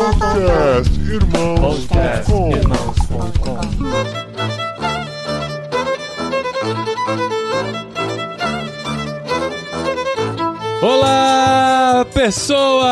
Podcast 0.00 0.90
Irmãos.com 0.98 2.50
Olá, 10.80 12.06
pessoas! 12.14 12.88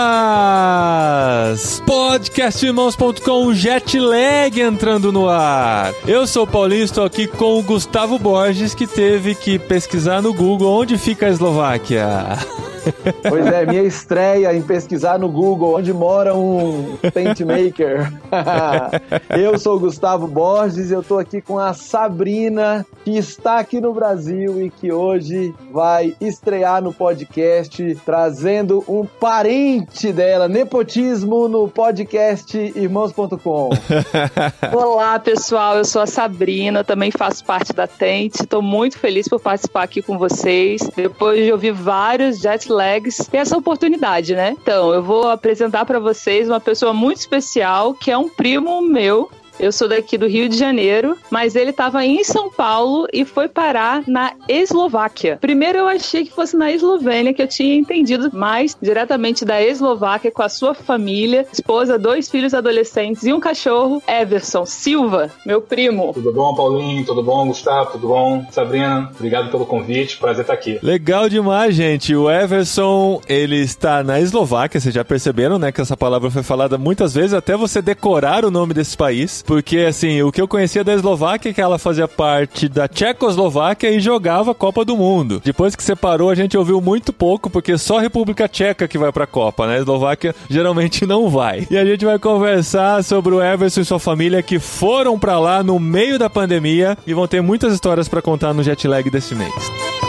Podcastirmãos.com 1.87 3.55
Jetlag 3.55 4.61
entrando 4.61 5.11
no 5.11 5.31
ar. 5.31 5.95
Eu 6.07 6.27
sou 6.27 6.45
o 6.45 6.47
Paulinho, 6.47 6.85
estou 6.85 7.07
aqui 7.07 7.27
com 7.27 7.59
o 7.59 7.63
Gustavo 7.63 8.19
Borges, 8.19 8.75
que 8.75 8.87
teve 8.87 9.35
que 9.35 9.59
pesquisar 9.59 10.21
no 10.21 10.35
Google 10.35 10.79
onde 10.79 10.99
fica 10.99 11.25
a 11.25 11.31
Eslováquia. 11.31 12.07
Pois 13.29 13.47
é, 13.47 13.67
minha 13.67 13.83
estreia 13.83 14.55
em 14.55 14.63
pesquisar 14.63 15.19
no 15.19 15.29
Google 15.29 15.77
onde 15.77 15.93
mora 15.93 16.35
um 16.35 16.97
paint 17.13 17.41
maker. 17.41 18.13
eu 19.39 19.59
sou 19.59 19.77
o 19.77 19.81
Gustavo 19.81 20.27
Borges 20.27 20.91
e 20.91 20.95
eu 20.95 21.03
tô 21.03 21.19
aqui 21.19 21.41
com 21.41 21.59
a 21.59 21.73
Sabrina, 21.73 22.87
que 23.05 23.17
está 23.17 23.59
aqui 23.59 23.81
no 23.81 23.93
Brasil 23.93 24.63
e 24.63 24.71
que 24.71 24.93
hoje 24.93 25.55
vai 25.73 26.15
estrear 26.21 26.83
no 26.83 26.93
podcast, 26.93 27.97
trazendo 28.05 28.85
um 28.89 29.05
parente 29.05 30.13
dela, 30.13 30.49
nepotismo 30.49 31.49
no 31.49 31.69
podcast 31.69 32.57
irmãos.com. 32.75 33.71
Olá, 34.73 35.19
pessoal, 35.19 35.77
eu 35.77 35.85
sou 35.85 36.03
a 36.03 36.07
Sabrina, 36.07 36.85
também 36.85 37.11
faço 37.11 37.45
parte 37.45 37.73
da 37.73 37.87
Tente. 37.87 38.43
Estou 38.43 38.63
muito 38.63 38.99
feliz 38.99 39.29
por 39.29 39.41
participar 39.41 39.83
aqui 39.83 40.03
com 40.03 40.19
vocês. 40.19 40.83
Depois 40.95 41.45
de 41.45 41.53
ouvir 41.53 41.73
vários 41.73 42.41
jet 42.41 42.68
legs, 42.69 43.17
tem 43.31 43.41
essa 43.41 43.57
oportunidade, 43.57 44.35
né? 44.35 44.57
Então, 44.61 44.93
eu 44.93 45.03
vou 45.03 45.29
apresentar 45.29 45.85
para 45.85 45.99
vocês 45.99 46.49
uma 46.49 46.61
pessoa 46.61 46.93
muito 46.93 47.19
especial, 47.19 47.95
que 47.95 48.11
é 48.11 48.19
um 48.19 48.29
primo 48.29 48.81
meu, 48.83 49.31
eu 49.59 49.73
sou 49.73 49.89
daqui 49.89 50.17
do 50.17 50.27
Rio 50.27 50.49
de 50.49 50.57
Janeiro, 50.57 51.17
mas 51.31 51.57
ele 51.57 51.71
estava 51.71 52.05
em 52.05 52.23
São 52.23 52.51
Paulo 52.51 53.07
e 53.13 53.25
foi 53.25 53.49
parar 53.49 54.03
na 54.07 54.33
Eslováquia. 54.49 55.39
Primeiro 55.41 55.79
eu 55.79 55.89
achei 55.89 56.25
que 56.25 56.33
fosse 56.33 56.57
na 56.57 56.71
Eslovênia, 56.71 57.35
que 57.35 57.43
eu 57.43 57.49
tinha 57.49 57.75
entendido 57.75 58.31
mais 58.33 58.77
diretamente 58.81 59.45
da 59.45 59.63
Eslováquia 59.63 60.31
com 60.31 60.43
a 60.43 60.49
sua 60.49 60.75
família, 60.75 61.47
esposa, 61.53 61.99
dois 61.99 62.29
filhos 62.29 62.55
adolescentes 62.55 63.25
e 63.25 63.33
um 63.33 63.41
cachorro, 63.41 64.03
Everson 64.07 64.65
Silva, 64.65 65.31
meu 65.45 65.61
primo. 65.61 66.13
Tudo 66.13 66.33
bom, 66.33 66.55
Paulinho? 66.55 67.05
Tudo 67.05 67.23
bom, 67.23 67.49
Gustavo? 67.49 67.93
Tudo 67.93 68.09
bom? 68.09 68.47
Sabrina, 68.51 69.11
obrigado 69.15 69.51
pelo 69.51 69.67
convite, 69.67 70.19
prazer 70.19 70.43
estar 70.43 70.55
aqui. 70.55 70.79
Legal 70.83 71.29
demais, 71.29 71.75
gente. 71.75 72.15
O 72.15 72.31
Everson, 72.31 73.21
ele 73.29 73.57
está 73.57 74.03
na 74.03 74.21
Eslováquia, 74.21 74.81
vocês 74.81 74.95
já 74.95 75.05
perceberam, 75.05 75.59
né, 75.59 75.73
que 75.73 75.81
essa 75.81 75.97
palavra 75.97 76.31
foi 76.31 76.43
falada 76.43 76.79
muitas 76.79 77.15
vezes, 77.15 77.35
até 77.35 77.57
você 77.57 77.83
decorar 77.83 78.45
o 78.45 78.51
nome 78.51 78.75
desse 78.75 78.97
país. 78.97 79.45
Porque, 79.49 79.79
assim, 79.79 80.21
o 80.21 80.31
que 80.31 80.43
eu 80.43 80.47
conhecia 80.47 80.85
da 80.85 80.93
Eslováquia 80.93 81.49
é 81.49 81.55
que 81.55 81.61
ela 81.61 81.79
fazia 81.79 82.07
parte 82.07 82.69
da 82.69 82.87
Tchecoslováquia 82.87 83.91
e 83.91 83.99
jogava 83.99 84.51
a 84.51 84.55
Copa 84.55 84.85
do 84.85 84.95
Mundo. 84.95 85.41
Depois 85.43 85.75
que 85.75 85.83
separou, 85.83 86.29
a 86.29 86.35
gente 86.35 86.59
ouviu 86.59 86.83
muito 86.83 87.15
pouco, 87.15 87.49
porque 87.49 87.79
só 87.79 87.97
a 87.97 88.03
República 88.03 88.47
Tcheca 88.47 88.87
que 88.87 88.99
vai 88.99 89.11
pra 89.11 89.27
Copa, 89.27 89.67
né? 89.67 89.77
A 89.77 89.79
Eslováquia 89.79 90.35
geralmente 90.51 91.07
não 91.07 91.31
vai. 91.31 91.67
E 91.71 91.79
a 91.79 91.85
gente 91.87 92.05
vai 92.05 92.19
conversar 92.19 93.03
sobre 93.03 93.35
o 93.35 93.43
Everson 93.43 93.81
e 93.81 93.85
sua 93.87 93.99
família 93.99 94.43
que 94.43 94.59
foram 94.59 95.19
para 95.19 95.39
lá 95.39 95.63
no 95.63 95.81
meio 95.81 96.19
da 96.19 96.29
pandemia 96.29 96.99
e 97.07 97.15
vão 97.15 97.27
ter 97.27 97.41
muitas 97.41 97.73
histórias 97.73 98.07
para 98.07 98.21
contar 98.21 98.53
no 98.53 98.63
jet 98.63 98.87
lag 98.87 99.09
desse 99.09 99.35
mês. 99.35 100.08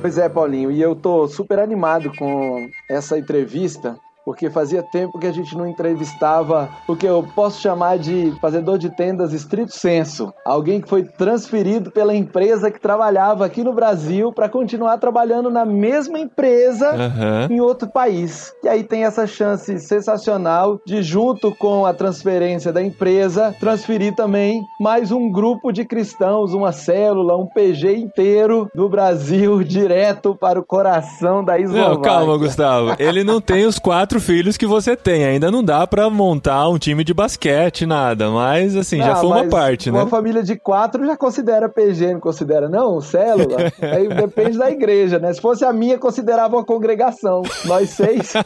Pois 0.00 0.16
é, 0.16 0.28
Paulinho, 0.28 0.70
e 0.70 0.80
eu 0.80 0.94
tô 0.94 1.26
super 1.26 1.58
animado 1.58 2.12
com 2.16 2.68
essa 2.88 3.18
entrevista, 3.18 3.98
porque 4.28 4.50
fazia 4.50 4.82
tempo 4.82 5.18
que 5.18 5.26
a 5.26 5.32
gente 5.32 5.56
não 5.56 5.66
entrevistava 5.66 6.68
o 6.86 6.94
que 6.94 7.06
eu 7.06 7.26
posso 7.34 7.62
chamar 7.62 7.98
de 7.98 8.30
fazedor 8.42 8.76
de 8.76 8.90
tendas 8.90 9.32
estrito 9.32 9.72
senso. 9.72 10.34
Alguém 10.44 10.82
que 10.82 10.88
foi 10.88 11.02
transferido 11.02 11.90
pela 11.90 12.14
empresa 12.14 12.70
que 12.70 12.78
trabalhava 12.78 13.46
aqui 13.46 13.64
no 13.64 13.72
Brasil 13.72 14.30
para 14.30 14.46
continuar 14.46 14.98
trabalhando 14.98 15.48
na 15.48 15.64
mesma 15.64 16.20
empresa 16.20 16.90
Aham. 16.90 17.48
em 17.48 17.58
outro 17.58 17.88
país. 17.88 18.52
E 18.62 18.68
aí 18.68 18.84
tem 18.84 19.04
essa 19.04 19.26
chance 19.26 19.78
sensacional 19.78 20.78
de, 20.84 21.02
junto 21.02 21.54
com 21.54 21.86
a 21.86 21.94
transferência 21.94 22.70
da 22.70 22.82
empresa, 22.82 23.56
transferir 23.58 24.14
também 24.14 24.60
mais 24.78 25.10
um 25.10 25.32
grupo 25.32 25.72
de 25.72 25.86
cristãos, 25.86 26.52
uma 26.52 26.70
célula, 26.70 27.34
um 27.34 27.46
PG 27.46 27.96
inteiro 27.96 28.68
do 28.74 28.90
Brasil 28.90 29.64
direto 29.64 30.36
para 30.38 30.60
o 30.60 30.62
coração 30.62 31.42
da 31.42 31.58
Eslováquia. 31.58 31.94
Não, 31.94 32.02
calma, 32.02 32.36
Gustavo. 32.36 32.94
Ele 32.98 33.24
não 33.24 33.40
tem 33.40 33.64
os 33.64 33.78
quatro 33.78 34.17
filhos 34.20 34.56
que 34.56 34.66
você 34.66 34.96
tem. 34.96 35.24
Ainda 35.24 35.50
não 35.50 35.62
dá 35.62 35.86
pra 35.86 36.08
montar 36.10 36.68
um 36.68 36.78
time 36.78 37.02
de 37.04 37.12
basquete, 37.14 37.86
nada. 37.86 38.30
Mas, 38.30 38.76
assim, 38.76 38.98
já 38.98 39.12
Ah, 39.12 39.16
foi 39.16 39.28
uma 39.30 39.44
parte, 39.46 39.90
né? 39.90 39.98
Uma 39.98 40.06
família 40.08 40.42
de 40.42 40.56
quatro 40.56 41.04
já 41.06 41.16
considera 41.16 41.68
PG, 41.68 42.14
não 42.14 42.20
considera, 42.20 42.68
não? 42.68 43.00
Célula? 43.00 43.56
Aí 43.80 44.08
depende 44.08 44.58
da 44.58 44.70
igreja, 44.70 45.18
né? 45.18 45.32
Se 45.32 45.40
fosse 45.40 45.64
a 45.64 45.72
minha, 45.72 45.98
considerava 45.98 46.56
uma 46.56 46.64
congregação. 46.64 47.42
Nós 47.64 47.90
seis. 47.90 48.32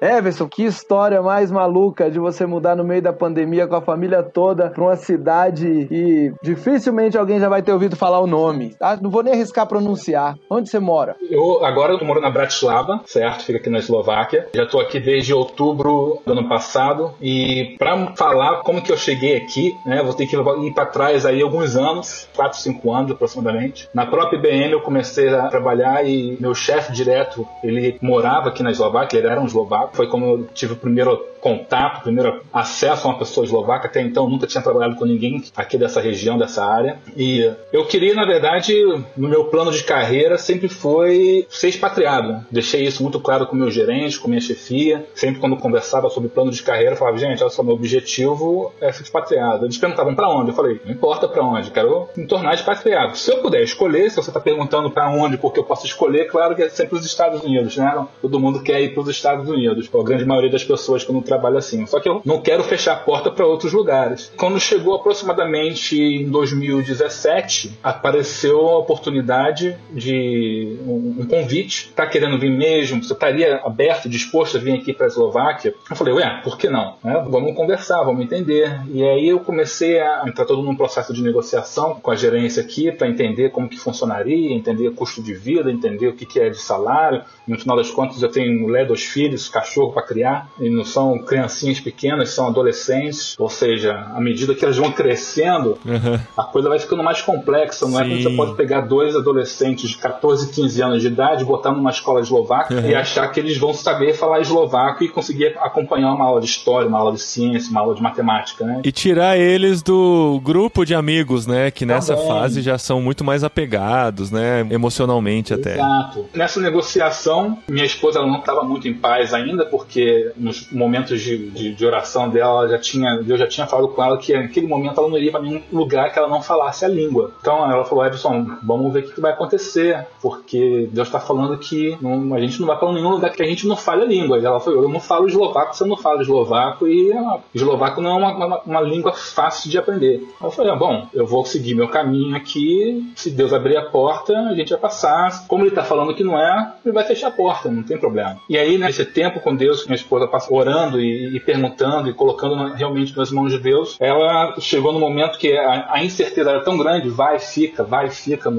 Everson, 0.00 0.48
que 0.48 0.64
história 0.64 1.22
mais 1.22 1.50
maluca 1.50 2.10
de 2.10 2.18
você 2.18 2.44
mudar 2.46 2.76
no 2.76 2.84
meio 2.84 3.00
da 3.02 3.12
pandemia 3.12 3.66
com 3.66 3.76
a 3.76 3.80
família 3.82 4.22
toda 4.22 4.68
pra 4.70 4.82
uma 4.84 4.96
cidade 4.96 5.66
e 5.90 6.32
dificilmente 6.42 7.16
alguém 7.16 7.40
já 7.40 7.48
vai 7.48 7.62
ter 7.62 7.72
ouvido 7.72 7.96
falar 7.96 8.20
o 8.20 8.26
nome. 8.26 8.74
tá? 8.78 8.98
Não 9.00 9.10
vou 9.10 9.22
nem 9.22 9.32
arriscar 9.32 9.66
pronunciar. 9.66 10.36
Onde 10.50 10.68
você 10.68 10.78
mora? 10.78 11.16
Eu 11.30 11.64
agora 11.64 11.92
eu 11.94 12.04
moro 12.04 12.20
na 12.20 12.30
Bratislava, 12.30 13.00
certo? 13.06 13.44
Fica 13.54 13.58
aqui 13.58 13.70
na 13.70 13.78
Eslováquia. 13.78 14.48
Já 14.54 14.64
estou 14.64 14.80
aqui 14.80 14.98
desde 14.98 15.32
outubro 15.32 16.20
do 16.26 16.32
ano 16.32 16.48
passado 16.48 17.14
e 17.20 17.76
para 17.78 18.14
falar 18.16 18.62
como 18.62 18.82
que 18.82 18.90
eu 18.90 18.96
cheguei 18.96 19.36
aqui, 19.36 19.76
né, 19.86 20.02
vou 20.02 20.12
ter 20.12 20.26
que 20.26 20.36
ir 20.36 20.74
para 20.74 20.86
trás 20.86 21.24
aí 21.24 21.40
alguns 21.40 21.76
anos, 21.76 22.28
4, 22.34 22.58
5 22.58 22.92
anos 22.92 23.10
aproximadamente. 23.12 23.88
Na 23.94 24.06
própria 24.06 24.38
IBM 24.38 24.72
eu 24.72 24.80
comecei 24.80 25.28
a 25.28 25.46
trabalhar 25.48 26.04
e 26.04 26.36
meu 26.40 26.54
chefe 26.54 26.92
direto, 26.92 27.46
ele 27.62 27.96
morava 28.00 28.48
aqui 28.48 28.62
na 28.62 28.70
Eslováquia, 28.70 29.18
ele 29.18 29.28
era 29.28 29.40
um 29.40 29.46
eslovaco. 29.46 29.96
Foi 29.96 30.08
como 30.08 30.24
eu 30.24 30.48
tive 30.52 30.72
o 30.72 30.76
primeiro 30.76 31.34
contato, 31.44 32.02
primeiro 32.02 32.40
acesso 32.50 33.06
a 33.06 33.10
uma 33.10 33.18
pessoa 33.18 33.44
eslovaca. 33.44 33.86
Até 33.86 34.00
então 34.00 34.28
nunca 34.30 34.46
tinha 34.46 34.62
trabalhado 34.62 34.96
com 34.96 35.04
ninguém 35.04 35.44
aqui 35.54 35.76
dessa 35.76 36.00
região, 36.00 36.38
dessa 36.38 36.64
área. 36.64 36.98
E 37.14 37.52
eu 37.70 37.84
queria, 37.84 38.14
na 38.14 38.24
verdade, 38.24 38.74
no 39.14 39.28
meu 39.28 39.44
plano 39.44 39.70
de 39.70 39.84
carreira 39.84 40.38
sempre 40.38 40.68
foi 40.68 41.46
ser 41.50 41.68
expatriado. 41.68 42.44
Deixei 42.50 42.84
isso 42.84 43.02
muito 43.02 43.20
claro 43.20 43.33
com 43.46 43.54
o 43.54 43.58
meu 43.58 43.70
gerente, 43.70 44.18
com 44.18 44.28
minha 44.28 44.40
chefia. 44.40 45.06
Sempre 45.14 45.40
quando 45.40 45.56
conversava 45.56 46.08
sobre 46.08 46.28
plano 46.28 46.50
de 46.50 46.62
carreira, 46.62 46.92
eu 46.92 46.96
falava, 46.96 47.16
gente, 47.18 47.42
olha 47.42 47.50
só, 47.50 47.62
meu 47.62 47.74
objetivo 47.74 48.72
é 48.80 48.92
ser 48.92 49.02
expatriado. 49.02 49.66
Eles 49.66 49.78
perguntavam 49.78 50.14
para 50.14 50.28
onde? 50.28 50.50
Eu 50.50 50.54
falei, 50.54 50.80
não 50.84 50.92
importa 50.92 51.26
para 51.26 51.42
onde, 51.42 51.70
quero 51.70 52.08
me 52.16 52.26
tornar 52.26 52.54
expatriado. 52.54 53.16
Se 53.16 53.30
eu 53.30 53.38
puder 53.38 53.62
escolher, 53.62 54.10
se 54.10 54.16
você 54.16 54.30
está 54.30 54.40
perguntando 54.40 54.90
para 54.90 55.10
onde, 55.10 55.36
porque 55.36 55.58
eu 55.58 55.64
posso 55.64 55.86
escolher, 55.86 56.26
claro 56.26 56.54
que 56.54 56.62
é 56.62 56.68
sempre 56.68 56.96
os 56.96 57.04
Estados 57.04 57.42
Unidos, 57.42 57.76
né? 57.76 58.06
Todo 58.20 58.40
mundo 58.40 58.62
quer 58.62 58.80
ir 58.80 58.94
para 58.94 59.02
os 59.02 59.08
Estados 59.08 59.48
Unidos. 59.48 59.88
A 59.94 60.02
grande 60.02 60.24
maioria 60.24 60.50
das 60.50 60.64
pessoas 60.64 61.04
quando 61.04 61.22
trabalha 61.22 61.58
assim. 61.58 61.86
Só 61.86 62.00
que 62.00 62.08
eu 62.08 62.20
não 62.24 62.40
quero 62.40 62.62
fechar 62.64 62.94
a 62.94 62.96
porta 62.96 63.30
para 63.30 63.46
outros 63.46 63.72
lugares. 63.72 64.32
Quando 64.36 64.60
chegou 64.60 64.94
aproximadamente 64.96 66.00
em 66.00 66.28
2017, 66.28 67.78
apareceu 67.82 68.60
a 68.68 68.78
oportunidade 68.78 69.76
de 69.90 70.76
um, 70.86 71.16
um 71.20 71.26
convite. 71.26 71.92
Tá 71.94 72.06
querendo 72.06 72.38
vir 72.38 72.50
mesmo? 72.50 73.02
Você 73.02 73.14
estaria 73.28 73.56
aberto, 73.64 74.08
disposto 74.08 74.56
a 74.56 74.60
vir 74.60 74.74
aqui 74.74 74.92
para 74.92 75.06
a 75.06 75.08
Eslováquia? 75.08 75.74
Eu 75.90 75.96
falei, 75.96 76.14
ué, 76.14 76.40
por 76.42 76.58
que 76.58 76.68
não? 76.68 76.94
Né? 77.02 77.24
Vamos 77.28 77.54
conversar, 77.56 78.02
vamos 78.04 78.22
entender. 78.22 78.80
E 78.92 79.02
aí 79.02 79.28
eu 79.28 79.40
comecei 79.40 80.00
a 80.00 80.22
entrar 80.26 80.44
todo 80.44 80.62
num 80.62 80.76
processo 80.76 81.12
de 81.12 81.22
negociação 81.22 81.98
com 82.00 82.10
a 82.10 82.14
gerência 82.16 82.62
aqui 82.62 82.92
para 82.92 83.08
entender 83.08 83.50
como 83.50 83.68
que 83.68 83.78
funcionaria, 83.78 84.54
entender 84.54 84.90
custo 84.92 85.22
de 85.22 85.34
vida, 85.34 85.70
entender 85.70 86.08
o 86.08 86.12
que, 86.14 86.26
que 86.26 86.38
é 86.40 86.50
de 86.50 86.58
salário. 86.58 87.22
No 87.46 87.58
final 87.58 87.76
das 87.76 87.90
contas, 87.90 88.22
eu 88.22 88.30
tenho 88.30 88.58
mulher, 88.60 88.86
dois 88.86 89.02
filhos, 89.04 89.48
cachorro 89.48 89.92
para 89.92 90.02
criar, 90.02 90.48
e 90.58 90.68
não 90.70 90.84
são 90.84 91.18
criancinhas 91.18 91.80
pequenas, 91.80 92.30
são 92.30 92.48
adolescentes. 92.48 93.34
Ou 93.38 93.48
seja, 93.48 93.92
à 94.14 94.20
medida 94.20 94.54
que 94.54 94.64
elas 94.64 94.76
vão 94.76 94.90
crescendo, 94.92 95.78
Aham. 95.86 96.20
a 96.36 96.42
coisa 96.44 96.68
vai 96.68 96.78
ficando 96.78 97.02
mais 97.02 97.22
complexa. 97.22 97.86
Não 97.86 97.98
é 98.00 98.02
como 98.04 98.16
Sim. 98.16 98.22
você 98.22 98.36
pode 98.36 98.54
pegar 98.54 98.82
dois 98.82 99.14
adolescentes 99.16 99.90
de 99.90 99.98
14, 99.98 100.52
15 100.52 100.82
anos 100.82 101.00
de 101.02 101.08
idade, 101.08 101.44
botar 101.44 101.72
numa 101.72 101.90
escola 101.90 102.20
eslovaca 102.20 102.74
Uhum. 102.74 102.88
e 102.88 102.94
achar 102.94 103.13
achar 103.20 103.28
que 103.30 103.40
eles 103.40 103.56
vão 103.56 103.72
saber 103.72 104.14
falar 104.14 104.40
eslovaco 104.40 105.04
e 105.04 105.08
conseguir 105.08 105.56
acompanhar 105.60 106.12
uma 106.12 106.24
aula 106.24 106.40
de 106.40 106.46
história, 106.46 106.88
uma 106.88 106.98
aula 106.98 107.12
de 107.12 107.20
ciência, 107.22 107.70
uma 107.70 107.80
aula 107.80 107.94
de 107.94 108.02
matemática, 108.02 108.64
né? 108.64 108.80
E 108.84 108.90
tirar 108.92 109.36
eles 109.38 109.82
do 109.82 110.40
grupo 110.42 110.84
de 110.84 110.94
amigos, 110.94 111.46
né? 111.46 111.70
Que 111.70 111.86
nessa 111.86 112.14
Também. 112.14 112.28
fase 112.28 112.62
já 112.62 112.76
são 112.78 113.00
muito 113.00 113.24
mais 113.24 113.44
apegados, 113.44 114.30
né? 114.30 114.66
Emocionalmente 114.70 115.54
até. 115.54 115.74
Exato. 115.74 116.26
Nessa 116.34 116.60
negociação, 116.60 117.58
minha 117.68 117.84
esposa 117.84 118.20
não 118.20 118.38
estava 118.38 118.62
muito 118.62 118.88
em 118.88 118.94
paz 118.94 119.32
ainda, 119.34 119.64
porque 119.66 120.32
nos 120.36 120.70
momentos 120.70 121.20
de, 121.20 121.50
de, 121.50 121.74
de 121.74 121.86
oração 121.86 122.28
dela, 122.28 122.62
ela 122.62 122.68
já 122.68 122.78
tinha, 122.78 123.16
Deus 123.22 123.38
já 123.40 123.46
tinha 123.46 123.66
falado 123.66 123.88
com 123.88 124.02
ela 124.02 124.18
que 124.18 124.32
naquele 124.36 124.66
momento 124.66 125.00
ela 125.00 125.08
não 125.08 125.16
iria 125.16 125.30
para 125.32 125.40
nenhum 125.42 125.60
lugar 125.72 126.12
que 126.12 126.18
ela 126.18 126.28
não 126.28 126.42
falasse 126.42 126.84
a 126.84 126.88
língua. 126.88 127.32
Então 127.40 127.70
ela 127.70 127.84
falou: 127.84 128.04
Edson, 128.06 128.46
vamos 128.62 128.92
ver 128.92 129.00
o 129.00 129.02
que, 129.04 129.12
que 129.12 129.20
vai 129.20 129.32
acontecer, 129.32 130.06
porque 130.22 130.88
Deus 130.92 131.08
está 131.08 131.20
falando 131.20 131.56
que 131.58 131.96
não- 132.00 132.34
a 132.34 132.40
gente 132.40 132.60
não 132.60 132.66
vai 132.66 132.76
para 132.78 132.92
nenhum 132.92 133.03
lugar 133.10 133.30
que 133.32 133.42
a 133.42 133.46
gente 133.46 133.66
não 133.66 133.76
fale 133.76 134.02
a 134.02 134.06
língua. 134.06 134.38
Ela 134.38 134.60
falou: 134.60 134.82
Eu 134.82 134.88
não 134.88 135.00
falo 135.00 135.26
eslovaco, 135.26 135.74
você 135.76 135.84
não 135.84 135.96
fala 135.96 136.22
eslovaco, 136.22 136.86
e 136.86 137.12
eslovaco 137.54 138.00
não 138.00 138.10
é 138.10 138.14
uma, 138.14 138.34
uma, 138.46 138.60
uma 138.62 138.80
língua 138.80 139.12
fácil 139.12 139.70
de 139.70 139.78
aprender. 139.78 140.22
Eu 140.42 140.50
falei: 140.50 140.72
ah, 140.72 140.76
Bom, 140.76 141.06
eu 141.12 141.26
vou 141.26 141.44
seguir 141.44 141.74
meu 141.74 141.88
caminho 141.88 142.36
aqui, 142.36 143.12
se 143.16 143.30
Deus 143.30 143.52
abrir 143.52 143.76
a 143.76 143.84
porta, 143.86 144.36
a 144.36 144.54
gente 144.54 144.70
vai 144.70 144.78
passar. 144.80 145.46
Como 145.46 145.62
ele 145.62 145.70
está 145.70 145.82
falando 145.84 146.14
que 146.14 146.24
não 146.24 146.38
é, 146.38 146.74
ele 146.84 146.94
vai 146.94 147.04
fechar 147.04 147.28
a 147.28 147.32
porta, 147.32 147.70
não 147.70 147.82
tem 147.82 147.98
problema. 147.98 148.38
E 148.48 148.56
aí, 148.58 148.78
nesse 148.78 149.04
tempo 149.04 149.40
com 149.40 149.54
Deus, 149.54 149.84
minha 149.86 149.96
esposa 149.96 150.26
passou 150.26 150.56
orando 150.58 151.00
e, 151.00 151.36
e 151.36 151.40
perguntando 151.40 152.08
e 152.08 152.14
colocando 152.14 152.56
na- 152.56 152.74
realmente 152.74 153.16
nas 153.16 153.30
mãos 153.30 153.50
de 153.52 153.58
Deus, 153.58 153.96
ela 154.00 154.54
chegou 154.60 154.92
no 154.92 154.98
momento 155.00 155.38
que 155.38 155.52
a, 155.56 155.86
a 155.90 156.04
incerteza 156.04 156.50
era 156.50 156.60
tão 156.62 156.76
grande, 156.76 157.08
vai, 157.08 157.38
fica, 157.38 157.82
vai, 157.84 158.10
fica, 158.10 158.52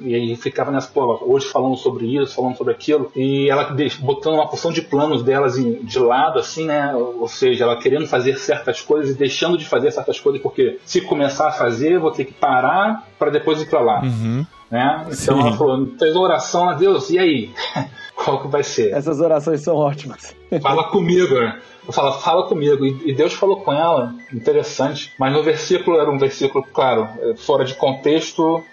e 0.00 0.14
aí 0.14 0.36
ficava 0.36 0.70
nessa, 0.70 0.88
pô, 0.92 1.18
hoje 1.22 1.46
falando 1.46 1.76
sobre 1.76 2.06
isso, 2.16 2.34
falando 2.34 2.56
sobre 2.56 2.72
aquilo, 2.72 3.10
e 3.14 3.48
ela 3.50 3.64
botando 3.94 4.34
uma 4.34 4.48
porção 4.48 4.72
de 4.72 4.82
planos 4.82 5.22
delas 5.22 5.56
em- 5.58 5.84
de 5.84 5.98
lado, 5.98 6.38
assim, 6.38 6.66
né? 6.66 6.94
Ou 6.94 7.28
seja, 7.28 7.64
ela 7.64 7.78
querendo 7.78 8.06
fazer 8.06 8.36
certas 8.38 8.80
coisas 8.80 9.14
e 9.14 9.18
deixando 9.18 9.56
de 9.56 9.64
fazer 9.66 9.90
certas 9.90 10.18
coisas, 10.18 10.40
porque 10.42 10.78
se 10.84 11.00
começar 11.00 11.48
a 11.48 11.52
fazer, 11.52 11.92
eu 11.92 12.00
vou 12.00 12.10
ter 12.10 12.24
que 12.24 12.34
parar 12.34 13.06
para 13.18 13.30
depois 13.30 13.60
ir 13.60 13.68
para 13.70 13.80
lá. 13.80 14.02
Uhum. 14.02 14.44
Né? 14.70 15.00
Então 15.02 15.14
Sim. 15.14 15.40
ela 15.40 15.52
falou, 15.56 15.88
fez 15.98 16.16
oração 16.16 16.68
a 16.68 16.74
Deus, 16.74 17.10
e 17.10 17.18
aí? 17.18 17.50
Qual 18.16 18.40
que 18.42 18.48
vai 18.48 18.62
ser? 18.64 18.92
Essas 18.92 19.20
orações 19.20 19.60
são 19.60 19.76
ótimas. 19.76 20.34
Fala 20.60 20.84
comigo, 20.84 21.34
né? 21.34 21.60
Eu 21.86 21.92
falo, 21.92 22.12
fala 22.14 22.48
comigo. 22.48 22.84
E 22.84 23.14
Deus 23.14 23.32
falou 23.34 23.60
com 23.60 23.72
ela, 23.72 24.12
interessante. 24.32 25.12
Mas 25.18 25.32
no 25.32 25.42
versículo 25.42 26.00
era 26.00 26.10
um 26.10 26.18
versículo, 26.18 26.64
claro, 26.72 27.08
fora 27.36 27.64
de 27.64 27.74
contexto. 27.74 28.64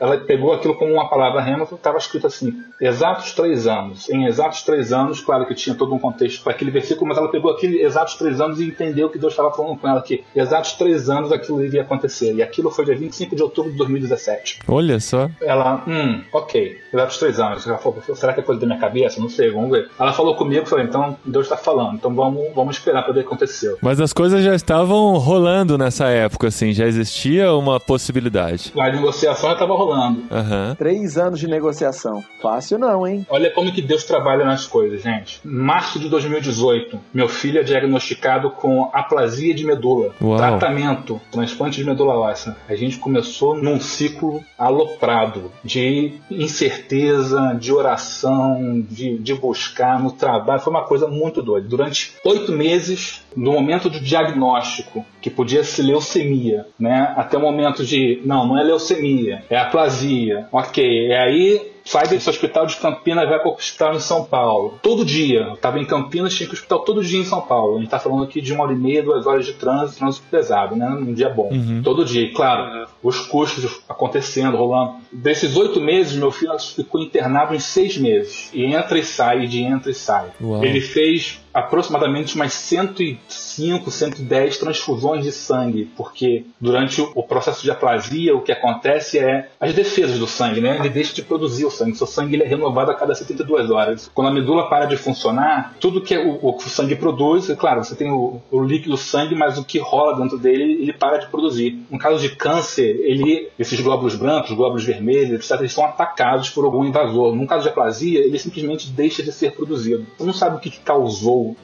Ela 0.00 0.16
pegou 0.16 0.54
aquilo 0.54 0.74
como 0.74 0.94
uma 0.94 1.08
palavra 1.08 1.42
rema, 1.42 1.64
estava 1.64 1.98
escrito 1.98 2.26
assim: 2.26 2.64
exatos 2.80 3.32
três 3.32 3.66
anos. 3.66 4.08
Em 4.08 4.24
exatos 4.24 4.62
três 4.62 4.92
anos, 4.92 5.20
claro 5.20 5.46
que 5.46 5.54
tinha 5.54 5.76
todo 5.76 5.94
um 5.94 5.98
contexto 5.98 6.42
para 6.42 6.52
aquele 6.52 6.70
versículo, 6.70 7.06
mas 7.06 7.18
ela 7.18 7.30
pegou 7.30 7.50
aquele 7.50 7.82
exatos 7.82 8.14
três 8.14 8.40
anos 8.40 8.58
e 8.60 8.64
entendeu 8.64 9.10
que 9.10 9.18
Deus 9.18 9.34
estava 9.34 9.52
falando 9.52 9.78
com 9.78 9.86
ela 9.86 10.00
que 10.00 10.24
exatos 10.34 10.72
três 10.72 11.10
anos 11.10 11.30
aquilo 11.30 11.62
iria 11.62 11.82
acontecer. 11.82 12.34
E 12.34 12.42
aquilo 12.42 12.70
foi 12.70 12.86
dia 12.86 12.96
25 12.96 13.36
de 13.36 13.42
outubro 13.42 13.70
de 13.70 13.76
2017. 13.76 14.60
Olha 14.66 14.98
só. 14.98 15.28
Ela, 15.42 15.84
hum, 15.86 16.22
ok, 16.32 16.78
exatos 16.92 17.18
três 17.18 17.38
anos. 17.38 17.66
Ela 17.66 17.76
falou, 17.76 18.02
será 18.14 18.32
que 18.32 18.40
é 18.40 18.42
coisa 18.42 18.60
da 18.60 18.66
minha 18.66 18.78
cabeça? 18.78 19.20
Não 19.20 19.28
sei, 19.28 19.50
vamos 19.50 19.70
ver. 19.70 19.90
Ela 19.98 20.14
falou 20.14 20.34
comigo, 20.34 20.64
falei, 20.64 20.86
então 20.86 21.16
Deus 21.26 21.44
está 21.44 21.58
falando, 21.58 21.96
então 21.96 22.14
vamos, 22.14 22.54
vamos 22.54 22.76
esperar 22.76 23.02
para 23.02 23.12
ver 23.12 23.20
o 23.20 23.22
que 23.22 23.28
aconteceu. 23.28 23.76
Mas 23.82 24.00
as 24.00 24.14
coisas 24.14 24.42
já 24.42 24.54
estavam 24.54 25.18
rolando 25.18 25.76
nessa 25.76 26.06
época, 26.08 26.48
assim, 26.48 26.72
já 26.72 26.86
existia 26.86 27.52
uma 27.52 27.78
possibilidade. 27.78 28.72
A 28.78 28.90
negociação 28.90 29.50
já 29.50 29.54
estava 29.54 29.74
rolando. 29.74 29.89
Aham. 30.30 30.74
Três 30.78 31.18
anos 31.18 31.40
de 31.40 31.46
negociação. 31.46 32.22
Fácil 32.40 32.78
não, 32.78 33.06
hein? 33.06 33.26
Olha 33.28 33.50
como 33.50 33.72
que 33.72 33.82
Deus 33.82 34.04
trabalha 34.04 34.44
nas 34.44 34.66
coisas, 34.66 35.02
gente. 35.02 35.40
Março 35.44 35.98
de 35.98 36.08
2018, 36.08 36.98
meu 37.12 37.28
filho 37.28 37.60
é 37.60 37.62
diagnosticado 37.62 38.50
com 38.50 38.90
aplasia 38.92 39.54
de 39.54 39.64
medula. 39.64 40.14
Uau. 40.20 40.36
Tratamento, 40.36 41.20
transplante 41.30 41.78
de 41.78 41.84
medula 41.84 42.14
óssea. 42.14 42.56
A 42.68 42.74
gente 42.74 42.98
começou 42.98 43.56
num 43.56 43.80
ciclo 43.80 44.42
aloprado 44.58 45.50
de 45.64 46.14
incerteza, 46.30 47.56
de 47.58 47.72
oração, 47.72 48.84
de, 48.88 49.18
de 49.18 49.34
buscar 49.34 50.00
no 50.00 50.12
trabalho. 50.12 50.60
Foi 50.60 50.72
uma 50.72 50.84
coisa 50.84 51.06
muito 51.06 51.42
doida. 51.42 51.68
Durante 51.68 52.14
oito 52.24 52.52
meses, 52.52 53.22
no 53.36 53.52
momento 53.52 53.88
do 53.88 54.00
diagnóstico, 54.00 55.04
que 55.20 55.30
podia 55.30 55.62
ser 55.64 55.82
leucemia, 55.82 56.66
né? 56.78 57.12
Até 57.16 57.36
o 57.36 57.40
momento 57.40 57.84
de, 57.84 58.20
não, 58.24 58.46
não 58.46 58.58
é 58.58 58.62
leucemia, 58.62 59.44
é 59.48 59.56
aplasia. 59.56 60.46
Ok, 60.52 60.84
e 60.84 61.12
aí 61.12 61.70
sai 61.84 62.06
desse 62.06 62.28
hospital 62.28 62.66
de 62.66 62.76
Campinas 62.76 63.28
vai 63.28 63.38
para 63.38 63.48
o 63.48 63.54
hospital 63.54 63.94
em 63.94 64.00
São 64.00 64.24
Paulo. 64.24 64.78
Todo 64.82 65.04
dia. 65.04 65.40
Eu 65.40 65.56
Tava 65.56 65.78
em 65.78 65.84
Campinas, 65.84 66.34
tinha 66.34 66.48
que 66.48 66.54
ir 66.54 66.56
hospital 66.56 66.80
todo 66.80 67.02
dia 67.02 67.20
em 67.20 67.24
São 67.24 67.40
Paulo. 67.40 67.76
A 67.76 67.80
gente 67.80 67.90
tá 67.90 67.98
falando 67.98 68.24
aqui 68.24 68.40
de 68.40 68.52
uma 68.52 68.64
hora 68.64 68.72
e 68.72 68.76
meia, 68.76 69.02
duas 69.02 69.26
horas 69.26 69.44
de 69.44 69.54
trânsito, 69.54 69.98
trânsito 69.98 70.26
pesado, 70.30 70.76
né? 70.76 70.86
Um 70.88 71.12
dia 71.12 71.28
bom. 71.28 71.50
Todo 71.82 72.04
dia. 72.04 72.22
E 72.22 72.32
claro, 72.32 72.86
os 73.02 73.20
custos 73.20 73.82
acontecendo, 73.88 74.56
rolando. 74.56 74.96
Desses 75.12 75.56
oito 75.56 75.80
meses, 75.80 76.16
meu 76.16 76.30
filho 76.30 76.58
ficou 76.58 77.00
internado 77.00 77.54
em 77.54 77.58
seis 77.58 77.96
meses. 77.98 78.50
E 78.54 78.64
entra 78.64 78.98
e 78.98 79.02
sai, 79.02 79.46
de 79.46 79.62
entra 79.62 79.90
e 79.90 79.94
sai. 79.94 80.28
Uau. 80.40 80.64
Ele 80.64 80.80
fez 80.80 81.40
aproximadamente 81.52 82.34
umas 82.36 82.52
105, 82.52 83.90
110 83.90 84.58
transfusões 84.58 85.24
de 85.24 85.32
sangue, 85.32 85.90
porque 85.96 86.44
durante 86.60 87.00
o 87.00 87.22
processo 87.22 87.62
de 87.62 87.70
aplasia 87.70 88.34
o 88.34 88.42
que 88.42 88.52
acontece 88.52 89.18
é 89.18 89.48
as 89.58 89.74
defesas 89.74 90.18
do 90.18 90.26
sangue, 90.26 90.60
né? 90.60 90.76
Ele 90.78 90.88
deixa 90.88 91.14
de 91.14 91.22
produzir 91.22 91.64
o 91.64 91.70
sangue, 91.70 91.96
seu 91.96 92.06
sangue 92.06 92.36
ele 92.36 92.44
é 92.44 92.46
renovado 92.46 92.90
a 92.90 92.94
cada 92.94 93.14
72 93.14 93.70
horas. 93.70 94.10
Quando 94.14 94.28
a 94.28 94.32
medula 94.32 94.68
para 94.68 94.86
de 94.86 94.96
funcionar, 94.96 95.74
tudo 95.80 96.00
que 96.00 96.16
o, 96.16 96.54
o 96.54 96.60
sangue 96.60 96.96
produz, 96.96 97.50
é 97.50 97.56
claro, 97.56 97.84
você 97.84 97.94
tem 97.94 98.10
o, 98.10 98.40
o 98.50 98.62
líquido 98.62 98.96
sangue, 98.96 99.34
mas 99.34 99.58
o 99.58 99.64
que 99.64 99.78
rola 99.78 100.16
dentro 100.16 100.38
dele, 100.38 100.82
ele 100.82 100.92
para 100.92 101.18
de 101.18 101.26
produzir. 101.26 101.78
No 101.90 101.98
caso 101.98 102.18
de 102.18 102.34
câncer, 102.36 102.96
ele, 103.02 103.48
esses 103.58 103.80
glóbulos 103.80 104.14
brancos, 104.14 104.52
glóbulos 104.52 104.84
vermelhos, 104.84 105.32
etc., 105.32 105.60
eles 105.60 105.72
são 105.72 105.84
atacados 105.84 106.50
por 106.50 106.64
algum 106.64 106.84
invasor. 106.84 107.34
No 107.34 107.46
caso 107.46 107.64
de 107.64 107.68
aplasia, 107.68 108.20
ele 108.20 108.38
simplesmente 108.38 108.90
deixa 108.90 109.22
de 109.22 109.32
ser 109.32 109.52
produzido. 109.52 110.06
Você 110.16 110.24
não 110.24 110.32
sabe 110.32 110.56
o 110.56 110.60
que 110.60 110.70
que 110.70 110.80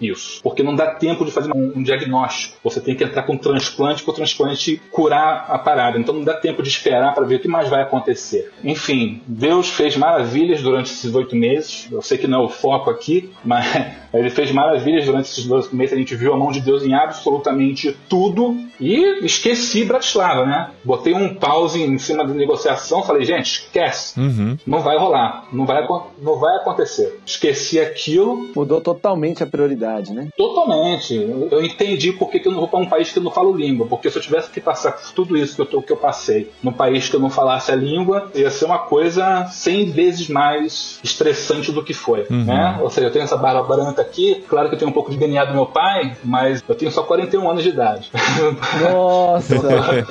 isso, 0.00 0.40
porque 0.42 0.62
não 0.62 0.74
dá 0.74 0.86
tempo 0.94 1.24
de 1.24 1.30
fazer 1.30 1.52
um, 1.52 1.72
um 1.76 1.82
diagnóstico. 1.82 2.56
Você 2.64 2.80
tem 2.80 2.94
que 2.94 3.04
entrar 3.04 3.22
com 3.22 3.34
um 3.34 3.38
transplante 3.38 4.02
para 4.02 4.12
o 4.12 4.14
transplante 4.14 4.80
curar 4.90 5.46
a 5.48 5.58
parada. 5.58 5.98
Então 5.98 6.14
não 6.14 6.24
dá 6.24 6.34
tempo 6.34 6.62
de 6.62 6.68
esperar 6.68 7.14
para 7.14 7.24
ver 7.24 7.36
o 7.36 7.40
que 7.40 7.48
mais 7.48 7.68
vai 7.68 7.82
acontecer. 7.82 8.52
Enfim, 8.62 9.22
Deus 9.26 9.68
fez 9.70 9.96
maravilhas 9.96 10.62
durante 10.62 10.90
esses 10.90 11.14
oito 11.14 11.34
meses. 11.34 11.88
Eu 11.90 12.02
sei 12.02 12.18
que 12.18 12.26
não 12.26 12.42
é 12.42 12.44
o 12.44 12.48
foco 12.48 12.90
aqui, 12.90 13.30
mas 13.44 13.66
ele 14.12 14.30
fez 14.30 14.50
maravilhas 14.52 15.04
durante 15.04 15.26
esses 15.26 15.50
oito 15.50 15.74
meses. 15.74 15.94
A 15.94 15.98
gente 15.98 16.14
viu 16.14 16.32
a 16.32 16.36
mão 16.36 16.50
de 16.50 16.60
Deus 16.60 16.84
em 16.84 16.94
absolutamente 16.94 17.96
tudo 18.08 18.56
e 18.80 19.24
esqueci 19.24 19.84
Bratislava, 19.84 20.44
né? 20.44 20.70
Botei 20.84 21.14
um 21.14 21.34
pause 21.34 21.82
em 21.82 21.98
cima 21.98 22.26
da 22.26 22.34
negociação, 22.34 23.02
falei, 23.02 23.24
gente, 23.24 23.60
esquece. 23.60 24.18
Uhum. 24.18 24.56
Não 24.66 24.80
vai 24.80 24.98
rolar, 24.98 25.46
não 25.52 25.64
vai, 25.64 25.86
não 26.20 26.38
vai 26.38 26.56
acontecer. 26.56 27.18
Esqueci 27.24 27.80
aquilo 27.80 28.46
Mudou 28.54 28.80
totalmente 28.80 29.42
a 29.42 29.46
prioridade, 29.46 29.65
né? 30.12 30.28
totalmente. 30.36 31.14
Eu 31.14 31.48
eu 31.50 31.62
entendi 31.64 32.12
por 32.12 32.30
que, 32.30 32.38
que 32.40 32.48
eu 32.48 32.52
não 32.52 32.58
vou 32.60 32.68
para 32.68 32.78
um 32.78 32.86
país 32.86 33.10
que 33.12 33.18
eu 33.18 33.22
não 33.22 33.30
falo 33.30 33.56
língua. 33.56 33.86
Porque 33.86 34.10
se 34.10 34.18
eu 34.18 34.22
tivesse 34.22 34.50
que 34.50 34.60
passar 34.60 34.92
por 34.92 35.12
tudo 35.12 35.36
isso 35.36 35.54
que 35.56 35.62
eu, 35.62 35.66
tô- 35.66 35.82
que 35.82 35.92
eu 35.92 35.96
passei 35.96 36.50
num 36.62 36.72
país 36.72 37.08
que 37.08 37.16
eu 37.16 37.20
não 37.20 37.30
falasse 37.30 37.70
a 37.72 37.76
língua, 37.76 38.30
ia 38.34 38.50
ser 38.50 38.64
uma 38.66 38.78
coisa 38.78 39.46
100 39.46 39.90
vezes 39.90 40.28
mais 40.28 40.98
estressante 41.02 41.72
do 41.72 41.82
que 41.82 41.94
foi. 41.94 42.26
Né? 42.30 42.78
Ou 42.82 42.90
seja, 42.90 43.06
eu 43.06 43.12
tenho 43.12 43.24
essa 43.24 43.36
barba 43.36 43.62
branca 43.62 44.02
aqui, 44.02 44.44
claro 44.48 44.68
que 44.68 44.74
eu 44.74 44.78
tenho 44.78 44.90
um 44.90 44.94
pouco 44.94 45.10
de 45.10 45.16
DNA 45.16 45.44
do 45.46 45.54
meu 45.54 45.66
pai, 45.66 46.16
mas 46.22 46.62
eu 46.68 46.74
tenho 46.74 46.90
só 46.90 47.02
41 47.02 47.48
anos 47.50 47.62
de 47.62 47.70
idade. 47.70 48.10
Nossa, 48.92 49.54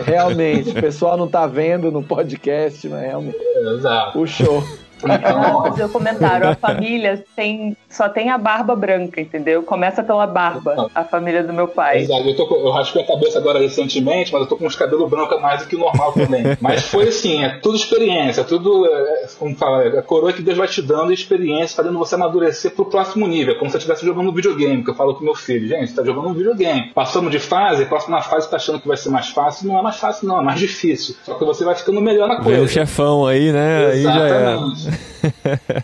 realmente. 0.05 0.69
O 0.71 0.73
pessoal 0.81 1.17
não 1.17 1.27
tá 1.27 1.45
vendo 1.47 1.91
no 1.91 2.01
podcast, 2.03 2.87
mas 2.89 3.01
realmente 3.01 3.37
Exato. 3.77 4.13
puxou. 4.13 4.55
Ela 4.57 4.84
Então, 5.03 5.63
fazer 5.63 5.83
o 5.85 5.89
comentário. 5.89 6.49
A 6.49 6.55
família 6.55 7.23
tem, 7.35 7.75
só 7.89 8.09
tem 8.09 8.29
a 8.29 8.37
barba 8.37 8.75
branca, 8.75 9.19
entendeu? 9.19 9.63
Começa 9.63 10.03
pela 10.03 10.25
barba, 10.25 10.89
a 10.93 11.03
família 11.03 11.43
do 11.43 11.53
meu 11.53 11.67
pai. 11.67 11.99
Exato, 11.99 12.27
eu, 12.27 12.35
tô 12.35 12.55
eu 12.55 12.71
raspei 12.71 13.03
a 13.03 13.07
cabeça 13.07 13.39
agora 13.39 13.59
recentemente, 13.59 14.31
mas 14.31 14.41
eu 14.41 14.47
tô 14.47 14.57
com 14.57 14.65
uns 14.65 14.75
cabelos 14.75 15.09
brancos 15.09 15.41
mais 15.41 15.61
do 15.61 15.67
que 15.67 15.75
o 15.75 15.79
normal 15.79 16.13
também. 16.13 16.43
mas 16.61 16.83
foi 16.83 17.09
assim, 17.09 17.43
é 17.43 17.59
tudo 17.59 17.75
experiência, 17.75 18.41
é 18.41 18.43
tudo, 18.43 18.85
é, 18.85 19.27
como 19.37 19.55
fala, 19.55 19.83
é 19.83 19.99
a 19.99 20.01
coroa 20.01 20.33
que 20.33 20.41
Deus 20.41 20.57
vai 20.57 20.67
te 20.67 20.81
dando 20.81 21.11
e 21.11 21.13
experiência, 21.13 21.75
fazendo 21.75 21.97
você 21.97 22.15
amadurecer 22.15 22.71
pro 22.71 22.85
próximo 22.85 23.27
nível. 23.27 23.55
É 23.55 23.57
como 23.57 23.69
se 23.69 23.73
você 23.73 23.77
estivesse 23.79 24.05
jogando 24.05 24.29
um 24.29 24.33
videogame, 24.33 24.83
que 24.83 24.89
eu 24.89 24.95
falo 24.95 25.15
com 25.15 25.23
meu 25.23 25.35
filho, 25.35 25.67
gente, 25.67 25.89
você 25.89 25.95
tá 25.95 26.03
jogando 26.03 26.29
um 26.29 26.33
videogame. 26.33 26.91
Passamos 26.93 27.31
de 27.31 27.39
fase, 27.39 27.85
próxima 27.85 28.21
fase 28.21 28.49
tá 28.49 28.57
achando 28.57 28.79
que 28.79 28.87
vai 28.87 28.97
ser 28.97 29.09
mais 29.09 29.29
fácil, 29.29 29.67
não 29.67 29.79
é 29.79 29.81
mais 29.81 29.97
fácil 29.97 30.27
não, 30.27 30.39
é 30.39 30.43
mais 30.43 30.59
difícil. 30.59 31.15
Só 31.23 31.35
que 31.35 31.45
você 31.45 31.63
vai 31.63 31.75
ficando 31.75 32.01
melhor 32.01 32.27
na 32.27 32.41
coisa. 32.41 32.61
o 32.61 32.67
chefão 32.67 33.25
aí, 33.25 33.51
né? 33.51 33.87
Aí 33.87 34.03
já 34.03 34.27
é. 34.27 34.55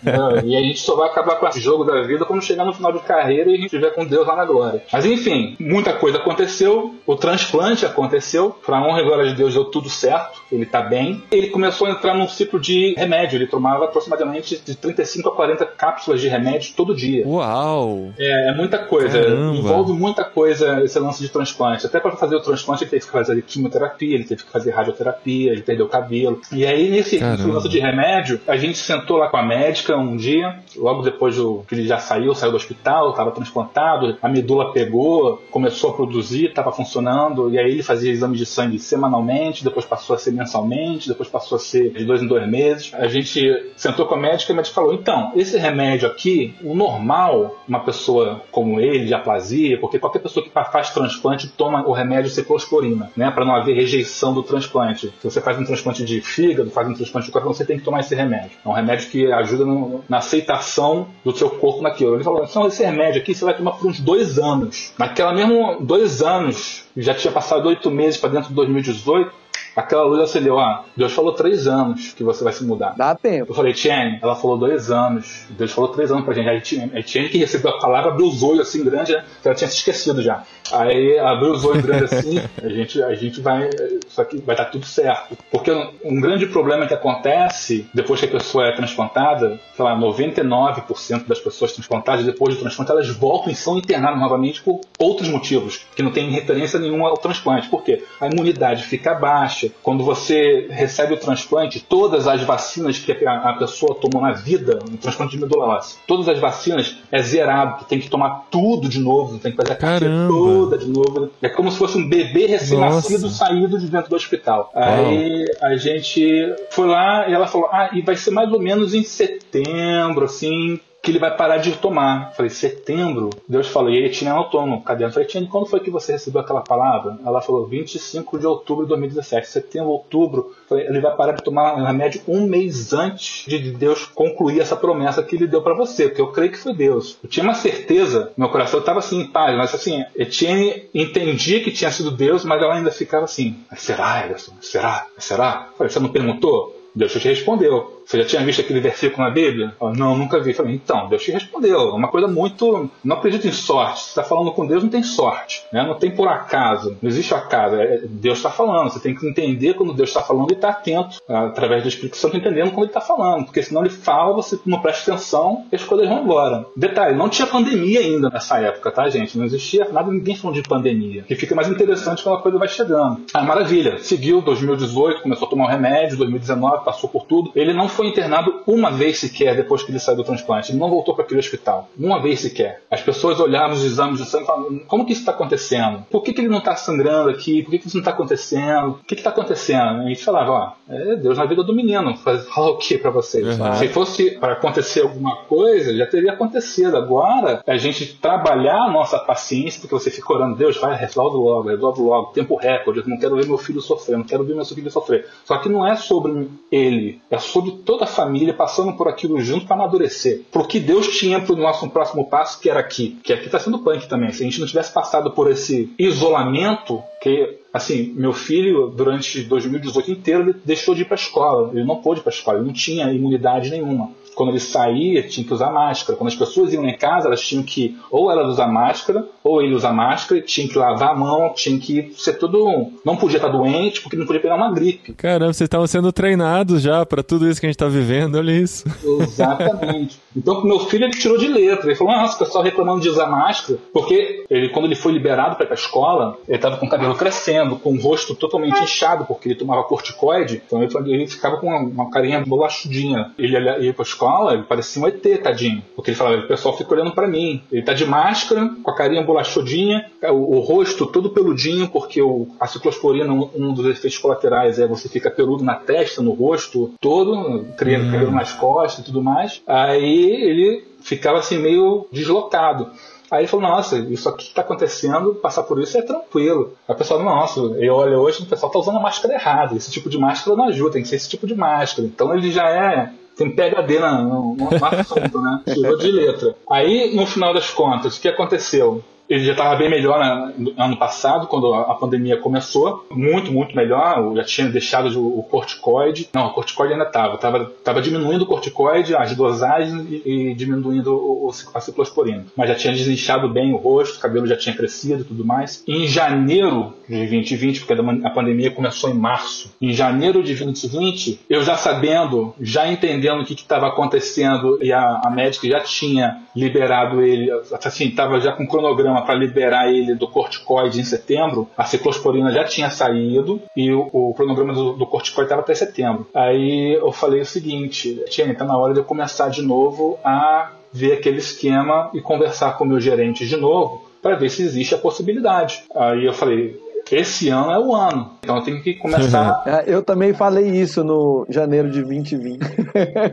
Não, 0.03 0.38
e 0.46 0.56
a 0.56 0.62
gente 0.62 0.80
só 0.80 0.96
vai 0.96 1.10
acabar 1.10 1.36
com 1.36 1.48
esse 1.48 1.60
jogo 1.60 1.84
da 1.84 2.01
vida 2.01 2.25
quando 2.25 2.44
chegar 2.44 2.65
no 2.65 2.74
final 2.74 2.91
de 2.91 3.00
carreira 3.00 3.50
e 3.50 3.53
a 3.53 3.58
gente 3.58 3.65
estiver 3.65 3.94
com 3.94 4.06
Deus 4.06 4.25
lá 4.27 4.36
na 4.36 4.46
glória. 4.46 4.84
Mas 4.91 5.06
enfim, 5.06 5.56
muita 5.60 5.94
coisa 5.94 6.18
aconteceu, 6.18 6.96
o 7.06 7.15
transplante 7.15 7.86
aconteceu, 7.86 8.56
pra 8.65 8.82
honra 8.82 9.01
e 9.01 9.03
glória 9.03 9.25
de 9.30 9.36
Deus 9.36 9.53
deu 9.53 9.65
tudo 9.65 9.89
certo, 9.89 10.41
ele 10.51 10.65
tá 10.65 10.82
bem. 10.82 11.24
Ele 11.32 11.48
começou 11.48 11.88
a 11.88 11.91
entrar 11.91 12.13
num 12.13 12.27
ciclo 12.27 12.60
de 12.60 12.94
remédio, 12.98 13.38
ele 13.38 13.48
tomava 13.48 13.86
aproximadamente 13.86 14.62
de 14.63 14.75
35 14.75 15.30
a 15.30 15.36
40 15.36 15.65
cápsulas 15.65 16.22
de 16.22 16.27
remédio 16.27 16.74
todo 16.75 16.96
dia. 16.96 17.27
Uau! 17.27 18.12
É, 18.18 18.50
é 18.50 18.53
muita 18.53 18.80
coisa, 18.80 19.22
Caramba. 19.22 19.56
envolve 19.58 19.94
muita 19.94 20.24
coisa 20.24 20.84
esse 20.84 21.00
lance 21.00 21.22
de 21.22 21.30
transplante. 21.30 21.86
Até 21.86 22.00
para 22.00 22.12
fazer 22.12 22.36
o 22.36 22.41
transplante 22.41 22.84
ele 22.84 22.91
teve 22.91 23.06
que 23.06 23.12
fazer 23.12 23.41
quimioterapia, 23.41 24.15
ele 24.15 24.24
teve 24.24 24.44
que 24.44 24.51
fazer 24.51 24.72
radioterapia, 24.72 25.51
ele 25.51 25.62
perdeu 25.62 25.86
o 25.86 25.89
cabelo. 25.89 26.41
E 26.51 26.65
aí 26.65 26.89
nesse 26.89 27.20
Caramba. 27.20 27.53
lance 27.53 27.70
de 27.70 27.80
remédio, 27.80 28.39
a 28.48 28.58
gente 28.58 28.77
sentou 28.91 29.17
lá 29.17 29.29
com 29.29 29.38
a 29.38 29.43
médica 29.43 29.95
um 29.95 30.17
dia, 30.17 30.60
logo 30.75 31.01
depois 31.01 31.38
do, 31.38 31.63
que 31.67 31.75
ele 31.75 31.88
já 31.88 31.98
saiu, 31.98 32.36
saiu 32.36 32.51
do 32.51 32.57
hospital, 32.57 33.12
estava 33.12 33.31
transplantado, 33.31 34.17
a 34.21 34.27
medula 34.27 34.74
pegou, 34.74 35.41
começou 35.50 35.91
a 35.91 35.93
produzir, 35.93 36.48
estava 36.48 36.71
funcionando, 36.71 37.50
e 37.50 37.57
aí 37.57 37.71
ele 37.71 37.83
fazia 37.83 38.12
exame 38.12 38.38
de 38.38 38.45
sangue 38.45 38.77
semanalmente, 38.79 39.63
depois 39.63 39.86
passou 39.86 40.15
a 40.15 40.19
ser 40.19 40.31
mensalmente, 40.31 41.07
depois 41.07 41.29
passou 41.29 41.55
a 41.55 41.60
ser 41.60 41.91
de 41.91 42.03
dois 42.03 42.21
em 42.21 42.27
dois 42.27 42.48
meses. 42.48 42.93
A 42.93 43.07
gente 43.07 43.71
sentou 43.77 44.05
com 44.05 44.15
a 44.15 44.17
médica 44.17 44.51
e 44.51 44.53
a 44.53 44.55
médica 44.57 44.75
falou: 44.75 44.93
então, 44.93 45.31
esse 45.36 45.57
remédio 45.57 46.07
aqui, 46.07 46.53
o 46.62 46.74
normal, 46.74 47.63
uma 47.67 47.79
pessoa 47.79 48.41
como 48.51 48.79
ele, 48.79 49.05
de 49.05 49.13
aplasia, 49.13 49.79
porque 49.79 50.00
qualquer 50.00 50.19
pessoa 50.19 50.43
que 50.43 50.51
faz 50.51 50.89
transplante 50.89 51.48
toma 51.48 51.88
o 51.88 51.93
remédio 51.93 52.29
ciclosporina, 52.29 53.10
né, 53.15 53.31
para 53.31 53.45
não 53.45 53.55
haver 53.55 53.75
rejeição 53.75 54.33
do 54.33 54.43
transplante. 54.43 55.13
Se 55.21 55.29
você 55.29 55.39
faz 55.39 55.57
um 55.57 55.63
transplante 55.63 56.03
de 56.03 56.19
fígado, 56.21 56.69
faz 56.71 56.88
um 56.88 56.93
transplante 56.93 57.27
de 57.27 57.31
coração, 57.31 57.53
você 57.53 57.65
tem 57.65 57.77
que 57.77 57.86
tomar 57.86 58.01
esse 58.01 58.13
remédio. 58.13 58.51
É 58.65 58.67
um 58.67 58.74
remédio 58.81 59.09
que 59.09 59.31
ajuda 59.31 59.65
no- 59.65 60.03
na 60.09 60.17
aceitação 60.17 61.07
do 61.23 61.35
seu 61.35 61.50
corpo 61.50 61.81
naquilo. 61.81 62.15
Ele 62.15 62.23
falou: 62.23 62.43
então, 62.43 62.67
esse 62.67 62.83
remédio 62.83 63.21
aqui 63.21 63.33
você 63.33 63.45
vai 63.45 63.55
tomar 63.55 63.71
por 63.71 63.88
uns 63.88 64.00
dois 64.00 64.38
anos. 64.38 64.93
Naquela 64.97 65.33
mesmo 65.33 65.77
dois 65.81 66.21
anos, 66.21 66.83
já 66.95 67.13
tinha 67.13 67.31
passado 67.31 67.67
oito 67.67 67.89
meses 67.89 68.19
para 68.19 68.29
dentro 68.31 68.50
de 68.50 68.55
2018. 68.55 69.40
Aquela 69.75 70.04
luz 70.04 70.20
acendeu, 70.20 70.60
ah, 70.60 70.84
Deus 70.96 71.13
falou 71.13 71.34
três 71.34 71.68
anos 71.68 72.13
que 72.13 72.24
você 72.24 72.44
vai 72.44 72.54
se 72.54 72.63
mudar. 72.63 72.94
Dá 72.98 73.16
tempo. 73.16 73.51
Eu 73.51 73.56
falei, 73.56 73.74
Tiene, 73.74 74.20
ela 74.22 74.36
falou 74.36 74.58
dois 74.58 74.92
anos. 74.92 75.46
Deus 75.50 75.72
falou 75.72 75.90
três 75.92 76.12
anos 76.12 76.25
pra 76.25 76.34
gente. 76.34 76.80
A 76.94 77.01
Tiene 77.01 77.30
que 77.30 77.38
recebeu 77.38 77.72
a 77.72 77.80
palavra 77.80 78.12
abriu 78.12 78.28
os 78.28 78.44
olhos 78.44 78.68
assim 78.68 78.84
grande, 78.84 79.13
né? 79.13 79.24
que 79.42 79.48
ela 79.48 79.56
tinha 79.56 79.70
se 79.70 79.78
esquecido 79.78 80.22
já. 80.22 80.44
Aí 80.72 81.20
abriu 81.20 81.51
os 81.51 81.66
olhos 81.66 81.84
grandes 81.84 82.13
assim, 82.13 82.42
a 82.62 82.70
gente, 82.70 83.04
a 83.04 83.13
gente 83.13 83.42
vai. 83.42 83.70
Isso 84.08 84.22
aqui 84.22 84.38
vai 84.38 84.56
dar 84.56 84.66
tudo 84.66 84.86
certo. 84.86 85.38
Porque 85.50 85.72
um 86.04 86.20
grande 86.20 86.46
problema 86.48 86.88
que 86.88 86.94
acontece 86.94 87.88
depois 87.94 88.20
que 88.20 88.25
a 88.25 88.30
pessoa 88.30 88.68
é 88.68 88.75
transplantada, 88.75 89.60
sei 89.75 89.86
lá, 89.86 89.98
99% 89.98 91.28
das 91.28 91.40
pessoas 91.40 91.74
transplantadas, 91.74 92.25
depois 92.25 92.56
de 92.56 92.62
transplante, 92.62 92.92
elas 92.92 93.10
voltam 93.10 93.51
e 93.51 93.56
são 93.56 93.78
internadas 93.78 94.20
novamente 94.20 94.62
por 94.62 94.82
outros 94.98 95.30
motivos, 95.30 95.86
que 95.96 96.01
não 96.01 96.12
tem 96.12 96.30
referência 96.30 96.80
nenhuma 96.80 97.10
ao 97.10 97.18
transplante. 97.18 97.70
Por 97.70 97.84
quê? 97.84 98.04
A 98.20 98.28
imunidade 98.28 98.84
fica 98.84 99.13
baixa. 99.13 99.61
Quando 99.84 100.03
você 100.03 100.68
recebe 100.70 101.13
o 101.13 101.18
transplante, 101.18 101.80
todas 101.80 102.27
as 102.27 102.41
vacinas 102.44 102.98
que 102.98 103.12
a, 103.12 103.53
pessoa 103.53 103.96
tomou 103.96 104.22
na 104.22 104.32
vida, 104.32 104.80
no 104.89 104.98
transplante 104.98 105.36
de 105.36 105.41
medula 105.41 105.65
óssea, 105.65 106.00
todas 106.08 106.27
as 106.27 106.39
vacinas 106.39 106.98
é 107.12 107.22
zerado, 107.22 107.86
tem 107.86 108.00
que 108.00 108.10
tomar 108.10 108.48
tudo 108.50 108.88
de 108.88 109.00
novo, 109.00 109.38
tem 109.39 109.51
que 109.51 109.58
fazer 109.58 109.74
a 109.74 109.75
Caramba. 109.75 110.34
toda 110.34 110.77
de 110.77 110.88
novo. 110.88 111.30
É 111.41 111.50
como 111.50 111.72
se 111.72 111.77
fosse 111.77 111.98
um 111.98 112.08
bebê 112.08 112.46
recém-nascido 112.46 113.30
saído 113.30 113.80
de 113.80 113.88
dentro 113.88 114.10
do 114.10 114.15
hospital. 114.15 114.72
Aí 114.74 115.46
a 115.62 115.75
gente 115.75 116.56
foi 116.70 116.88
lá 116.88 117.27
e 117.30 117.34
ela 117.34 117.48
falou: 117.48 117.68
Ah, 117.72 117.89
e 117.94 118.01
vai 118.01 118.15
ser 118.15 118.32
mais 118.32 118.51
ou 118.51 118.60
menos 118.60 118.94
em 118.94 119.03
setembro, 119.03 120.25
assim. 120.25 120.80
Que 121.01 121.12
ele 121.12 121.20
vai 121.20 121.36
parar 121.36 121.58
de 121.58 121.72
tomar. 121.77 122.31
Falei, 122.34 122.50
setembro? 122.50 123.29
Deus 123.48 123.67
falou, 123.67 123.89
e 123.89 123.98
ele 123.98 124.10
tinha 124.10 124.31
anotou 124.31 124.65
no 124.67 124.81
caderno. 124.81 125.13
Falei, 125.13 125.27
Tiane, 125.27 125.48
quando 125.48 125.65
foi 125.65 125.79
que 125.79 125.89
você 125.89 126.12
recebeu 126.12 126.41
aquela 126.41 126.62
palavra? 126.62 127.17
Ela 127.25 127.41
falou, 127.41 127.65
25 127.65 128.38
de 128.38 128.46
outubro 128.46 128.84
de 128.86 128.89
2017. 128.89 129.48
Setembro, 129.48 129.89
outubro. 129.89 130.55
Falei, 130.70 130.86
ele 130.88 131.01
vai 131.01 131.15
parar 131.15 131.34
de 131.34 131.43
tomar 131.43 131.75
remédio 131.75 132.22
um 132.27 132.46
mês 132.46 132.93
antes 132.93 133.46
de 133.48 133.72
Deus 133.72 134.05
concluir 134.05 134.62
essa 134.62 134.75
promessa 134.75 135.24
que 135.24 135.36
ele 135.36 135.48
deu 135.48 135.62
pra 135.62 135.74
você, 135.74 136.08
porque 136.08 136.22
eu 136.22 136.31
creio 136.31 136.51
que 136.51 136.58
foi 136.58 136.74
Deus. 136.74 137.17
Eu 137.24 137.29
tinha 137.29 137.43
uma 137.43 137.55
certeza, 137.55 138.31
meu 138.38 138.50
coração 138.50 138.79
estava 138.79 139.00
assim 139.00 139.22
em 139.22 139.27
paz, 139.27 139.58
mas 139.58 139.74
assim, 139.74 140.03
Etienne 140.15 140.84
entendia 140.93 141.63
que 141.63 141.72
tinha 141.72 141.91
sido 141.91 142.12
Deus, 142.12 142.46
mas 142.46 142.62
ela 142.62 142.75
ainda 142.75 142.91
ficava 142.91 143.25
assim: 143.25 143.58
"Mas 143.70 143.81
será, 143.81 144.25
Ederson? 144.25 144.53
Será? 144.62 145.08
Será? 145.17 145.70
Falei, 145.77 145.91
você 145.91 146.00
não 146.00 146.10
perguntou? 146.10 146.79
Deus 146.93 147.13
te 147.13 147.20
respondeu. 147.20 148.00
Você 148.12 148.18
já 148.18 148.25
tinha 148.25 148.44
visto 148.44 148.60
aquele 148.60 148.82
versículo 148.82 149.24
na 149.24 149.30
Bíblia? 149.30 149.74
Não, 149.96 150.18
nunca 150.18 150.38
vi. 150.38 150.53
Falei, 150.53 150.75
então, 150.75 151.08
Deus 151.08 151.24
te 151.24 151.32
respondeu. 151.32 151.80
É 151.80 151.94
uma 151.94 152.10
coisa 152.10 152.27
muito. 152.27 152.89
Não 153.01 153.15
acredito 153.15 153.48
em 153.48 153.53
sorte. 153.53 154.01
Você 154.01 154.10
está 154.10 154.22
falando 154.22 154.51
com 154.51 154.68
Deus, 154.68 154.84
não 154.84 154.89
tem 154.89 155.01
sorte. 155.01 155.63
Né? 155.72 155.82
Não 155.82 155.96
tem 155.96 156.12
por 156.12 156.27
acaso. 156.27 156.98
Não 157.01 157.10
existe 157.10 157.34
acaso. 157.34 157.77
É- 157.77 158.01
Deus 158.03 158.39
está 158.39 158.50
falando. 158.50 158.89
Você 158.89 159.00
tem 159.00 159.15
que 159.15 159.25
entender 159.25 159.75
quando 159.75 159.94
Deus 159.94 160.10
está 160.10 160.22
falando 160.22 160.51
e 160.51 160.56
estar 160.56 160.72
atento, 160.72 161.22
através 161.25 161.84
do 161.84 161.88
Espírito 161.88 162.18
Santo, 162.18 162.36
entendendo 162.36 162.72
quando 162.72 162.80
ele 162.80 162.88
está 162.88 163.00
falando. 163.00 163.46
Porque 163.46 163.63
senão 163.63 163.80
ele 163.80 163.89
fala, 163.89 164.34
você 164.34 164.60
não 164.65 164.82
presta 164.82 165.13
atenção 165.13 165.65
e 165.72 165.75
as 165.77 165.84
coisas 165.86 166.10
vão 166.10 166.24
embora. 166.24 166.65
Detalhe, 166.75 167.15
não 167.15 167.30
tinha 167.30 167.48
pandemia 167.48 168.01
ainda 168.01 168.30
nessa 168.30 168.60
época, 168.60 168.91
tá, 168.91 169.08
gente? 169.08 169.38
Não 169.38 169.46
existia 169.46 169.88
nada, 169.89 170.12
ninguém 170.12 170.36
falando 170.36 170.62
de 170.62 170.68
pandemia. 170.68 171.24
Que 171.24 171.36
fica 171.36 171.56
mais 171.56 171.70
interessante 171.70 172.24
quando 172.24 172.39
a 172.39 172.41
coisa 172.41 172.58
vai 172.58 172.68
chegando. 172.68 173.22
Ah, 173.34 173.41
maravilha. 173.41 174.00
Seguiu 174.00 174.41
2018, 174.41 175.22
começou 175.22 175.48
a 175.48 175.50
tomar 175.50 175.63
o 175.63 175.70
remédio, 175.70 176.18
2019, 176.18 176.84
passou 176.84 177.10
por 177.10 177.24
tudo. 177.24 177.53
Ele 177.56 177.72
não 177.72 177.88
foi 177.88 178.00
internado 178.03 178.62
uma 178.67 178.91
vez 178.91 179.20
sequer 179.20 179.55
depois 179.55 179.84
que 179.84 179.91
ele 179.91 180.00
saiu 180.00 180.17
do 180.17 180.24
transplante. 180.24 180.72
Ele 180.72 180.79
não 180.79 180.89
voltou 180.89 181.13
para 181.13 181.24
aquele 181.24 181.39
hospital. 181.39 181.89
Uma 181.98 182.22
vez 182.22 182.41
sequer. 182.41 182.84
As 182.89 183.01
pessoas 183.01 183.39
olhavam 183.39 183.74
os 183.74 183.84
exames 183.84 184.20
de 184.20 184.25
sangue 184.25 184.43
e 184.43 184.48
falavam: 184.48 184.79
como 184.88 185.05
que 185.05 185.13
isso 185.13 185.22
está 185.22 185.31
acontecendo? 185.31 186.05
Por 186.10 186.22
que, 186.22 186.34
que 186.34 186.41
ele 186.41 186.50
não 186.50 186.60
está 186.60 186.75
sangrando 186.75 187.29
aqui? 187.29 187.63
Por 187.63 187.72
que, 187.72 187.79
que 187.79 187.88
isso 187.88 187.98
não 187.98 188.01
está 188.01 188.12
acontecendo? 188.12 189.00
O 189.01 189.05
que 189.05 189.15
está 189.15 189.29
acontecendo? 189.29 190.03
E 190.03 190.05
a 190.05 190.10
gente 190.10 190.24
falava: 190.24 190.51
ó, 190.51 190.72
é 190.89 191.15
Deus 191.15 191.38
na 191.38 191.46
vida 191.46 191.63
do 191.63 191.74
menino. 191.74 192.15
Falar 192.53 192.72
o 192.72 192.77
que 192.77 192.98
para 192.98 193.12
vocês? 193.12 193.60
Uhum. 193.60 193.75
Se 193.75 193.88
fosse 193.88 194.31
para 194.31 194.53
acontecer 194.53 195.01
alguma 195.01 195.38
coisa, 195.43 195.96
já 195.96 196.05
teria 196.05 196.34
acontecido. 196.34 196.98
Agora, 196.98 197.62
a 197.65 197.77
gente 197.77 198.15
trabalhar 198.15 198.84
a 198.84 198.91
nossa 198.91 199.20
paciência, 199.20 199.81
porque 199.81 199.93
você 199.93 200.12
fica 200.12 200.34
orando, 200.34 200.58
Deus, 200.58 200.77
vai, 200.77 200.96
resolve 200.96 201.38
logo, 201.38 201.70
resolve 201.70 202.01
logo, 202.01 202.31
tempo 202.34 202.55
recorde, 202.55 203.00
eu 203.00 203.08
não 203.08 203.17
quero 203.17 203.36
ver 203.36 203.46
meu 203.46 203.58
filho 203.58 203.81
sofrer, 203.81 204.17
não 204.17 204.25
quero 204.25 204.43
ver 204.43 204.55
meu 204.55 204.65
filho 204.65 204.91
sofrer. 204.91 205.27
Só 205.46 205.58
que 205.58 205.70
não 205.70 205.86
é 205.86 205.96
sobre 205.96 206.50
ele, 206.72 207.22
é 207.29 207.38
sobre 207.38 207.72
toda 207.91 208.05
a 208.05 208.07
família 208.07 208.53
passando 208.53 208.93
por 208.93 209.10
aquilo 209.10 209.41
junto 209.41 209.65
para 209.65 209.75
amadurecer. 209.75 210.43
Pro 210.50 210.65
que 210.65 210.79
Deus 210.79 211.10
tinha 211.10 211.41
pro 211.41 211.57
nosso 211.57 211.89
próximo 211.89 212.29
passo, 212.29 212.57
que 212.57 212.69
era 212.69 212.79
aqui. 212.79 213.19
Que 213.21 213.33
aqui 213.33 213.50
tá 213.50 213.60
sendo 213.60 213.79
punk 213.79 214.07
também. 214.07 214.31
Se 214.31 214.43
a 214.43 214.45
gente 214.45 214.62
não 214.62 214.67
tivesse 214.67 214.93
passado 214.93 215.31
por 215.31 215.51
esse 215.51 215.93
isolamento, 216.00 217.03
que 217.21 217.60
Assim, 217.74 218.13
meu 218.16 218.34
filho, 218.34 218.88
durante 218.88 219.42
2018 219.44 220.12
inteiro, 220.12 220.42
ele 220.42 220.56
deixou 220.66 220.94
de 220.94 221.04
ir 221.04 221.06
para 221.06 221.16
a 221.16 221.22
escola. 221.22 221.72
Ele 221.74 221.86
não 221.86 221.98
pôde 221.98 222.20
ir 222.20 222.24
para 222.24 222.32
a 222.32 222.36
escola, 222.36 222.58
ele 222.58 222.68
não 222.68 222.74
tinha 222.74 223.12
imunidade 223.12 223.70
nenhuma. 223.70 224.10
Quando 224.36 224.50
ele 224.50 224.60
saía, 224.60 225.24
tinha 225.24 225.46
que 225.46 225.54
usar 225.54 225.72
máscara. 225.72 226.18
Quando 226.18 226.30
as 226.30 226.36
pessoas 226.36 226.74
iam 226.74 226.86
em 226.88 226.98
casa, 226.98 227.28
elas 227.28 227.42
tinham 227.42 227.63
que, 227.63 227.98
ou 228.10 228.32
ela 228.32 228.48
usar 228.48 228.68
máscara, 228.68 229.25
ou 229.44 229.62
ele 229.62 229.75
usar 229.75 229.92
máscara, 229.92 230.42
tinha 230.42 230.68
que 230.68 230.78
lavar 230.78 231.10
a 231.10 231.16
mão, 231.16 231.54
tinha 231.54 231.78
que 231.80 232.13
ser 232.16 232.34
tudo. 232.34 232.92
Não 233.06 233.18
podia 233.18 233.38
estar 233.38 233.50
doente, 233.50 234.01
porque 234.01 234.16
não 234.16 234.25
podia 234.25 234.42
pegar 234.42 234.56
uma 234.56 234.74
gripe. 234.74 235.13
Caramba, 235.13 235.54
vocês 235.54 235.68
estavam 235.68 235.88
sendo 235.88 236.12
treinados 236.12 236.82
já 236.82 237.06
pra 237.06 237.22
tudo 237.22 237.50
isso 237.50 237.60
que 237.60 237.66
a 237.66 237.70
gente 237.70 237.78
tá 237.78 237.88
vivendo, 237.88 238.36
olha 238.36 238.51
isso. 238.51 238.86
Exatamente. 239.04 240.20
Então, 240.34 240.63
meu 240.63 240.80
filho 240.80 241.04
ele 241.04 241.12
tirou 241.12 241.38
de 241.38 241.48
letra. 241.48 241.88
Ele 241.88 241.96
falou: 241.96 242.13
Nossa, 242.13 242.36
o 242.36 242.40
pessoal 242.40 242.63
reclamando 242.63 243.01
de 243.01 243.10
usar 243.10 243.28
máscara. 243.28 243.78
Porque 243.92 244.46
ele, 244.50 244.70
quando 244.70 244.86
ele 244.86 244.96
foi 244.96 245.12
liberado 245.12 245.56
para 245.56 245.66
ir 245.66 245.68
para 245.68 245.75
a 245.75 245.80
escola, 245.80 246.38
ele 246.48 246.56
estava 246.56 246.78
com 246.78 246.86
o 246.86 246.90
cabelo 246.90 247.16
crescendo, 247.16 247.61
com 247.70 247.94
o 247.94 248.00
rosto 248.00 248.36
totalmente 248.36 248.82
inchado, 248.82 249.25
porque 249.25 249.50
ele 249.50 249.56
tomava 249.56 249.84
corticoide. 249.84 250.62
Então, 250.65 250.82
ele, 250.84 251.27
ficava 251.27 251.58
com 251.58 251.68
uma, 251.68 251.80
uma 251.80 252.10
carinha 252.10 252.44
bolachudinha. 252.46 253.32
Ele 253.38 253.53
ia, 253.53 253.80
ia 253.80 253.94
para 253.94 254.03
a 254.03 254.08
escola, 254.08 254.53
ele 254.53 254.63
parecia 254.63 255.01
um 255.01 255.08
ET, 255.08 255.22
tadinho. 255.41 255.84
Porque 255.96 256.12
ele 256.12 256.18
falava: 256.18 256.38
O 256.38 256.48
pessoal 256.48 256.77
fica 256.77 256.94
olhando 256.94 257.12
para 257.12 257.27
mim. 257.27 257.62
Ele 257.72 257.82
tá 257.82 257.94
de 257.94 258.06
máscara, 258.06 258.70
com 258.84 258.91
a 258.91 258.96
carinha 258.96 259.24
bolachudinha, 259.24 260.10
o, 260.24 260.58
o 260.58 260.60
rosto 260.60 261.06
todo 261.06 261.32
peludinho, 261.32 261.88
porque 261.89 262.22
o, 262.22 262.48
a 262.60 262.68
ciclosporina, 262.68 263.32
um, 263.32 263.50
um 263.56 263.74
dos 263.74 263.86
efeitos 263.86 264.18
colaterais 264.18 264.80
é 264.80 264.88
você 264.88 265.10
fica 265.10 265.30
peludo 265.32 265.63
na 265.63 265.75
testa, 265.75 266.22
no 266.22 266.32
rosto 266.32 266.91
todo, 267.00 267.65
criando 267.77 268.12
cabelo 268.12 268.32
nas 268.32 268.53
costas 268.53 269.03
e 269.03 269.06
tudo 269.06 269.24
mais. 269.24 269.62
Aí 269.65 270.32
ele 270.44 270.84
ficava 271.01 271.39
assim 271.39 271.58
meio 271.58 272.08
deslocado. 272.12 272.89
Aí 273.31 273.41
ele 273.41 273.47
falou, 273.47 273.65
nossa, 273.65 273.97
isso 273.97 274.27
aqui 274.27 274.43
que 274.43 274.50
está 274.50 274.61
acontecendo, 274.61 275.33
passar 275.35 275.63
por 275.63 275.81
isso 275.81 275.97
é 275.97 276.01
tranquilo. 276.01 276.73
Aí 276.85 276.93
o 276.93 276.97
pessoal, 276.97 277.23
nossa, 277.23 277.61
eu 277.61 277.95
olho 277.95 278.19
hoje, 278.19 278.43
o 278.43 278.45
pessoal 278.45 278.69
está 278.69 278.79
usando 278.79 278.97
a 278.97 279.01
máscara 279.01 279.33
errada. 279.33 279.75
Esse 279.75 279.89
tipo 279.89 280.09
de 280.09 280.17
máscara 280.17 280.57
não 280.57 280.65
ajuda, 280.67 280.91
tem 280.91 281.01
que 281.01 281.07
ser 281.07 281.15
esse 281.15 281.29
tipo 281.29 281.47
de 281.47 281.55
máscara. 281.55 282.05
Então 282.05 282.35
ele 282.35 282.51
já 282.51 282.69
é. 282.69 283.13
Tem 283.38 283.50
PHD 283.50 284.00
na, 284.00 284.21
no, 284.21 284.55
no 284.55 284.67
assunto, 284.85 285.41
né? 285.41 285.61
Tirou 285.73 285.97
de 285.97 286.11
letra. 286.11 286.53
Aí, 286.69 287.15
no 287.15 287.25
final 287.25 287.53
das 287.53 287.69
contas, 287.69 288.17
o 288.17 288.21
que 288.21 288.27
aconteceu? 288.27 289.01
Ele 289.31 289.45
já 289.45 289.53
estava 289.53 289.77
bem 289.77 289.89
melhor 289.89 290.19
no 290.57 290.73
ano 290.77 290.97
passado, 290.97 291.47
quando 291.47 291.73
a, 291.73 291.95
pandemia 291.95 292.35
começou. 292.35 293.05
Muito, 293.09 293.50
muito 293.50 293.73
melhor. 293.73 294.35
Já 294.35 294.43
tinha 294.43 294.67
deixado 294.67 295.07
o, 295.17 295.39
o 295.39 295.43
corticoide. 295.43 296.27
Não, 296.33 296.47
o 296.47 296.53
corticoide 296.53 296.93
ainda 296.93 297.05
estava. 297.05 297.35
Estava 297.35 297.65
tava 297.81 298.01
diminuindo 298.01 298.43
o 298.43 298.45
corticoide, 298.45 299.15
as 299.15 299.33
dosagens 299.33 299.93
e, 300.09 300.21
e 300.25 300.53
diminuindo 300.53 301.13
o, 301.13 301.47
o, 301.47 301.51
a 301.73 301.79
ciclosporina. 301.79 302.45
Mas 302.57 302.69
já 302.69 302.75
tinha 302.75 302.93
desinchado 302.93 303.47
bem 303.47 303.73
o 303.73 303.77
rosto, 303.77 304.17
o 304.17 304.19
cabelo 304.19 304.45
já 304.45 304.57
tinha 304.57 304.75
crescido 304.75 305.21
e 305.21 305.25
tudo 305.25 305.45
mais. 305.45 305.81
Em 305.88 306.05
janeiro 306.07 306.93
de 307.07 307.15
2020, 307.15 307.85
porque 307.85 307.93
a 308.25 308.29
pandemia 308.31 308.71
começou 308.71 309.09
em 309.09 309.13
março, 309.13 309.73
em 309.81 309.93
janeiro 309.93 310.43
de 310.43 310.53
2020, 310.55 311.39
eu 311.50 311.63
já 311.63 311.75
sabendo, 311.75 312.53
já 312.59 312.91
entendendo 312.91 313.41
o 313.41 313.45
que 313.45 313.53
estava 313.53 313.88
acontecendo 313.88 314.77
e 314.81 314.91
a, 314.91 315.21
a 315.25 315.29
médica 315.29 315.67
já 315.69 315.79
tinha 315.79 316.41
liberado 316.55 317.21
ele, 317.21 317.50
assim, 317.83 318.07
estava 318.07 318.39
já 318.41 318.51
com 318.51 318.67
cronograma 318.67 319.21
para 319.22 319.36
liberar 319.36 319.92
ele 319.92 320.16
do 320.16 320.28
corticoide 320.28 321.00
em 321.00 321.04
setembro, 321.04 321.70
a 321.78 321.86
ciclosporina 321.86 322.51
já 322.51 322.63
tinha 322.63 322.90
saído 322.90 323.62
e 323.75 323.92
o, 323.92 324.10
o 324.12 324.34
cronograma 324.34 324.74
do, 324.74 324.94
do 324.94 325.06
corticoide 325.06 325.48
estava 325.48 325.62
até 325.62 325.74
setembro. 325.74 326.28
Aí 326.34 326.94
eu 326.94 327.12
falei 327.12 327.42
o 327.42 327.46
seguinte, 327.46 328.24
Tiene, 328.30 328.54
está 328.54 328.66
na 328.66 328.78
hora 328.78 328.94
de 328.94 329.00
eu 329.00 329.04
começar 329.04 329.50
de 329.50 329.62
novo 329.62 330.20
a 330.24 330.72
ver 330.92 331.13
aquele 331.13 331.38
esquema 331.38 332.10
e 332.13 332.22
conversar 332.22 332.78
com 332.78 332.84
o 332.84 332.88
meu 332.88 333.00
gerente 333.00 333.48
de 333.48 333.56
novo 333.56 334.10
para 334.22 334.36
ver 334.36 334.50
se 334.50 334.62
existe 334.62 334.94
a 334.94 334.98
possibilidade. 334.98 335.84
Aí 335.96 336.25
eu 336.25 336.34
falei, 336.34 336.80
esse 337.12 337.50
ano 337.50 337.72
é 337.72 337.79
o 337.79 337.96
ano. 337.96 338.31
Então 338.43 338.58
eu 338.58 338.63
tenho 338.63 338.81
que 338.81 338.96
começar. 338.96 339.63
É, 339.65 339.84
eu 339.93 340.03
também 340.03 340.34
falei 340.34 340.70
isso 340.70 341.03
no 341.03 341.46
janeiro 341.50 341.89
de 341.89 342.01
2020. 342.01 342.62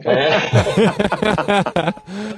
É. 0.04 0.28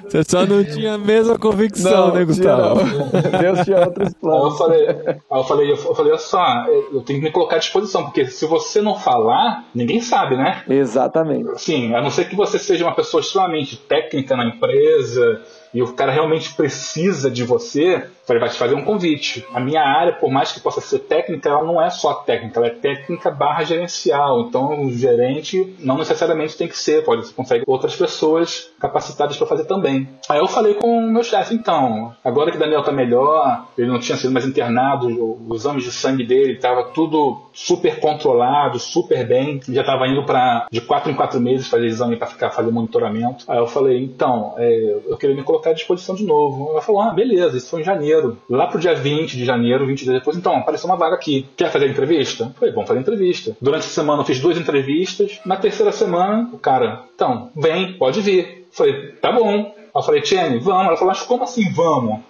Você 0.08 0.25
só 0.25 0.44
não 0.46 0.64
tinha 0.64 0.94
a 0.94 0.99
mesma 0.99 1.38
convicção, 1.38 2.08
não, 2.08 2.14
né, 2.14 2.25
Gustavo? 2.25 2.80
Tinha, 2.80 3.38
Deus 3.38 3.60
tinha 3.60 3.80
outros 3.80 4.12
planos. 4.14 4.44
Aí 4.44 4.50
eu 4.50 4.56
falei, 4.56 4.88
aí 4.88 5.16
eu 5.30 5.44
falei, 5.44 5.72
eu 5.72 5.76
falei, 5.76 6.12
olha 6.12 6.20
só, 6.20 6.66
eu 6.92 7.02
tenho 7.02 7.20
que 7.20 7.26
me 7.26 7.30
colocar 7.30 7.56
à 7.56 7.58
disposição, 7.58 8.04
porque 8.04 8.26
se 8.26 8.46
você 8.46 8.80
não 8.80 8.96
falar, 8.96 9.64
ninguém 9.75 10.00
sabe, 10.00 10.37
né? 10.37 10.62
Exatamente. 10.68 11.60
Sim, 11.60 11.94
a 11.94 12.02
não 12.02 12.10
ser 12.10 12.28
que 12.28 12.37
você 12.37 12.58
seja 12.58 12.84
uma 12.84 12.94
pessoa 12.94 13.20
extremamente 13.20 13.76
técnica 13.76 14.37
na 14.37 14.46
empresa 14.46 15.42
e 15.72 15.82
o 15.82 15.92
cara 15.92 16.10
realmente 16.10 16.52
precisa 16.54 17.30
de 17.30 17.44
você, 17.44 18.04
vai 18.38 18.49
te 18.49 18.58
fazer 18.58 18.75
um 18.75 18.84
convite. 18.84 19.44
A 19.52 19.60
minha 19.60 19.82
área, 19.82 20.12
por 20.12 20.30
mais 20.30 20.52
que 20.52 20.60
possa 20.60 20.80
ser 20.80 21.00
técnica, 21.00 21.49
ela 21.49 21.64
não 21.64 21.82
é 21.82 21.90
só 21.90 22.14
técnica, 22.14 22.60
ela 22.60 22.68
é 22.68 22.70
técnica 22.70 23.30
barra 23.30 23.64
gerencial. 23.64 24.42
Então 24.42 24.84
o 24.84 24.92
gerente 24.92 25.75
não 25.80 25.99
necessariamente 25.99 26.56
tem 26.56 26.68
que 26.68 26.76
ser, 26.76 27.04
pode 27.04 27.26
você 27.26 27.34
consegue 27.34 27.64
outras 27.66 27.94
pessoas 27.96 28.70
capacitadas 28.80 29.37
para 29.37 29.46
fazer 29.46 29.64
também. 29.64 30.08
Aí 30.28 30.38
eu 30.38 30.46
falei 30.46 30.75
com 30.75 30.99
o 30.99 31.10
meu 31.10 31.22
chefe, 31.22 31.54
então, 31.54 32.14
agora 32.25 32.50
que 32.50 32.56
o 32.56 32.60
Daniel 32.60 32.82
tá 32.82 32.92
melhor, 32.92 33.66
ele 33.76 33.88
não 33.88 33.99
tinha 33.99 34.16
sido 34.16 34.32
mais 34.32 34.46
internado, 34.46 35.08
os 35.49 35.60
exames 35.60 35.84
de 35.84 35.92
sangue 35.92 36.26
dele 36.26 36.54
estava 36.54 36.84
tudo 36.84 37.40
super 37.52 38.00
controlado, 38.00 38.78
super 38.78 39.26
bem, 39.26 39.60
já 39.68 39.80
estava 39.82 40.06
indo 40.06 40.25
para 40.25 40.66
de 40.70 40.80
quatro 40.80 41.10
em 41.10 41.14
quatro 41.14 41.40
meses 41.40 41.68
fazer 41.68 41.87
exame 41.87 42.16
para 42.16 42.26
ficar 42.26 42.50
fazer 42.50 42.70
monitoramento. 42.70 43.44
Aí 43.49 43.58
eu 43.58 43.66
falei, 43.66 44.02
então, 44.02 44.54
é, 44.56 45.00
eu 45.06 45.16
queria 45.16 45.37
me 45.37 45.42
colocar 45.42 45.70
à 45.70 45.72
disposição 45.72 46.14
de 46.14 46.25
novo. 46.25 46.70
Ela 46.70 46.80
falou, 46.80 47.00
ah, 47.00 47.10
beleza, 47.12 47.56
isso 47.56 47.70
foi 47.70 47.80
em 47.80 47.84
janeiro. 47.84 48.19
Lá 48.48 48.66
pro 48.66 48.78
dia 48.78 48.94
20 48.94 49.36
de 49.36 49.44
janeiro, 49.44 49.86
20 49.86 50.04
dias 50.04 50.14
depois, 50.14 50.36
então, 50.36 50.56
apareceu 50.56 50.88
uma 50.88 50.96
vaga 50.96 51.14
aqui. 51.14 51.46
Quer 51.56 51.70
fazer 51.70 51.88
entrevista? 51.88 52.52
Falei, 52.58 52.72
vamos 52.72 52.88
fazer 52.88 53.00
entrevista. 53.00 53.56
Durante 53.60 53.86
a 53.86 53.90
semana 53.90 54.22
eu 54.22 54.26
fiz 54.26 54.40
duas 54.40 54.58
entrevistas. 54.58 55.40
Na 55.44 55.56
terceira 55.56 55.92
semana, 55.92 56.48
o 56.52 56.58
cara, 56.58 57.04
então, 57.14 57.50
vem, 57.54 57.94
pode 57.94 58.20
vir. 58.20 58.66
Falei, 58.70 59.12
tá 59.20 59.32
bom. 59.32 59.74
Eu 59.94 60.02
falei, 60.02 60.20
Tiene, 60.20 60.58
vamos. 60.58 60.86
Ela 60.86 60.96
falou, 60.96 61.12
mas 61.12 61.22
como 61.22 61.44
assim 61.44 61.72
vamos? 61.72 62.20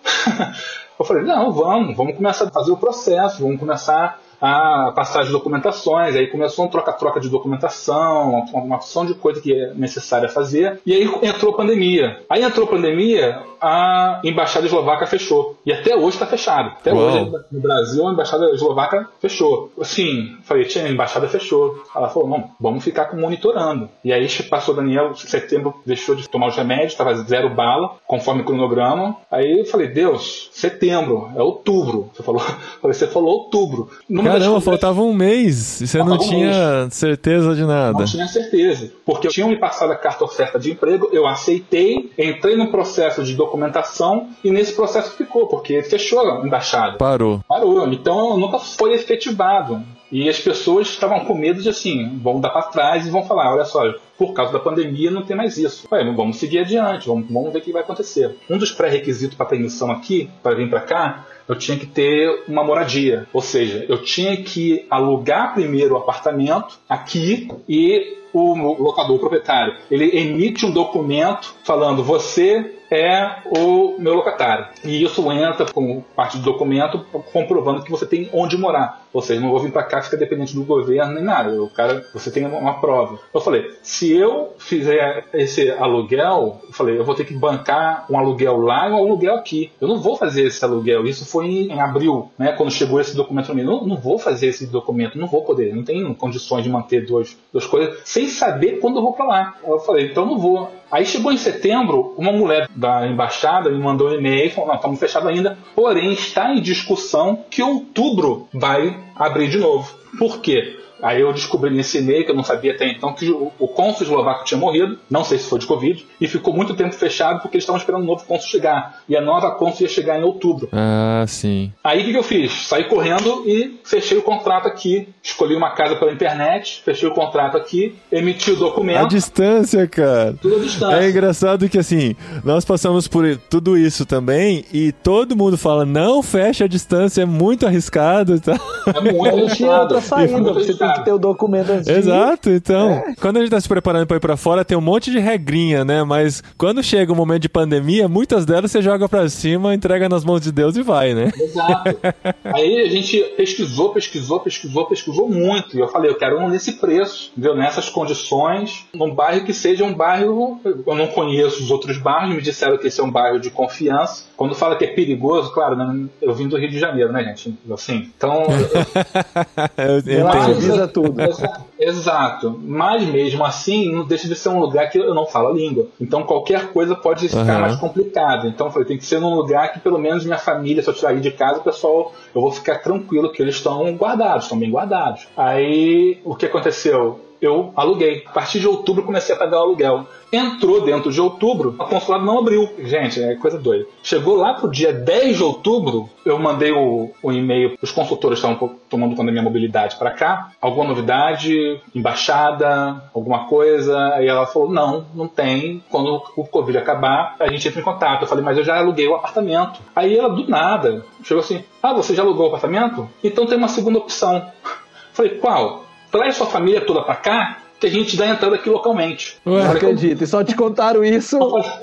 eu 0.98 1.04
falei, 1.04 1.22
não, 1.22 1.52
vamos, 1.52 1.96
vamos 1.96 2.16
começar 2.16 2.44
a 2.46 2.50
fazer 2.50 2.72
o 2.72 2.76
processo, 2.76 3.42
vamos 3.42 3.58
começar 3.58 4.20
a 4.40 4.92
passar 4.94 5.20
as 5.22 5.30
documentações, 5.30 6.16
aí 6.16 6.26
começou 6.26 6.64
um 6.64 6.68
troca-troca 6.68 7.20
de 7.20 7.28
documentação, 7.28 8.44
uma 8.52 8.76
opção 8.76 9.04
de 9.04 9.14
coisa 9.14 9.40
que 9.40 9.52
é 9.52 9.74
necessária 9.74 10.28
fazer, 10.28 10.80
e 10.86 10.92
aí 10.92 11.04
entrou 11.22 11.52
a 11.52 11.56
pandemia. 11.56 12.20
Aí 12.28 12.42
entrou 12.42 12.66
a 12.66 12.70
pandemia, 12.70 13.42
a 13.60 14.20
embaixada 14.24 14.66
eslovaca 14.66 15.06
fechou. 15.06 15.56
E 15.66 15.72
até 15.72 15.94
hoje 15.94 16.16
está 16.16 16.26
fechado. 16.26 16.68
Até 16.68 16.92
Uau. 16.92 17.04
hoje 17.04 17.32
no 17.52 17.60
Brasil 17.60 18.08
a 18.08 18.12
embaixada 18.12 18.50
eslovaca 18.50 19.08
fechou. 19.20 19.70
Assim, 19.80 20.36
falei, 20.42 20.64
tinha 20.64 20.84
a 20.84 20.90
embaixada 20.90 21.28
fechou. 21.28 21.82
Ela 21.94 22.08
falou, 22.08 22.28
não, 22.28 22.50
vamos 22.58 22.82
ficar 22.82 23.14
monitorando. 23.14 23.88
E 24.04 24.12
aí 24.12 24.26
passou 24.48 24.74
Daniel, 24.74 25.14
setembro 25.14 25.74
deixou 25.84 26.14
de 26.14 26.28
tomar 26.28 26.48
os 26.48 26.56
remédios, 26.56 26.92
estava 26.92 27.14
zero 27.14 27.50
bala, 27.50 27.96
conforme 28.06 28.42
o 28.42 28.44
cronograma. 28.44 29.16
Aí 29.30 29.60
eu 29.60 29.64
falei, 29.66 29.88
Deus, 29.88 30.48
setembro, 30.52 31.30
é 31.36 31.42
outubro. 31.42 32.10
Você 32.14 32.22
falou, 32.22 32.40
falei, 32.80 32.94
você 32.94 33.06
falou 33.06 33.30
outubro. 33.30 33.90
Caramba, 34.32 34.60
faltava 34.60 35.02
um 35.02 35.12
mês 35.12 35.80
e 35.80 35.86
você 35.86 35.98
não 35.98 36.18
tinha 36.18 36.86
um 36.86 36.90
certeza 36.90 37.54
de 37.54 37.64
nada. 37.64 37.98
Não 37.98 38.04
tinha 38.04 38.26
certeza. 38.26 38.90
Porque 39.04 39.26
eu 39.26 39.30
tinha 39.30 39.46
me 39.46 39.56
passado 39.56 39.92
a 39.92 39.96
carta 39.96 40.24
oferta 40.24 40.58
de 40.58 40.72
emprego, 40.72 41.08
eu 41.12 41.26
aceitei, 41.26 42.10
entrei 42.18 42.56
no 42.56 42.70
processo 42.70 43.22
de 43.22 43.34
documentação 43.34 44.28
e 44.44 44.50
nesse 44.50 44.74
processo 44.74 45.12
ficou, 45.16 45.46
porque 45.46 45.82
fechou 45.82 46.20
a 46.20 46.46
embaixada. 46.46 46.96
Parou. 46.96 47.40
Parou. 47.48 47.86
Então 47.92 48.36
nunca 48.36 48.58
foi 48.58 48.94
efetivado. 48.94 49.82
E 50.10 50.28
as 50.28 50.38
pessoas 50.40 50.88
estavam 50.88 51.24
com 51.24 51.34
medo 51.34 51.62
de 51.62 51.68
assim, 51.68 52.18
vão 52.22 52.40
dar 52.40 52.50
para 52.50 52.62
trás 52.62 53.06
e 53.06 53.10
vão 53.10 53.24
falar, 53.24 53.54
olha 53.54 53.64
só, 53.64 53.82
por 54.18 54.32
causa 54.32 54.52
da 54.52 54.58
pandemia 54.58 55.10
não 55.10 55.22
tem 55.22 55.36
mais 55.36 55.56
isso. 55.56 55.86
Ué, 55.90 56.04
vamos 56.12 56.36
seguir 56.36 56.60
adiante, 56.60 57.06
vamos, 57.06 57.30
vamos 57.30 57.52
ver 57.52 57.60
o 57.60 57.62
que 57.62 57.72
vai 57.72 57.82
acontecer. 57.82 58.36
Um 58.48 58.58
dos 58.58 58.72
pré-requisitos 58.72 59.36
para 59.36 59.46
permissão 59.46 59.90
aqui, 59.90 60.28
para 60.42 60.54
vir 60.54 60.68
para 60.68 60.80
cá, 60.80 61.26
eu 61.48 61.56
tinha 61.56 61.78
que 61.78 61.86
ter 61.86 62.44
uma 62.48 62.64
moradia. 62.64 63.26
Ou 63.32 63.40
seja, 63.40 63.84
eu 63.88 64.02
tinha 64.02 64.36
que 64.36 64.86
alugar 64.90 65.54
primeiro 65.54 65.94
o 65.94 65.98
apartamento 65.98 66.78
aqui 66.88 67.48
e 67.68 68.18
o 68.32 68.54
locador, 68.54 69.16
o 69.16 69.18
proprietário, 69.18 69.74
ele 69.90 70.16
emite 70.16 70.64
um 70.64 70.70
documento 70.70 71.54
falando 71.64 72.04
você 72.04 72.79
é 72.90 73.36
o 73.46 73.96
meu 73.98 74.14
locatário. 74.14 74.66
E 74.84 75.02
isso 75.02 75.30
entra 75.32 75.66
como 75.66 76.04
parte 76.16 76.38
do 76.38 76.44
documento 76.44 77.04
comprovando 77.32 77.82
que 77.82 77.90
você 77.90 78.04
tem 78.04 78.28
onde 78.32 78.56
morar. 78.56 79.06
Ou 79.12 79.22
seja, 79.22 79.40
não 79.40 79.50
vou 79.50 79.60
vir 79.60 79.72
para 79.72 79.82
cá 79.82 80.02
ficar 80.02 80.16
dependente 80.16 80.54
do 80.54 80.64
governo 80.64 81.14
nem 81.14 81.22
nada. 81.22 81.62
O 81.62 81.68
cara, 81.68 82.04
você 82.12 82.30
tem 82.30 82.46
uma 82.46 82.80
prova. 82.80 83.18
Eu 83.34 83.40
falei, 83.40 83.66
se 83.82 84.12
eu 84.12 84.54
fizer 84.58 85.24
esse 85.32 85.70
aluguel, 85.70 86.60
eu 86.66 86.72
falei, 86.72 86.98
eu 86.98 87.04
vou 87.04 87.14
ter 87.14 87.24
que 87.24 87.34
bancar 87.34 88.06
um 88.10 88.18
aluguel 88.18 88.58
lá 88.58 88.88
e 88.88 88.92
um 88.92 88.96
aluguel 88.96 89.34
aqui. 89.34 89.70
Eu 89.80 89.88
não 89.88 90.00
vou 90.00 90.16
fazer 90.16 90.44
esse 90.44 90.64
aluguel. 90.64 91.06
Isso 91.06 91.24
foi 91.24 91.46
em 91.46 91.80
abril, 91.80 92.30
né? 92.38 92.52
Quando 92.52 92.70
chegou 92.70 93.00
esse 93.00 93.16
documento 93.16 93.46
para 93.46 93.54
mim. 93.54 93.62
Não, 93.62 93.84
não 93.84 93.96
vou 93.96 94.18
fazer 94.18 94.48
esse 94.48 94.66
documento, 94.66 95.18
não 95.18 95.26
vou 95.26 95.44
poder. 95.44 95.74
Não 95.74 95.82
tenho 95.82 96.14
condições 96.14 96.62
de 96.62 96.70
manter 96.70 97.04
duas, 97.04 97.36
duas 97.52 97.66
coisas 97.66 98.00
sem 98.04 98.28
saber 98.28 98.78
quando 98.80 98.96
eu 98.96 99.02
vou 99.02 99.12
para 99.12 99.24
lá. 99.24 99.56
Eu 99.64 99.78
falei, 99.80 100.06
então 100.06 100.26
não 100.26 100.38
vou. 100.38 100.70
Aí 100.90 101.06
chegou 101.06 101.32
em 101.32 101.36
setembro, 101.36 102.14
uma 102.16 102.32
mulher 102.32 102.68
da 102.74 103.06
embaixada 103.06 103.70
me 103.70 103.78
mandou 103.78 104.08
um 104.08 104.14
e-mail 104.14 104.50
falou: 104.50 104.68
não, 104.68 104.76
estamos 104.76 104.98
fechados 104.98 105.28
ainda, 105.28 105.56
porém 105.74 106.12
está 106.12 106.52
em 106.52 106.60
discussão 106.60 107.44
que 107.50 107.62
outubro 107.62 108.48
vai 108.52 108.98
abrir 109.14 109.48
de 109.48 109.58
novo. 109.58 109.94
Por 110.18 110.40
quê? 110.40 110.78
Aí 111.02 111.20
eu 111.20 111.32
descobri 111.32 111.70
nesse 111.70 111.98
e-mail, 111.98 112.24
que 112.24 112.30
eu 112.30 112.36
não 112.36 112.44
sabia 112.44 112.72
até 112.72 112.86
então, 112.86 113.14
que 113.14 113.30
o, 113.30 113.52
o 113.58 113.68
cônsul 113.68 114.02
eslovaco 114.02 114.44
tinha 114.44 114.58
morrido, 114.58 114.98
não 115.10 115.24
sei 115.24 115.38
se 115.38 115.48
foi 115.48 115.58
de 115.58 115.66
Covid, 115.66 116.06
e 116.20 116.28
ficou 116.28 116.54
muito 116.54 116.74
tempo 116.74 116.94
fechado 116.94 117.40
porque 117.40 117.56
eles 117.56 117.64
estavam 117.64 117.80
esperando 117.80 118.02
o 118.02 118.06
novo 118.06 118.24
cônsul 118.24 118.48
chegar. 118.48 119.00
E 119.08 119.16
a 119.16 119.20
nova 119.20 119.52
cônsul 119.52 119.82
ia 119.82 119.88
chegar 119.88 120.18
em 120.18 120.22
outubro. 120.22 120.68
Ah, 120.72 121.24
sim. 121.26 121.72
Aí 121.82 122.00
o 122.00 122.04
que, 122.04 122.12
que 122.12 122.18
eu 122.18 122.22
fiz? 122.22 122.52
Saí 122.66 122.84
correndo 122.84 123.44
e 123.46 123.80
fechei 123.84 124.18
o 124.18 124.22
contrato 124.22 124.66
aqui. 124.66 125.08
Escolhi 125.22 125.54
uma 125.54 125.70
casa 125.70 125.96
pela 125.96 126.12
internet, 126.12 126.82
fechei 126.84 127.08
o 127.08 127.14
contrato 127.14 127.56
aqui, 127.56 127.96
emiti 128.10 128.50
o 128.50 128.56
documento. 128.56 129.04
A 129.04 129.08
distância, 129.08 129.86
cara. 129.86 130.34
Tudo 130.40 130.56
à 130.56 130.58
distância. 130.58 130.96
É 130.96 131.10
engraçado 131.10 131.68
que 131.68 131.78
assim, 131.78 132.16
nós 132.44 132.64
passamos 132.64 133.08
por 133.08 133.24
tudo 133.48 133.76
isso 133.76 134.04
também 134.04 134.64
e 134.72 134.92
todo 134.92 135.36
mundo 135.36 135.56
fala: 135.56 135.84
não 135.84 136.22
fecha 136.22 136.64
a 136.64 136.68
distância, 136.68 137.22
é 137.22 137.26
muito 137.26 137.66
arriscado. 137.66 138.40
Tá? 138.40 138.58
É 138.86 139.00
muito 139.00 139.26
arriscado. 139.26 139.36
Não 139.40 139.48
tinha 139.54 139.80
outra 139.80 140.00
saída, 140.00 140.52
você 140.52 140.74
tem 140.74 140.89
que 140.94 141.04
ter 141.04 141.12
o 141.12 141.18
documento 141.18 141.70
antes 141.70 141.88
Exato, 141.88 142.50
então. 142.50 142.90
É. 142.90 143.14
Quando 143.20 143.38
a 143.38 143.40
gente 143.40 143.50
tá 143.50 143.60
se 143.60 143.68
preparando 143.68 144.06
pra 144.06 144.16
ir 144.16 144.20
pra 144.20 144.36
fora, 144.36 144.64
tem 144.64 144.76
um 144.76 144.80
monte 144.80 145.10
de 145.10 145.18
regrinha, 145.18 145.84
né? 145.84 146.02
Mas 146.04 146.42
quando 146.56 146.82
chega 146.82 147.12
o 147.12 147.14
um 147.14 147.18
momento 147.18 147.42
de 147.42 147.48
pandemia, 147.48 148.08
muitas 148.08 148.44
delas 148.44 148.70
você 148.70 148.82
joga 148.82 149.08
pra 149.08 149.28
cima, 149.28 149.74
entrega 149.74 150.08
nas 150.08 150.24
mãos 150.24 150.40
de 150.40 150.52
Deus 150.52 150.76
e 150.76 150.82
vai, 150.82 151.14
né? 151.14 151.30
Exato. 151.34 151.96
Aí 152.44 152.80
a 152.80 152.88
gente 152.88 153.18
pesquisou, 153.36 153.90
pesquisou, 153.90 154.40
pesquisou, 154.40 154.86
pesquisou 154.86 155.28
muito. 155.28 155.76
E 155.76 155.80
eu 155.80 155.88
falei, 155.88 156.10
eu 156.10 156.16
quero 156.16 156.38
um 156.38 156.48
nesse 156.48 156.74
preço, 156.74 157.32
entendeu? 157.36 157.56
Nessas 157.56 157.88
condições, 157.88 158.86
num 158.94 159.14
bairro 159.14 159.44
que 159.44 159.52
seja 159.52 159.84
um 159.84 159.94
bairro. 159.94 160.60
Eu 160.64 160.94
não 160.94 161.06
conheço 161.08 161.62
os 161.62 161.70
outros 161.70 161.98
bairros, 161.98 162.34
me 162.34 162.42
disseram 162.42 162.78
que 162.78 162.86
esse 162.86 163.00
é 163.00 163.04
um 163.04 163.10
bairro 163.10 163.38
de 163.38 163.50
confiança. 163.50 164.24
Quando 164.36 164.54
fala 164.54 164.76
que 164.76 164.84
é 164.84 164.88
perigoso, 164.88 165.52
claro, 165.52 165.76
né? 165.76 166.08
eu 166.20 166.34
vim 166.34 166.48
do 166.48 166.56
Rio 166.56 166.70
de 166.70 166.78
Janeiro, 166.78 167.12
né, 167.12 167.24
gente? 167.24 167.58
Assim, 167.72 168.10
então. 168.16 168.44
eu, 169.76 170.02
eu, 170.06 170.76
eu 170.76 170.79
Tudo. 170.88 171.20
Exa- 171.22 171.64
Exato. 171.78 172.58
Mas 172.62 173.04
mesmo 173.06 173.44
assim, 173.44 173.92
não 173.92 174.04
deixa 174.06 174.28
de 174.28 174.34
ser 174.34 174.48
um 174.50 174.60
lugar 174.60 174.88
que 174.90 174.98
eu 174.98 175.14
não 175.14 175.26
falo 175.26 175.48
a 175.48 175.52
língua. 175.52 175.86
Então 176.00 176.22
qualquer 176.24 176.72
coisa 176.72 176.94
pode 176.94 177.28
ficar 177.28 177.40
Aham. 177.42 177.60
mais 177.60 177.76
complicado. 177.76 178.48
Então 178.48 178.66
eu 178.66 178.72
falei, 178.72 178.86
tem 178.88 178.98
que 178.98 179.04
ser 179.06 179.20
num 179.20 179.34
lugar 179.34 179.72
que 179.72 179.80
pelo 179.80 179.98
menos 179.98 180.24
minha 180.24 180.38
família, 180.38 180.82
se 180.82 180.88
eu 180.90 180.94
sair 180.94 181.20
de 181.20 181.30
casa, 181.30 181.60
o 181.60 181.64
pessoal, 181.64 182.12
eu 182.34 182.40
vou 182.40 182.50
ficar 182.52 182.78
tranquilo 182.82 183.32
que 183.32 183.40
eles 183.42 183.54
estão 183.56 183.90
guardados, 183.96 184.44
estão 184.44 184.58
bem 184.58 184.70
guardados. 184.70 185.26
Aí 185.36 186.20
o 186.24 186.34
que 186.36 186.46
aconteceu? 186.46 187.20
Eu 187.40 187.72
aluguei. 187.74 188.24
A 188.26 188.30
partir 188.30 188.60
de 188.60 188.68
outubro 188.68 189.02
eu 189.02 189.06
comecei 189.06 189.34
a 189.34 189.38
pagar 189.38 189.58
o 189.58 189.62
aluguel. 189.62 190.06
Entrou 190.32 190.82
dentro 190.82 191.10
de 191.10 191.20
outubro, 191.20 191.74
o 191.76 191.84
consulado 191.86 192.24
não 192.24 192.38
abriu. 192.38 192.68
Gente, 192.84 193.20
é 193.20 193.34
coisa 193.34 193.58
doida. 193.58 193.86
Chegou 194.02 194.36
lá 194.36 194.54
pro 194.54 194.70
dia 194.70 194.92
10 194.92 195.38
de 195.38 195.42
outubro, 195.42 196.08
eu 196.24 196.38
mandei 196.38 196.70
o, 196.70 197.10
o 197.20 197.32
e-mail, 197.32 197.76
os 197.82 197.90
consultores 197.90 198.38
estavam 198.38 198.76
tomando 198.88 199.16
conta 199.16 199.26
da 199.26 199.32
minha 199.32 199.42
mobilidade 199.42 199.96
para 199.96 200.12
cá. 200.12 200.52
Alguma 200.60 200.86
novidade? 200.86 201.80
Embaixada? 201.92 203.02
Alguma 203.12 203.46
coisa? 203.46 203.98
Aí 204.14 204.28
ela 204.28 204.46
falou: 204.46 204.70
não, 204.70 205.06
não 205.14 205.26
tem. 205.26 205.82
Quando 205.90 206.22
o 206.36 206.44
Covid 206.44 206.78
acabar, 206.78 207.34
a 207.40 207.48
gente 207.48 207.66
entra 207.66 207.80
em 207.80 207.84
contato. 207.84 208.22
Eu 208.22 208.28
falei: 208.28 208.44
mas 208.44 208.56
eu 208.56 208.64
já 208.64 208.78
aluguei 208.78 209.08
o 209.08 209.16
apartamento. 209.16 209.80
Aí 209.96 210.16
ela, 210.16 210.28
do 210.28 210.48
nada, 210.48 211.04
chegou 211.24 211.40
assim: 211.40 211.64
ah, 211.82 211.92
você 211.92 212.14
já 212.14 212.22
alugou 212.22 212.44
o 212.44 212.48
apartamento? 212.48 213.08
Então 213.24 213.46
tem 213.46 213.58
uma 213.58 213.68
segunda 213.68 213.98
opção. 213.98 214.46
Falei: 215.12 215.38
qual? 215.38 215.89
Traz 216.10 216.36
sua 216.36 216.46
família 216.46 216.80
toda 216.80 217.02
para 217.02 217.16
cá 217.16 217.58
que 217.78 217.86
a 217.86 217.90
gente 217.90 218.16
dá 218.16 218.26
entrada 218.26 218.56
aqui 218.56 218.68
localmente. 218.68 219.38
Não 219.44 219.58
Falei, 219.58 219.76
acredito. 219.76 220.22
E 220.22 220.26
só 220.26 220.44
te 220.44 220.54
contaram 220.54 221.02
isso 221.02 221.38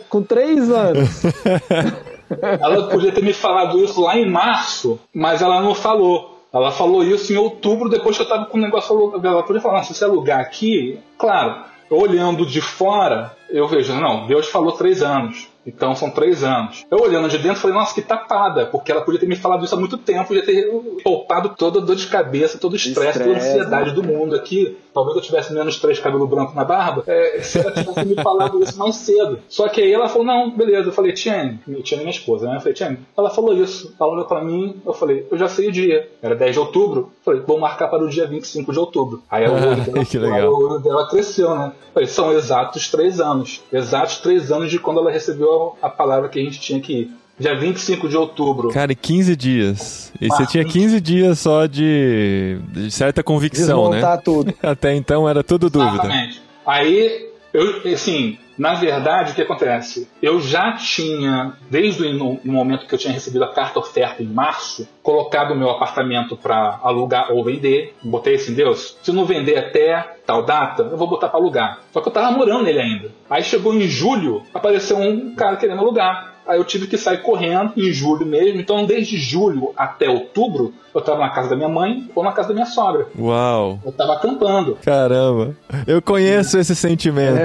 com 0.10 0.22
três 0.22 0.70
anos. 0.70 1.24
Ela 2.42 2.88
podia 2.90 3.12
ter 3.12 3.24
me 3.24 3.34
falado 3.34 3.84
isso 3.84 4.02
lá 4.02 4.18
em 4.18 4.30
março, 4.30 5.00
mas 5.14 5.42
ela 5.42 5.62
não 5.62 5.74
falou. 5.74 6.42
Ela 6.54 6.72
falou 6.72 7.02
isso 7.02 7.32
em 7.32 7.38
outubro, 7.38 7.88
depois 7.88 8.18
que 8.18 8.24
eu 8.24 8.28
tava 8.28 8.46
com 8.46 8.58
o 8.58 8.62
negócio 8.62 8.94
alugado. 8.94 9.28
Ela 9.28 9.44
podia 9.44 9.62
falar, 9.62 9.84
se 9.84 9.94
você 9.94 10.04
alugar 10.04 10.42
aqui, 10.42 11.00
claro, 11.18 11.64
olhando 11.90 12.46
de 12.46 12.60
fora, 12.60 13.37
eu 13.50 13.68
vejo, 13.68 13.94
não, 13.94 14.28
Deus 14.28 14.48
falou 14.48 14.72
três 14.74 15.02
anos. 15.02 15.48
Então 15.68 15.94
são 15.94 16.10
três 16.10 16.46
anos. 16.46 16.86
Eu 16.90 17.00
olhando 17.00 17.28
de 17.28 17.38
dentro 17.38 17.60
falei, 17.60 17.76
nossa, 17.76 17.94
que 17.94 18.02
tapada, 18.02 18.68
porque 18.68 18.90
ela 18.90 19.02
podia 19.02 19.20
ter 19.20 19.28
me 19.28 19.36
falado 19.36 19.66
isso 19.66 19.76
há 19.76 19.78
muito 19.78 19.98
tempo, 19.98 20.30
podia 20.30 20.46
ter 20.46 20.66
poupado 21.04 21.50
toda 21.58 21.80
a 21.80 21.82
dor 21.84 21.98
de 21.98 22.08
cabeça, 22.08 22.58
todo 22.58 22.72
o 22.72 22.76
estresse, 22.78 23.20
toda 23.20 23.34
a 23.34 23.38
ansiedade 23.38 23.92
do 23.92 24.02
mundo 24.02 24.34
aqui. 24.34 24.78
Talvez 24.94 25.18
eu 25.18 25.22
tivesse 25.22 25.54
menos 25.54 25.78
três 25.78 26.00
cabelo 26.00 26.26
branco 26.26 26.56
na 26.56 26.64
barba, 26.64 27.04
é, 27.06 27.42
se 27.42 27.60
ela 27.60 27.72
tivesse 27.72 28.06
me 28.06 28.16
falado 28.16 28.64
isso 28.64 28.80
mais 28.80 28.96
cedo. 28.96 29.40
Só 29.50 29.68
que 29.68 29.82
aí 29.82 29.92
ela 29.92 30.08
falou, 30.08 30.26
não, 30.26 30.50
beleza. 30.50 30.88
Eu 30.88 30.94
falei, 30.94 31.12
Tiane, 31.12 31.60
Tiane 31.84 32.04
é 32.04 32.06
minha 32.06 32.18
esposa, 32.18 32.48
né? 32.48 32.56
Eu 32.56 32.60
falei, 32.62 32.74
Tiane, 32.74 33.00
ela 33.18 33.30
falou 33.30 33.54
isso. 33.54 33.94
Ela 34.00 34.10
olhou 34.10 34.26
pra 34.26 34.42
mim, 34.42 34.82
eu 34.86 34.94
falei, 34.94 35.28
eu 35.30 35.38
já 35.38 35.50
sei 35.50 35.68
o 35.68 35.72
dia. 35.72 36.10
Era 36.22 36.34
10 36.34 36.54
de 36.54 36.60
outubro. 36.60 37.02
Eu 37.02 37.24
falei, 37.26 37.42
vou 37.42 37.60
marcar 37.60 37.90
para 37.90 38.04
o 38.04 38.10
dia 38.10 38.26
25 38.26 38.72
de 38.72 38.80
outubro. 38.80 39.22
Aí 39.30 39.46
o 39.48 39.52
olho 39.54 39.76
dela, 39.84 40.06
Que 40.06 40.18
legal. 40.18 40.54
olho 40.54 40.80
dela 40.80 41.08
cresceu, 41.10 41.54
né? 41.54 41.74
Eu 41.90 41.94
falei, 41.94 42.08
são 42.08 42.32
exatos 42.32 42.90
três 42.90 43.20
anos. 43.20 43.37
Exatos 43.72 44.18
três 44.18 44.52
anos 44.52 44.70
de 44.70 44.80
quando 44.80 45.00
ela 45.00 45.12
recebeu 45.12 45.76
a 45.82 45.90
palavra 45.90 46.30
que 46.30 46.40
a 46.40 46.44
gente 46.44 46.60
tinha 46.60 46.80
que 46.80 46.94
ir. 46.94 47.12
Dia 47.40 47.56
25 47.58 48.10
de 48.10 48.18
outubro. 48.18 48.70
Cara, 48.70 48.92
e 48.92 48.96
15 48.96 49.36
dias. 49.36 50.12
E 50.20 50.28
você 50.28 50.44
Ah, 50.44 50.46
tinha 50.48 50.66
15 50.66 51.00
dias 51.00 51.38
só 51.40 51.68
de, 51.68 52.58
de 52.72 52.90
certa 52.90 53.22
convicção, 53.22 53.90
né? 53.92 53.98
Desmontar 53.98 54.22
tudo. 54.24 54.54
Até 54.64 54.96
então 54.96 55.30
era 55.30 55.44
tudo 55.44 55.70
dúvida. 55.70 55.94
Exatamente. 55.94 56.42
Aí, 56.66 57.30
eu, 57.58 57.94
assim, 57.94 58.38
na 58.58 58.76
verdade, 58.76 59.32
o 59.32 59.36
que 59.36 59.42
acontece? 59.42 60.08
Eu 60.22 60.40
já 60.40 60.74
tinha, 60.74 61.54
desde 61.70 62.06
o 62.06 62.40
momento 62.44 62.86
que 62.86 62.94
eu 62.94 63.00
tinha 63.00 63.14
recebido 63.14 63.44
a 63.44 63.54
carta 63.54 63.80
oferta 63.80 64.22
em 64.22 64.28
março, 64.28 64.88
colocado 65.02 65.52
o 65.52 65.56
meu 65.56 65.70
apartamento 65.70 66.38
para 66.38 66.80
alugar 66.84 67.32
ou 67.32 67.44
vender. 67.44 67.96
Botei 68.04 68.36
assim, 68.36 68.54
Deus, 68.54 68.98
se 69.02 69.12
não 69.12 69.26
vender 69.26 69.58
até 69.58 70.18
tal 70.26 70.44
data, 70.44 70.84
eu 70.84 70.98
vou 70.98 71.08
botar 71.08 71.30
para 71.30 71.40
alugar. 71.40 71.80
Só 71.92 72.00
que 72.00 72.08
eu 72.08 72.14
tava 72.14 72.32
morando 72.32 72.64
nele 72.64 72.80
ainda. 72.80 73.12
Aí 73.30 73.42
chegou 73.44 73.74
em 73.74 73.88
julho, 73.88 74.44
apareceu 74.54 74.98
um 74.98 75.34
cara 75.34 75.56
querendo 75.56 75.80
alugar. 75.80 76.37
Aí 76.48 76.58
eu 76.58 76.64
tive 76.64 76.88
que 76.88 76.98
sair 76.98 77.22
correndo 77.22 77.74
em 77.76 77.92
julho 77.92 78.26
mesmo. 78.26 78.60
Então, 78.60 78.86
desde 78.86 79.18
julho 79.18 79.74
até 79.76 80.10
outubro, 80.10 80.74
eu 80.94 81.00
estava 81.00 81.20
na 81.20 81.30
casa 81.30 81.50
da 81.50 81.56
minha 81.56 81.70
mãe 81.70 82.10
ou 82.16 82.24
na 82.24 82.32
casa 82.32 82.50
da 82.50 82.54
minha 82.54 82.66
sogra. 82.66 83.08
Uau. 83.18 83.80
Eu 83.84 83.92
estava 83.92 84.14
acampando. 84.14 84.78
Caramba. 84.84 85.56
Eu 85.86 86.02
conheço 86.02 86.58
esse 86.58 86.76
sentimento. 86.76 87.38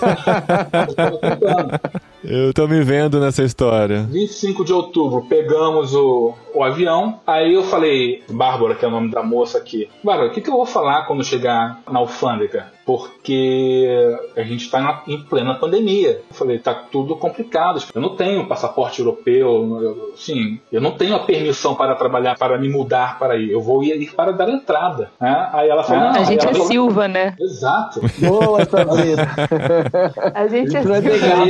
Eu 0.88 0.94
tava 0.94 1.16
acampando. 1.16 1.80
Eu 2.22 2.52
tô 2.52 2.66
me 2.68 2.82
vendo 2.82 3.18
nessa 3.18 3.42
história. 3.42 4.02
25 4.02 4.64
de 4.64 4.72
outubro, 4.72 5.24
pegamos 5.28 5.94
o, 5.94 6.34
o 6.54 6.62
avião. 6.62 7.18
Aí 7.26 7.54
eu 7.54 7.62
falei, 7.62 8.22
Bárbara, 8.28 8.74
que 8.74 8.84
é 8.84 8.88
o 8.88 8.90
nome 8.90 9.10
da 9.10 9.22
moça 9.22 9.56
aqui, 9.58 9.88
Bárbara, 10.04 10.28
o 10.28 10.32
que, 10.32 10.40
que 10.40 10.50
eu 10.50 10.54
vou 10.54 10.66
falar 10.66 11.06
quando 11.06 11.24
chegar 11.24 11.80
na 11.90 11.98
alfândega? 11.98 12.66
Porque 12.84 14.18
a 14.36 14.42
gente 14.42 14.64
está 14.64 14.80
na- 14.80 15.02
em 15.06 15.22
plena 15.22 15.54
pandemia. 15.54 16.22
Eu 16.28 16.34
falei, 16.34 16.58
tá 16.58 16.74
tudo 16.74 17.14
complicado. 17.16 17.80
Eu 17.94 18.02
não 18.02 18.16
tenho 18.16 18.46
passaporte 18.48 18.98
europeu, 19.00 19.78
eu, 19.80 20.10
assim, 20.14 20.58
eu 20.72 20.80
não 20.80 20.90
tenho 20.92 21.14
a 21.14 21.20
permissão 21.20 21.74
para 21.76 21.94
trabalhar, 21.94 22.36
para 22.36 22.58
me 22.58 22.68
mudar 22.68 23.16
para 23.18 23.34
aí. 23.34 23.48
Eu 23.50 23.60
vou 23.60 23.82
ir 23.84 24.12
para 24.14 24.32
dar 24.32 24.48
entrada. 24.48 25.10
né? 25.20 25.48
Aí 25.52 25.68
ela 25.68 25.84
falou, 25.84 26.02
Ah, 26.08 26.12
não, 26.14 26.20
A 26.20 26.24
gente 26.24 26.44
é 26.44 26.52
falou, 26.52 26.66
Silva, 26.66 27.06
né? 27.08 27.34
Exato. 27.40 28.00
Boa, 28.18 28.64
Sabrina. 28.64 29.28
A 30.34 30.46
gente 30.48 30.76
é 30.76 30.82
Silva 30.82 30.98
legal, 30.98 31.46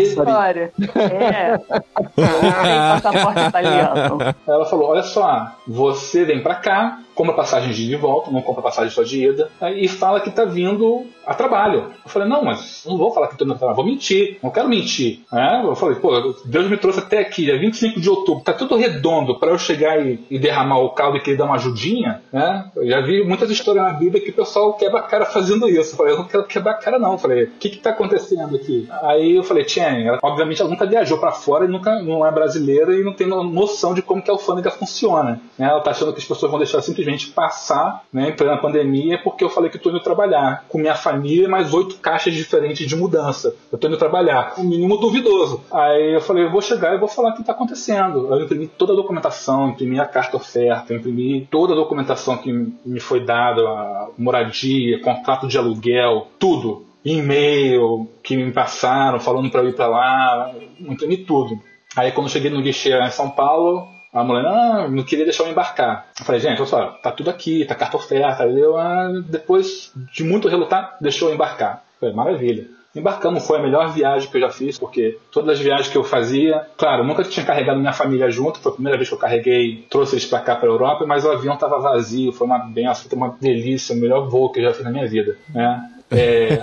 É. 0.96 1.58
Passaporte 3.00 3.40
italiano. 3.40 4.18
Aí 4.20 4.34
ela 4.54 4.66
falou: 4.66 4.90
Olha 4.90 5.02
só, 5.02 5.52
você 5.66 6.24
vem 6.24 6.42
pra 6.42 6.56
cá, 6.56 7.00
compra 7.14 7.34
passagem 7.34 7.72
de 7.72 7.84
ida 7.84 7.94
e 7.94 7.96
volta, 7.96 8.30
não 8.30 8.42
compra 8.42 8.62
passagem 8.62 8.90
só 8.90 9.02
de 9.02 9.24
ida, 9.26 9.50
e 9.76 9.88
fala 9.88 10.20
que 10.20 10.30
tá 10.30 10.44
vindo 10.44 11.04
a 11.26 11.34
trabalho. 11.34 11.86
Eu 12.04 12.10
falei: 12.10 12.28
Não, 12.28 12.44
mas 12.44 12.82
não 12.86 12.96
vou 12.96 13.12
falar 13.12 13.28
que 13.28 13.36
tô 13.36 13.44
indo 13.44 13.54
a 13.54 13.56
trabalho, 13.56 13.76
vou 13.76 13.84
mentir, 13.84 14.38
não 14.42 14.50
quero 14.50 14.68
mentir. 14.68 15.20
né? 15.32 15.62
Eu 15.64 15.74
falei: 15.76 15.96
Pô, 15.96 16.34
Deus 16.44 16.68
me 16.70 16.76
trouxe 16.76 17.00
até 17.00 17.18
aqui, 17.18 17.44
dia 17.44 17.58
25 17.58 18.00
de 18.00 18.08
outubro, 18.10 18.42
tá 18.44 18.52
tudo 18.52 18.76
redondo 18.76 19.38
pra 19.38 19.50
eu 19.50 19.58
chegar 19.58 20.04
e, 20.04 20.18
e 20.30 20.38
derramar 20.38 20.78
o 20.78 20.90
caldo 20.90 21.16
e 21.16 21.20
querer 21.20 21.36
dar 21.36 21.44
uma 21.46 21.56
ajudinha, 21.56 22.22
né? 22.32 22.70
Eu 22.76 22.88
já 22.88 23.00
vi 23.00 23.22
muitas 23.24 23.50
histórias 23.50 23.84
na 23.84 23.92
Bíblia 23.92 24.22
que 24.22 24.30
o 24.30 24.34
pessoal 24.34 24.72
quebra 24.74 25.00
a 25.00 25.02
cara 25.02 25.26
fazendo 25.26 25.68
isso. 25.68 25.92
Eu 25.92 25.96
falei: 25.96 26.12
Eu 26.14 26.18
não 26.18 26.24
quero 26.24 26.44
quebrar 26.44 26.72
a 26.72 26.78
cara, 26.78 26.98
não. 26.98 27.12
Eu 27.12 27.18
falei: 27.18 27.44
O 27.44 27.50
que 27.58 27.68
que 27.70 27.78
tá 27.78 27.90
acontecendo 27.90 28.56
aqui? 28.56 28.88
Aí 29.02 29.36
eu 29.36 29.42
falei: 29.42 29.64
Tiane, 29.64 30.06
ela- 30.06 30.18
obviamente 30.22 30.60
ela 30.60 30.70
nunca 30.70 30.86
viajou 30.86 31.18
pra 31.18 31.32
fora 31.32 31.64
e 31.64 31.68
nunca 31.68 32.00
não 32.02 32.24
é 32.26 32.30
brasileira 32.32 32.94
e 32.94 33.02
não 33.04 33.12
tem 33.12 33.26
no- 33.26 33.44
noção 33.44 33.94
de 33.94 34.02
como 34.02 34.22
que 34.22 34.30
a 34.30 34.34
alfândega 34.34 34.70
funciona. 34.70 35.40
né? 35.58 35.68
Ela 35.68 35.80
tá 35.80 35.90
achando 35.90 36.12
que 36.12 36.18
as 36.18 36.24
pessoas 36.24 36.50
vão 36.50 36.58
deixar 36.58 36.80
simplesmente 37.00 37.28
passar, 37.28 38.04
né, 38.12 38.30
plena 38.32 38.56
pandemia, 38.58 39.18
porque 39.22 39.42
eu 39.42 39.48
falei 39.48 39.70
que 39.70 39.78
tô 39.78 39.90
indo 39.90 40.00
trabalhar 40.00 40.64
com 40.68 40.78
minha 40.78 40.94
família 40.94 41.48
mais 41.48 41.72
oito 41.72 41.96
caixas 41.96 42.34
diferentes 42.34 42.86
de 42.86 42.94
mudança. 42.94 43.54
Eu 43.72 43.78
tô 43.78 43.88
indo 43.88 43.96
trabalhar, 43.96 44.54
o 44.58 44.62
mínimo 44.62 44.98
duvidoso. 44.98 45.62
Aí 45.72 46.14
eu 46.14 46.20
falei, 46.20 46.44
eu 46.44 46.50
vou 46.50 46.60
chegar 46.60 46.94
e 46.94 46.98
vou 46.98 47.08
falar 47.08 47.30
o 47.30 47.34
que 47.34 47.44
tá 47.44 47.52
acontecendo. 47.52 48.32
Eu 48.32 48.44
imprimi 48.44 48.66
toda 48.66 48.92
a 48.92 48.96
documentação, 48.96 49.70
imprimi 49.70 49.98
a 49.98 50.06
carta 50.06 50.36
oferta, 50.36 50.94
imprimi 50.94 51.48
toda 51.50 51.72
a 51.72 51.76
documentação 51.76 52.36
que 52.36 52.52
me 52.52 53.00
foi 53.00 53.24
dada, 53.24 53.62
a 53.62 54.08
moradia, 54.18 55.00
contrato 55.00 55.48
de 55.48 55.56
aluguel, 55.56 56.28
tudo 56.38 56.86
e-mail 57.02 58.10
que 58.22 58.36
me 58.36 58.52
passaram 58.52 59.18
falando 59.18 59.50
para 59.50 59.64
ir 59.64 59.74
para 59.74 59.86
lá, 59.86 60.52
imprimi 60.78 61.16
tudo. 61.18 61.58
Aí 61.96 62.12
quando 62.12 62.26
eu 62.26 62.32
cheguei 62.32 62.50
no 62.50 62.62
guichê 62.62 62.94
em 62.94 63.10
São 63.10 63.30
Paulo, 63.30 63.88
a 64.12 64.24
mulher 64.24 64.44
ah, 64.46 64.88
não 64.88 65.04
queria 65.04 65.24
deixar 65.24 65.44
eu 65.44 65.50
embarcar. 65.50 66.06
Eu 66.18 66.24
falei, 66.24 66.40
gente, 66.40 66.58
olha 66.58 66.66
só, 66.66 66.86
tá 67.02 67.12
tudo 67.12 67.30
aqui, 67.30 67.64
tá 67.64 67.74
carta 67.74 67.96
oferta. 67.96 68.44
Ah, 68.44 69.08
depois 69.28 69.92
de 70.12 70.24
muito 70.24 70.48
relutar, 70.48 70.96
deixou 71.00 71.28
eu 71.28 71.34
embarcar. 71.34 71.84
Eu 71.94 72.00
falei, 72.00 72.14
maravilha. 72.14 72.66
Embarcamos, 72.94 73.46
foi 73.46 73.58
a 73.58 73.62
melhor 73.62 73.92
viagem 73.92 74.28
que 74.28 74.36
eu 74.36 74.40
já 74.40 74.50
fiz, 74.50 74.76
porque 74.76 75.16
todas 75.30 75.50
as 75.50 75.60
viagens 75.60 75.88
que 75.88 75.96
eu 75.96 76.02
fazia, 76.02 76.66
claro, 76.76 77.04
nunca 77.04 77.22
tinha 77.22 77.46
carregado 77.46 77.78
minha 77.78 77.92
família 77.92 78.28
junto, 78.30 78.58
foi 78.58 78.72
a 78.72 78.74
primeira 78.74 78.98
vez 78.98 79.08
que 79.08 79.14
eu 79.14 79.18
carreguei, 79.18 79.86
trouxe 79.88 80.14
eles 80.16 80.26
pra 80.26 80.40
cá, 80.40 80.56
pra 80.56 80.68
Europa, 80.68 81.06
mas 81.06 81.24
o 81.24 81.30
avião 81.30 81.56
tava 81.56 81.78
vazio, 81.78 82.32
foi 82.32 82.48
uma 82.48 82.58
benção, 82.58 83.08
foi 83.08 83.16
uma 83.16 83.36
delícia, 83.40 83.94
o 83.94 83.98
melhor 83.98 84.28
voo 84.28 84.50
que 84.50 84.58
eu 84.58 84.64
já 84.64 84.74
fiz 84.74 84.84
na 84.84 84.90
minha 84.90 85.06
vida, 85.06 85.38
né? 85.54 85.88
É, 86.10 86.58